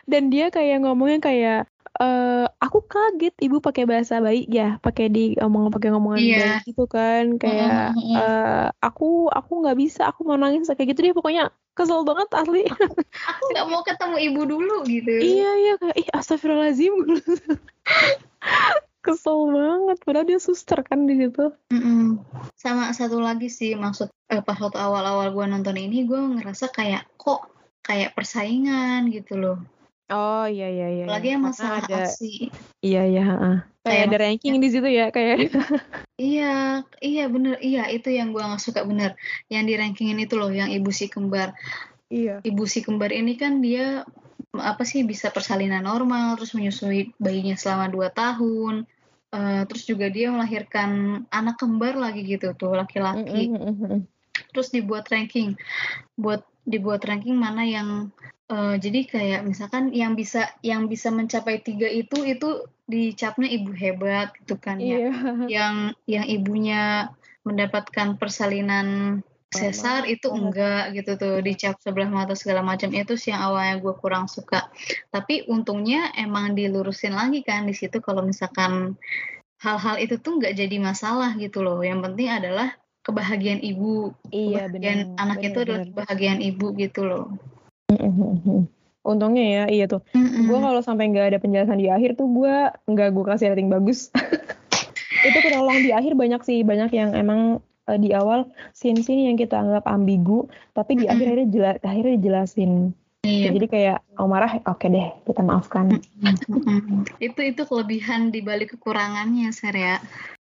dan 0.06 0.30
dia 0.30 0.46
kayak 0.54 0.86
ngomongnya 0.86 1.18
kayak 1.18 1.60
eh 1.96 2.46
aku 2.56 2.84
kaget 2.84 3.32
ibu 3.40 3.58
pakai 3.58 3.84
bahasa 3.84 4.18
bayi 4.18 4.44
ya 4.46 4.76
pakai 4.78 5.08
di 5.08 5.32
ngomong 5.36 5.68
pakai 5.68 5.88
ngomongan 5.90 6.20
Iya. 6.20 6.36
bayi 6.36 6.52
gitu 6.68 6.84
kan 6.84 7.36
kayak 7.36 7.92
Mm, 7.92 7.96
mm, 7.96 8.04
mm. 8.04 8.16
eh, 8.16 8.66
aku 8.78 9.28
aku 9.28 9.50
nggak 9.64 9.76
bisa 9.76 10.00
aku 10.08 10.24
mau 10.24 10.36
nangis 10.36 10.68
kayak 10.68 10.92
gitu 10.92 11.00
dia 11.02 11.14
pokoknya 11.16 11.44
kesel 11.72 12.02
banget 12.02 12.28
asli 12.32 12.64
aku 13.30 13.42
nggak 13.52 13.66
mau 13.68 13.80
ketemu 13.80 14.16
ibu 14.28 14.40
dulu 14.44 14.76
gitu 14.84 15.12
iya 15.16 15.50
iya 15.56 15.72
kayak 15.76 15.96
ih 15.96 16.08
astagfirullahaladzim 16.12 16.92
kesel 19.04 19.54
banget 19.54 19.96
padahal 20.02 20.26
dia 20.26 20.40
suster 20.42 20.82
kan 20.82 21.06
di 21.06 21.14
situ 21.14 21.54
Mm-mm. 21.70 22.18
sama 22.58 22.90
satu 22.90 23.22
lagi 23.22 23.46
sih 23.46 23.78
maksud 23.78 24.10
eh, 24.26 24.42
pas 24.42 24.58
waktu 24.58 24.76
awal-awal 24.76 25.30
gue 25.30 25.46
nonton 25.46 25.78
ini 25.78 26.02
gue 26.04 26.18
ngerasa 26.18 26.74
kayak 26.74 27.06
kok 27.14 27.46
kayak 27.86 28.18
persaingan 28.18 29.06
gitu 29.14 29.38
loh 29.38 29.58
oh 30.10 30.46
iya 30.46 30.68
iya 30.70 30.88
iya 30.90 31.04
apalagi 31.08 31.28
yang 31.34 31.42
masalah 31.42 31.78
ada 31.82 32.06
ASI 32.06 32.50
iya 32.82 33.02
iya 33.06 33.22
kayak 33.86 34.02
ada 34.10 34.16
ranking 34.18 34.58
di 34.58 34.68
situ 34.70 34.88
ya 34.90 35.10
kayak 35.14 35.50
Iya, 36.16 36.80
iya 37.04 37.28
bener, 37.28 37.60
iya 37.60 37.92
itu 37.92 38.08
yang 38.08 38.32
gua 38.32 38.48
nggak 38.48 38.64
suka 38.64 38.80
bener. 38.88 39.12
Yang 39.52 39.64
di 39.68 39.74
rankingin 39.76 40.18
itu 40.24 40.40
loh, 40.40 40.48
yang 40.48 40.72
ibu 40.72 40.88
si 40.88 41.12
kembar. 41.12 41.52
iya 42.08 42.40
Ibu 42.40 42.64
si 42.64 42.80
kembar 42.80 43.12
ini 43.12 43.36
kan 43.36 43.60
dia 43.60 44.00
apa 44.56 44.82
sih 44.88 45.04
bisa 45.04 45.28
persalinan 45.28 45.84
normal, 45.84 46.40
terus 46.40 46.56
menyusui 46.56 47.12
bayinya 47.20 47.60
selama 47.60 47.92
2 47.92 48.08
tahun. 48.16 48.88
Eh, 49.28 49.62
terus 49.68 49.84
juga 49.84 50.08
dia 50.08 50.32
melahirkan 50.32 51.20
anak 51.28 51.60
kembar 51.60 52.00
lagi 52.00 52.24
gitu 52.24 52.56
tuh, 52.56 52.72
laki-laki. 52.72 53.52
Terus 54.56 54.72
dibuat 54.72 55.12
ranking, 55.12 55.52
buat 56.16 56.40
dibuat 56.66 57.06
ranking 57.06 57.38
mana 57.38 57.62
yang 57.62 58.10
eh, 58.50 58.74
jadi 58.82 59.00
kayak 59.06 59.40
misalkan 59.46 59.94
yang 59.94 60.18
bisa 60.18 60.50
yang 60.60 60.90
bisa 60.90 61.14
mencapai 61.14 61.62
tiga 61.62 61.86
itu 61.86 62.26
itu 62.26 62.66
dicapnya 62.86 63.48
ibu 63.50 63.70
hebat 63.74 64.34
gitu 64.42 64.58
kan 64.58 64.82
ya. 64.82 65.10
Iya. 65.10 65.12
Yang 65.46 65.74
yang 66.06 66.26
ibunya 66.26 66.82
mendapatkan 67.46 68.18
persalinan 68.18 69.20
sesar 69.46 70.04
itu 70.10 70.28
enggak 70.28 70.92
gitu 70.92 71.16
tuh 71.16 71.34
dicap 71.40 71.78
sebelah 71.80 72.10
mata 72.10 72.34
segala 72.34 72.60
macam. 72.62 72.90
Itu 72.92 73.14
sih 73.14 73.30
yang 73.30 73.46
awalnya 73.46 73.78
gue 73.78 73.94
kurang 73.98 74.26
suka. 74.26 74.68
Tapi 75.10 75.46
untungnya 75.48 76.12
emang 76.18 76.52
dilurusin 76.58 77.14
lagi 77.14 77.40
kan 77.46 77.64
di 77.64 77.72
situ 77.72 78.02
kalau 78.02 78.26
misalkan 78.26 78.98
hal-hal 79.62 79.96
itu 79.96 80.20
tuh 80.20 80.36
nggak 80.42 80.54
jadi 80.54 80.76
masalah 80.82 81.34
gitu 81.38 81.62
loh. 81.64 81.80
Yang 81.80 82.10
penting 82.10 82.28
adalah 82.28 82.68
kebahagiaan 83.06 83.62
ibu. 83.62 84.10
Iya 84.34 84.66
kebahagiaan 84.66 84.98
benar 85.14 85.22
anak 85.22 85.36
benar, 85.38 85.46
itu 85.46 85.58
adalah 85.62 85.78
benar. 85.78 85.90
kebahagiaan 85.94 86.40
ibu 86.42 86.66
gitu 86.74 87.00
loh. 87.06 87.24
Untungnya 89.06 89.44
ya 89.46 89.64
iya 89.70 89.86
tuh. 89.86 90.02
Mm-mm. 90.18 90.50
gue 90.50 90.58
kalau 90.58 90.82
sampai 90.82 91.14
nggak 91.14 91.30
ada 91.30 91.38
penjelasan 91.38 91.78
di 91.78 91.86
akhir 91.86 92.18
tuh 92.18 92.26
gue 92.26 92.54
nggak 92.90 93.08
gue 93.14 93.24
kasih 93.24 93.54
rating 93.54 93.70
bagus. 93.70 94.10
Itu 95.26 95.38
ketolong 95.38 95.78
di 95.86 95.94
akhir 95.94 96.18
banyak 96.18 96.42
sih 96.42 96.66
banyak 96.66 96.90
yang 96.90 97.14
emang 97.14 97.62
eh, 97.86 97.98
di 98.02 98.10
awal 98.10 98.50
scene-scene 98.74 99.30
yang 99.30 99.38
kita 99.38 99.54
anggap 99.54 99.86
ambigu 99.86 100.50
tapi 100.74 100.98
di 100.98 101.06
akhir 101.06 101.30
akhirnya 101.30 101.48
jela- 101.54 101.82
akhirnya 101.82 102.14
dijelasin. 102.18 102.90
Iya. 103.26 103.50
jadi 103.58 103.66
kayak 103.66 103.98
oh 104.22 104.30
marah 104.30 104.62
oke 104.70 104.86
deh 104.86 105.10
kita 105.26 105.42
maafkan. 105.42 105.98
Itu 107.18 107.40
itu 107.42 107.62
kelebihan 107.66 108.30
di 108.30 108.38
balik 108.38 108.78
kekurangannya 108.78 109.50
Ser 109.50 109.74
ya 109.74 109.98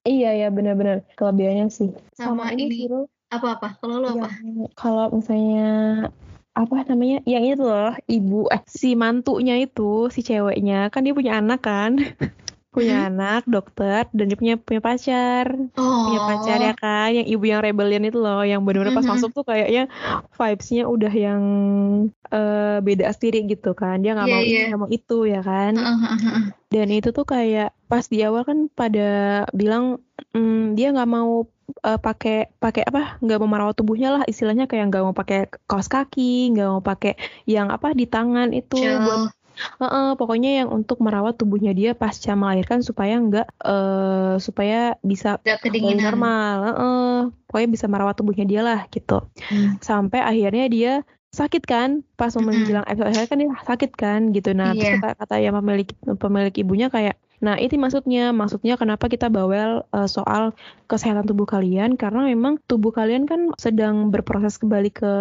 iya 0.08 0.30
ya 0.34 0.48
benar-benar 0.50 1.06
kelebihannya 1.14 1.68
sih. 1.70 1.90
Sama, 2.18 2.50
ini 2.54 2.88
ini 2.88 2.88
apa-apa? 3.32 3.78
Kalau 3.80 4.02
lo 4.02 4.08
apa? 4.18 4.30
Kalau 4.76 5.06
misalnya 5.14 5.70
apa 6.52 6.76
namanya? 6.90 7.24
Yang 7.24 7.44
itu 7.56 7.64
loh 7.64 7.94
ibu 8.10 8.40
eh 8.52 8.62
si 8.68 8.98
mantunya 8.98 9.56
itu 9.62 10.10
si 10.12 10.26
ceweknya. 10.26 10.90
Kan 10.90 11.06
dia 11.06 11.14
punya 11.16 11.40
anak 11.40 11.64
kan 11.64 12.02
punya 12.72 13.12
anak 13.12 13.44
dokter 13.46 14.08
dan 14.16 14.26
dia 14.26 14.38
punya 14.40 14.56
punya 14.56 14.80
pacar 14.80 15.46
oh 15.76 16.08
punya 16.08 16.20
pacar 16.24 16.58
ya 16.58 16.74
kan 16.74 17.10
yang 17.12 17.28
ibu 17.28 17.44
yang 17.44 17.60
rebellion 17.60 18.04
itu 18.04 18.18
loh 18.18 18.42
yang 18.42 18.64
benar-benar 18.64 18.96
pas 18.96 19.04
Mhm. 19.04 19.12
masuk 19.12 19.30
tuh 19.36 19.44
kayaknya 19.44 19.92
vibes-nya 20.32 20.84
udah 20.88 21.12
yang 21.12 21.44
eh, 22.32 22.78
beda 22.80 23.12
sendiri 23.12 23.38
gitu 23.46 23.76
kan 23.76 24.00
dia 24.00 24.16
nggak 24.16 24.28
Iya, 24.28 24.34
mau 24.34 24.42
ini 24.42 24.56
iya. 24.56 24.76
mau 24.80 24.90
itu 24.90 25.18
ya 25.28 25.40
kan 25.44 25.74
Heeh, 25.76 26.42
dan 26.72 26.88
itu 26.90 27.10
tuh 27.12 27.28
kayak 27.28 27.76
pas 27.86 28.08
di 28.08 28.24
awal 28.24 28.48
kan 28.48 28.72
pada 28.72 29.02
bilang 29.52 30.00
mm, 30.32 30.80
dia 30.80 30.96
nggak 30.96 31.10
mau 31.12 31.44
eh, 31.84 32.00
pakai 32.00 32.56
pakai 32.56 32.84
apa 32.88 33.20
nggak 33.20 33.38
mau 33.44 33.50
merawat 33.52 33.76
tubuhnya 33.76 34.16
lah 34.16 34.24
istilahnya 34.24 34.66
kayak 34.66 34.88
nggak 34.88 35.04
mau 35.04 35.12
pakai 35.12 35.38
kaos 35.68 35.92
kaki 35.92 36.56
nggak 36.56 36.68
mau 36.72 36.80
pakai 36.82 37.20
yang 37.44 37.68
apa 37.68 37.92
di 37.92 38.08
tangan 38.08 38.56
itu 38.56 38.80
Gel. 38.80 39.04
buat 39.04 39.22
Heeh, 39.82 40.06
pokoknya 40.20 40.50
yang 40.64 40.70
untuk 40.78 40.98
merawat 41.06 41.34
tubuhnya 41.40 41.72
dia 41.80 41.90
pasca 42.02 42.32
melahirkan 42.38 42.80
supaya 42.90 43.14
nggak 43.26 43.46
eh, 43.66 44.34
supaya 44.46 44.78
bisa 45.12 45.30
kedinginan. 45.64 46.04
normal. 46.06 46.56
Heeh, 46.68 46.98
pokoknya 47.48 47.70
bisa 47.76 47.86
merawat 47.92 48.16
tubuhnya 48.20 48.46
dia 48.52 48.62
lah 48.68 48.80
gitu. 48.94 49.14
Hmm. 49.50 49.78
sampai 49.90 50.20
akhirnya 50.30 50.66
dia 50.76 50.92
sakit 51.40 51.64
kan? 51.68 51.90
Pas 52.20 52.32
mau 52.36 52.44
Mm-mm. 52.44 52.52
menjelang 52.60 52.86
episode 52.90 53.10
akhir 53.12 53.28
kan 53.32 53.38
dia 53.42 53.50
sakit 53.70 53.92
kan 53.96 54.20
gitu. 54.36 54.50
Nah 54.60 54.76
terus 54.76 54.90
Iya. 54.90 54.96
kata, 54.96 55.08
kata 55.22 55.36
yang 55.44 55.56
pemilik 55.60 55.88
pemilik 56.24 56.54
ibunya 56.62 56.88
kayak 56.96 57.16
nah 57.46 57.56
itu 57.58 57.74
maksudnya. 57.80 58.22
Maksudnya 58.40 58.74
kenapa 58.82 59.06
kita 59.14 59.28
bawel 59.34 59.84
eh, 59.96 60.08
soal 60.12 60.44
kesehatan 60.92 61.26
tubuh 61.30 61.48
kalian? 61.50 61.90
Karena 62.02 62.28
memang 62.32 62.54
tubuh 62.70 62.92
kalian 62.94 63.24
kan 63.32 63.52
sedang 63.58 63.96
berproses 64.14 64.56
kembali 64.62 64.90
ke 64.94 65.12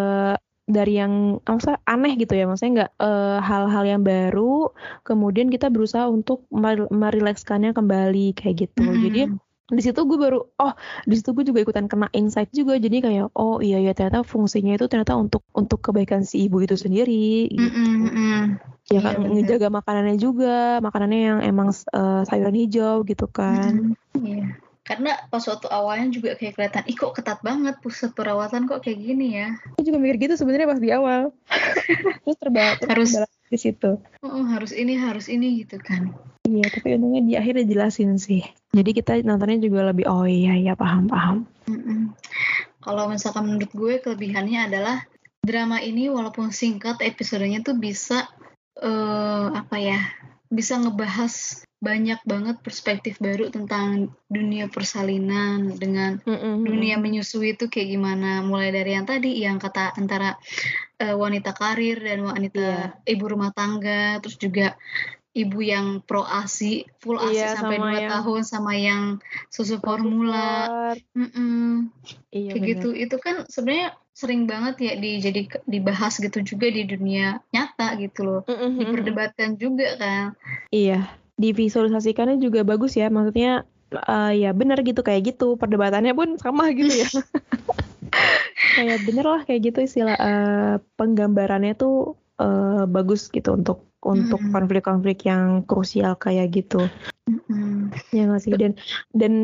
dari 0.70 0.96
yang 0.96 1.42
maksudnya 1.42 1.78
aneh 1.84 2.14
gitu 2.14 2.32
ya 2.32 2.46
maksudnya 2.46 2.72
nggak 2.76 2.92
eh, 2.98 3.38
hal-hal 3.42 3.84
yang 3.84 4.02
baru 4.02 4.70
kemudian 5.02 5.50
kita 5.50 5.68
berusaha 5.68 6.06
untuk 6.06 6.46
mer- 6.48 6.88
merilekskannya 6.88 7.74
kembali 7.74 8.32
kayak 8.32 8.70
gitu 8.70 8.86
Mm-mm. 8.86 9.02
jadi 9.02 9.20
di 9.70 9.82
situ 9.86 10.02
gue 10.02 10.18
baru 10.18 10.50
oh 10.58 10.72
di 11.06 11.14
situ 11.14 11.30
gue 11.30 11.46
juga 11.46 11.62
ikutan 11.62 11.86
kena 11.86 12.10
insight 12.10 12.50
juga 12.50 12.74
jadi 12.74 13.06
kayak 13.06 13.26
oh 13.38 13.62
iya 13.62 13.78
ya 13.78 13.94
ternyata 13.94 14.26
fungsinya 14.26 14.74
itu 14.74 14.90
ternyata 14.90 15.14
untuk 15.14 15.46
untuk 15.54 15.78
kebaikan 15.78 16.26
si 16.26 16.50
ibu 16.50 16.58
itu 16.58 16.74
sendiri 16.74 17.46
gitu. 17.46 17.70
Mm-mm, 17.70 17.94
mm-mm. 18.10 18.40
ya 18.90 18.98
Iya, 18.98 18.98
kan 18.98 19.14
bener. 19.22 19.30
ngejaga 19.30 19.68
makanannya 19.70 20.16
juga 20.18 20.82
makanannya 20.82 21.20
yang 21.22 21.38
emang 21.46 21.70
eh, 21.70 22.22
sayuran 22.26 22.56
hijau 22.58 23.06
gitu 23.06 23.30
kan 23.30 23.78
Mm-mm. 23.78 23.94
Iya. 24.18 24.58
Karena 24.80 25.12
pas 25.28 25.40
waktu 25.40 25.68
awalnya 25.68 26.08
juga 26.10 26.34
kayak 26.34 26.56
kelihatan, 26.56 26.84
ih 26.88 26.96
kok 26.96 27.12
ketat 27.12 27.38
banget 27.40 27.76
pusat 27.78 28.10
perawatan 28.10 28.64
kok 28.64 28.80
kayak 28.80 28.98
gini 28.98 29.36
ya. 29.36 29.48
gue 29.76 29.84
juga 29.86 29.98
mikir 29.98 30.16
gitu 30.18 30.34
sebenarnya 30.36 30.66
pas 30.66 30.80
di 30.80 30.90
awal 30.90 31.30
terus 32.24 32.36
terbawa 32.36 32.72
Harus- 32.84 33.16
di 33.46 33.58
situ 33.58 33.98
Oh, 34.22 34.44
harus 34.46 34.70
ini, 34.70 34.94
harus 34.94 35.26
ini 35.26 35.62
gitu 35.62 35.76
kan. 35.78 36.10
iya 36.44 36.66
tapi 36.66 36.94
untungnya 36.94 37.22
di 37.22 37.34
akhir 37.34 37.60
dijelasin 37.60 38.16
sih 38.16 38.42
jadi 38.70 38.90
kita 38.92 39.12
nontonnya 39.22 39.60
juga 39.60 39.86
lebih 39.86 40.06
oh 40.06 40.24
iya 40.24 40.54
iya 40.54 40.72
paham 40.74 41.06
paham 41.06 41.36
Mm-mm. 41.66 42.14
Kalau 42.80 43.06
misalkan 43.06 43.44
menurut 43.46 43.70
gue 43.70 44.00
kelebihannya 44.00 44.66
adalah 44.66 45.04
drama 45.40 45.78
ini 45.78 46.08
walaupun 46.08 46.50
singkat 46.50 46.98
episodenya 47.00 47.60
tuh 47.60 47.76
bisa 47.76 48.26
eh 48.76 49.46
apa 49.50 49.76
ya 49.76 50.00
bisa 50.48 50.80
ngebahas 50.80 51.62
banyak 51.80 52.20
banget 52.28 52.60
perspektif 52.60 53.16
baru 53.16 53.48
tentang 53.48 54.12
dunia 54.28 54.68
persalinan 54.68 55.72
dengan 55.74 56.20
Mm-mm. 56.20 56.60
dunia 56.60 57.00
menyusui 57.00 57.56
itu 57.56 57.66
kayak 57.66 57.88
gimana 57.90 58.44
mulai 58.44 58.68
dari 58.68 58.92
yang 58.92 59.08
tadi 59.08 59.40
yang 59.40 59.56
kata 59.56 59.96
antara 59.96 60.36
eh, 60.96 61.16
wanita 61.16 61.56
karir 61.56 61.96
dan 61.96 62.20
wanita 62.20 63.00
ibu 63.08 63.24
rumah 63.24 63.48
tangga 63.50 64.20
terus 64.20 64.36
juga 64.36 64.76
ibu 65.32 65.62
yang 65.64 66.04
pro 66.04 66.20
asi 66.20 66.84
full 67.00 67.16
asi 67.16 67.40
Iya, 67.40 67.56
sampai 67.56 67.80
dua 67.80 67.96
yang- 67.96 68.12
tahun 68.12 68.40
sama 68.44 68.72
yang 68.76 69.02
susu 69.48 69.80
formula 69.80 70.68
Mm-mm. 71.16 71.88
iya 72.28 72.50
kayak 72.52 72.60
benar. 72.60 72.70
gitu 72.76 72.88
itu 72.92 73.16
kan 73.16 73.36
sebenarnya 73.48 73.88
sering 74.12 74.44
banget 74.44 74.74
ya 74.84 74.92
di 75.00 75.16
jadi 75.16 75.40
dibahas 75.64 76.20
gitu 76.20 76.44
juga 76.44 76.68
di 76.68 76.84
dunia 76.84 77.40
nyata 77.48 77.96
gitu 77.96 78.20
loh 78.20 78.40
Mm-mm. 78.44 78.84
diperdebatkan 78.84 79.56
juga 79.56 79.96
kan 79.96 80.36
Iya, 80.68 81.08
divisualisasikannya 81.40 82.36
juga 82.36 82.60
bagus 82.62 82.94
ya. 83.00 83.08
Maksudnya 83.08 83.64
eh, 83.96 84.32
ya 84.44 84.52
benar 84.52 84.84
gitu 84.84 85.00
kayak 85.00 85.34
gitu. 85.34 85.56
Perdebatannya 85.56 86.12
pun 86.12 86.36
sama 86.36 86.68
gitu 86.76 86.92
ya. 86.92 87.10
kayak 88.76 88.98
bener 89.08 89.26
lah 89.26 89.40
kayak 89.48 89.72
gitu 89.72 89.78
istilah 89.82 90.16
eh, 90.20 90.74
penggambarannya 91.00 91.72
tuh 91.74 92.20
eh, 92.40 92.84
bagus 92.88 93.28
gitu 93.28 93.52
untuk 93.54 93.86
untuk 94.00 94.40
Mm-mm. 94.40 94.56
konflik-konflik 94.56 95.28
yang 95.28 95.60
krusial 95.68 96.16
kayak 96.16 96.56
gitu. 96.56 96.88
Mm-mm. 97.28 97.92
Ya 98.16 98.24
nggak 98.26 98.42
sih 98.42 98.52
dan 98.56 98.72
dan 99.12 99.34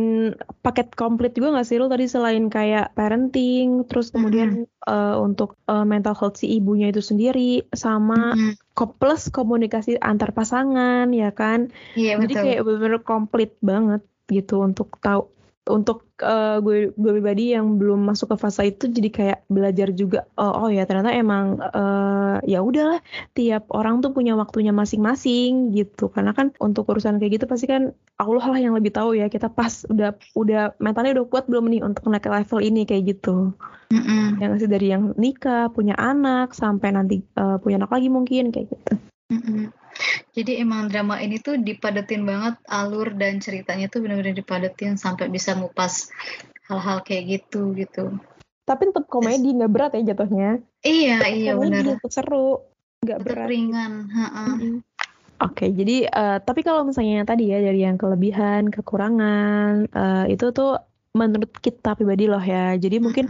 paket 0.65 0.97
komplit 0.97 1.37
juga 1.37 1.53
nggak 1.53 1.67
sih 1.69 1.77
lo 1.77 1.93
tadi 1.93 2.09
selain 2.09 2.49
kayak 2.49 2.97
parenting, 2.97 3.85
terus 3.85 4.09
kemudian 4.09 4.65
eh, 4.89 5.17
untuk 5.21 5.61
eh, 5.69 5.85
mental 5.85 6.17
health 6.17 6.41
si 6.41 6.57
ibunya 6.57 6.89
itu 6.89 7.05
sendiri 7.05 7.69
sama 7.77 8.33
ko- 8.73 8.97
plus 8.97 9.29
komunikasi 9.29 10.01
antar 10.01 10.33
pasangan 10.33 11.13
ya 11.13 11.31
kan. 11.37 11.69
iya 11.93 12.17
Jadi 12.17 12.33
betul 12.33 12.43
kayak 12.49 12.61
bener-bener 12.65 13.01
komplit 13.05 13.53
banget 13.61 14.01
gitu 14.27 14.65
untuk 14.65 14.97
tahu 15.05 15.36
untuk 15.67 16.07
eh, 16.23 16.59
gue 16.63 16.95
gue 16.95 17.13
pribadi 17.19 17.53
yang 17.59 17.77
belum 17.77 18.07
masuk 18.07 18.35
ke 18.35 18.37
fase 18.39 18.71
itu 18.71 18.87
jadi 18.87 19.11
kayak 19.11 19.39
belajar 19.51 19.91
juga 19.91 20.23
oh, 20.39 20.67
oh 20.67 20.71
ya 20.71 20.87
ternyata 20.87 21.11
emang 21.11 21.59
eh, 21.59 22.37
ya 22.47 22.63
udahlah 22.63 23.03
tiap 23.35 23.67
orang 23.75 23.99
tuh 23.99 24.15
punya 24.15 24.39
waktunya 24.39 24.71
masing-masing 24.71 25.75
gitu 25.75 26.07
karena 26.15 26.31
kan 26.33 26.55
untuk 26.63 26.87
urusan 26.87 27.19
kayak 27.19 27.43
gitu 27.43 27.45
pasti 27.51 27.67
kan 27.67 27.91
Allah 28.23 28.47
lah 28.47 28.59
yang 28.63 28.79
lebih 28.79 28.95
tahu 28.95 29.19
ya 29.19 29.27
kita 29.27 29.51
pas 29.51 29.83
udah 29.91 30.15
udah 30.39 30.79
mentalnya 30.79 31.19
udah 31.19 31.27
kuat 31.27 31.51
belum 31.51 31.67
nih 31.67 31.83
untuk 31.83 32.07
naik 32.07 32.23
ke 32.23 32.31
level 32.31 32.61
ini 32.63 32.87
kayak 32.87 33.19
gitu 33.19 33.51
Mm-mm. 33.91 34.39
yang 34.39 34.59
sih 34.59 34.71
dari 34.71 34.95
yang 34.95 35.15
nikah 35.19 35.71
punya 35.75 35.99
anak 35.99 36.55
sampai 36.55 36.95
nanti 36.95 37.21
eh, 37.23 37.57
punya 37.59 37.83
anak 37.83 37.91
lagi 37.91 38.09
mungkin 38.09 38.55
kayak 38.55 38.71
gitu 38.71 38.93
Mm-mm. 39.35 39.75
Jadi 40.37 40.61
emang 40.61 40.93
drama 40.93 41.17
ini 41.17 41.41
tuh 41.41 41.57
dipadetin 41.57 42.29
banget 42.29 42.61
alur 42.69 43.09
dan 43.17 43.41
ceritanya 43.41 43.89
tuh 43.89 44.05
benar-benar 44.05 44.37
dipadetin 44.37 45.01
sampai 45.01 45.33
bisa 45.33 45.57
ngupas 45.57 46.13
hal-hal 46.69 47.01
kayak 47.07 47.41
gitu 47.41 47.73
gitu. 47.79 48.13
tapi 48.67 48.91
tetap 48.91 49.07
komedi 49.07 49.55
nggak 49.55 49.71
berat 49.71 49.93
ya 49.95 50.13
jatuhnya 50.13 50.59
Iya 50.83 51.19
iya 51.31 51.55
komedi 51.55 51.71
benar. 51.87 51.97
tetap 52.03 52.11
seru 52.11 52.67
nggak 53.07 53.19
berat 53.23 53.47
ringan. 53.49 53.93
ha-ha. 54.11 54.45
Mm-mm. 54.59 54.83
Oke, 55.37 55.69
jadi 55.69 56.09
eh, 56.09 56.39
tapi 56.43 56.65
kalau 56.65 56.83
misalnya 56.89 57.23
yang 57.23 57.29
tadi 57.29 57.53
ya 57.53 57.61
dari 57.61 57.85
yang 57.85 58.01
kelebihan, 58.01 58.73
kekurangan, 58.73 59.85
eh, 59.85 60.25
itu 60.33 60.49
tuh 60.49 60.81
menurut 61.13 61.53
kita 61.61 61.93
pribadi 61.93 62.25
loh 62.25 62.41
ya. 62.41 62.73
Jadi 62.75 62.97
mungkin 62.99 63.29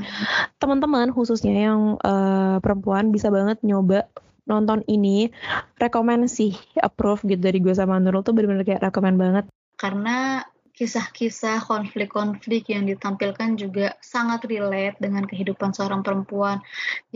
teman-teman 0.63 1.11
khususnya 1.11 1.53
yang 1.53 1.99
eh, 1.99 2.57
perempuan 2.63 3.11
bisa 3.11 3.29
banget 3.29 3.59
nyoba 3.67 4.07
nonton 4.47 4.83
ini. 4.89 5.29
Rekomen 5.77 6.31
sih, 6.31 6.55
approve 6.79 7.27
gitu 7.27 7.43
dari 7.43 7.59
gue 7.61 7.75
sama 7.75 7.99
Nurul 8.01 8.25
tuh 8.25 8.33
bener-bener 8.33 8.65
kayak 8.65 8.83
rekomen 8.87 9.19
banget. 9.19 9.45
Karena 9.77 10.41
kisah-kisah 10.77 11.65
konflik-konflik 11.65 12.69
yang 12.69 12.85
ditampilkan 12.85 13.57
juga 13.57 13.97
sangat 14.05 14.45
relate 14.45 15.01
dengan 15.01 15.25
kehidupan 15.25 15.73
seorang 15.73 16.05
perempuan 16.05 16.61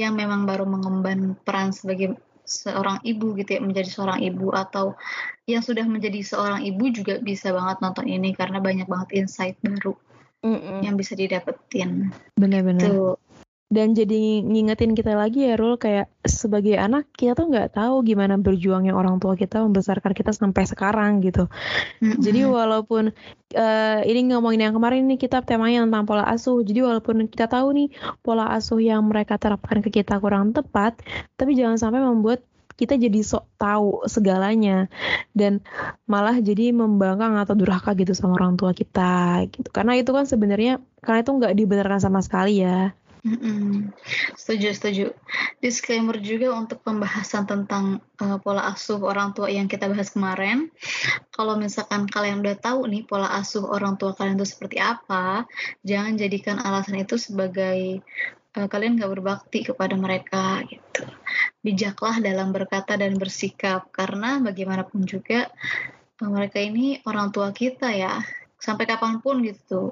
yang 0.01 0.17
memang 0.17 0.49
baru 0.49 0.65
mengemban 0.65 1.37
peran 1.45 1.69
sebagai 1.69 2.17
seorang 2.49 2.99
ibu 3.05 3.37
gitu 3.37 3.57
ya 3.57 3.61
menjadi 3.63 3.87
seorang 3.87 4.25
ibu 4.25 4.51
atau 4.51 4.97
yang 5.45 5.61
sudah 5.63 5.87
menjadi 5.87 6.25
seorang 6.25 6.67
ibu 6.67 6.89
juga 6.91 7.21
bisa 7.23 7.53
banget 7.55 7.79
nonton 7.79 8.09
ini 8.11 8.35
karena 8.35 8.59
banyak 8.59 8.89
banget 8.89 9.23
insight 9.23 9.55
baru 9.63 9.95
yang 10.81 10.97
bisa 10.97 11.13
didapetin 11.13 12.11
Bener-bener. 12.41 12.81
Dan 13.71 13.95
jadi 13.95 14.43
ngingetin 14.43 14.99
kita 14.99 15.15
lagi 15.15 15.47
ya 15.47 15.55
Rul 15.55 15.79
kayak 15.79 16.11
sebagai 16.27 16.75
anak 16.75 17.07
kita 17.15 17.39
tuh 17.39 17.55
nggak 17.55 17.79
tahu 17.79 18.03
gimana 18.03 18.35
berjuangnya 18.35 18.91
orang 18.91 19.23
tua 19.23 19.39
kita 19.39 19.63
membesarkan 19.63 20.11
kita 20.11 20.35
sampai 20.35 20.67
sekarang 20.67 21.23
gitu. 21.23 21.47
Mm-hmm. 22.03 22.19
jadi 22.19 22.41
walaupun 22.51 23.15
uh, 23.55 23.99
ini 24.03 24.35
ngomongin 24.35 24.67
yang 24.67 24.75
kemarin 24.75 25.07
ini 25.07 25.23
kita 25.23 25.47
temanya 25.47 25.87
tentang 25.87 26.03
pola 26.03 26.27
asuh. 26.27 26.67
Jadi 26.67 26.83
walaupun 26.83 27.31
kita 27.31 27.47
tahu 27.47 27.71
nih 27.79 27.89
pola 28.27 28.51
asuh 28.59 28.83
yang 28.83 29.07
mereka 29.07 29.39
terapkan 29.39 29.79
ke 29.87 30.03
kita 30.03 30.19
kurang 30.19 30.51
tepat 30.51 30.99
tapi 31.39 31.55
jangan 31.55 31.79
sampai 31.79 32.03
membuat 32.03 32.43
kita 32.75 32.99
jadi 32.99 33.23
sok 33.23 33.55
tahu 33.55 34.03
segalanya. 34.11 34.91
Dan 35.31 35.63
malah 36.11 36.43
jadi 36.43 36.75
membangkang 36.75 37.39
atau 37.39 37.55
durhaka 37.55 37.95
gitu 37.95 38.19
sama 38.19 38.35
orang 38.35 38.59
tua 38.59 38.75
kita 38.75 39.47
gitu. 39.47 39.71
Karena 39.71 39.95
itu 39.95 40.11
kan 40.11 40.27
sebenarnya 40.27 40.83
karena 41.07 41.23
itu 41.23 41.31
nggak 41.39 41.55
dibenarkan 41.55 42.03
sama 42.03 42.19
sekali 42.19 42.67
ya 42.67 42.99
Setuju, 44.33 44.73
setuju. 44.73 45.07
Disclaimer 45.61 46.17
juga 46.25 46.57
untuk 46.57 46.81
pembahasan 46.81 47.45
tentang 47.45 48.01
uh, 48.17 48.41
pola 48.41 48.73
asuh 48.73 48.97
orang 48.97 49.37
tua 49.37 49.53
yang 49.53 49.69
kita 49.69 49.93
bahas 49.93 50.09
kemarin. 50.09 50.73
Kalau 51.29 51.61
misalkan 51.61 52.09
kalian 52.09 52.41
udah 52.41 52.57
tahu 52.57 52.89
nih 52.89 53.05
pola 53.05 53.29
asuh 53.37 53.69
orang 53.69 54.01
tua 54.01 54.17
kalian 54.17 54.41
itu 54.41 54.49
seperti 54.49 54.81
apa, 54.81 55.45
jangan 55.85 56.17
jadikan 56.17 56.57
alasan 56.65 57.05
itu 57.05 57.21
sebagai 57.21 58.01
uh, 58.57 58.69
kalian 58.73 58.97
gak 58.97 59.13
berbakti 59.13 59.69
kepada 59.69 59.93
mereka 60.01 60.65
gitu. 60.65 61.05
Bijaklah 61.61 62.25
dalam 62.25 62.57
berkata 62.57 62.97
dan 62.97 63.21
bersikap 63.21 63.93
karena 63.93 64.41
bagaimanapun 64.41 65.05
juga 65.05 65.53
uh, 66.25 66.31
mereka 66.33 66.57
ini 66.57 67.05
orang 67.05 67.29
tua 67.37 67.53
kita 67.53 67.93
ya. 67.93 68.17
Sampai 68.61 68.85
kapan 68.85 69.25
pun 69.25 69.41
gitu 69.41 69.91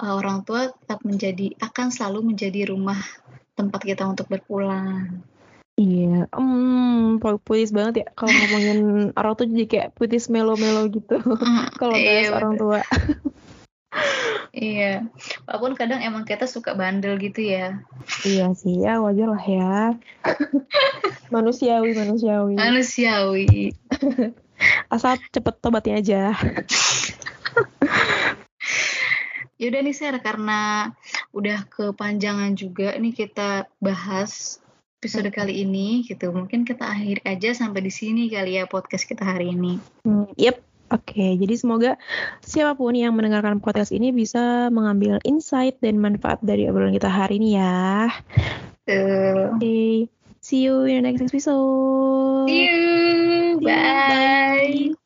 uh, 0.00 0.14
orang 0.18 0.42
tua 0.42 0.70
tetap 0.70 1.02
menjadi 1.06 1.54
akan 1.62 1.88
selalu 1.94 2.34
menjadi 2.34 2.70
rumah 2.70 2.98
tempat 3.54 3.80
kita 3.86 4.02
untuk 4.06 4.26
berpulang. 4.26 5.22
Iya, 5.74 6.30
um, 6.30 7.18
puitis 7.18 7.74
banget 7.74 7.94
ya 8.02 8.08
kalau 8.14 8.30
ngomongin 8.30 8.80
orang 9.18 9.34
tuh 9.34 9.46
jadi 9.50 9.66
kayak 9.66 9.88
puitis 9.98 10.30
melo-melo 10.30 10.86
gitu. 10.86 11.18
Mm, 11.18 11.66
kalau 11.80 11.94
iya, 11.98 12.30
orang 12.30 12.54
tua. 12.54 12.80
iya, 14.54 15.02
walaupun 15.50 15.74
kadang 15.74 15.98
emang 15.98 16.22
kita 16.22 16.46
suka 16.46 16.78
bandel 16.78 17.18
gitu 17.18 17.42
ya. 17.42 17.82
Iya 18.22 18.54
sih, 18.54 18.86
ya 18.86 19.02
wajar 19.02 19.34
lah 19.34 19.42
ya. 19.42 19.74
manusiawi, 21.34 21.90
manusiawi. 21.98 22.54
Manusiawi. 22.54 23.74
Asal 24.94 25.18
cepet 25.34 25.54
tobatnya 25.58 25.98
aja. 25.98 26.22
Yaudah 29.62 29.80
nih 29.86 29.94
Ser, 29.94 30.18
karena 30.18 30.90
udah 31.30 31.62
kepanjangan 31.70 32.58
juga 32.58 32.98
nih 32.98 33.14
kita 33.14 33.70
bahas 33.78 34.58
episode 35.04 35.28
hmm. 35.28 35.36
kali 35.36 35.54
ini 35.62 36.08
gitu. 36.08 36.32
Mungkin 36.32 36.64
kita 36.64 36.88
akhir 36.88 37.20
aja 37.28 37.52
sampai 37.52 37.84
di 37.84 37.92
sini 37.92 38.32
kali 38.32 38.56
ya 38.56 38.64
podcast 38.64 39.04
kita 39.04 39.22
hari 39.22 39.52
ini. 39.52 39.76
Hmm, 40.08 40.32
yep. 40.40 40.64
Oke, 40.92 41.16
okay, 41.16 41.30
jadi 41.40 41.54
semoga 41.56 41.92
siapa 42.44 42.76
pun 42.76 42.92
yang 42.92 43.16
mendengarkan 43.16 43.58
podcast 43.58 43.90
ini 43.90 44.12
bisa 44.12 44.68
mengambil 44.68 45.16
insight 45.24 45.80
dan 45.80 45.96
manfaat 45.96 46.38
dari 46.44 46.68
obrolan 46.68 46.92
kita 46.92 47.08
hari 47.08 47.40
ini 47.40 47.56
ya. 47.56 48.12
Oke, 48.84 49.00
okay. 49.58 49.92
see 50.44 50.68
you 50.68 50.84
in 50.84 51.02
the 51.02 51.08
next 51.08 51.24
episode. 51.24 52.46
See 52.46 52.68
you. 52.68 53.58
Bye. 53.64 54.92
Bye. 54.92 55.03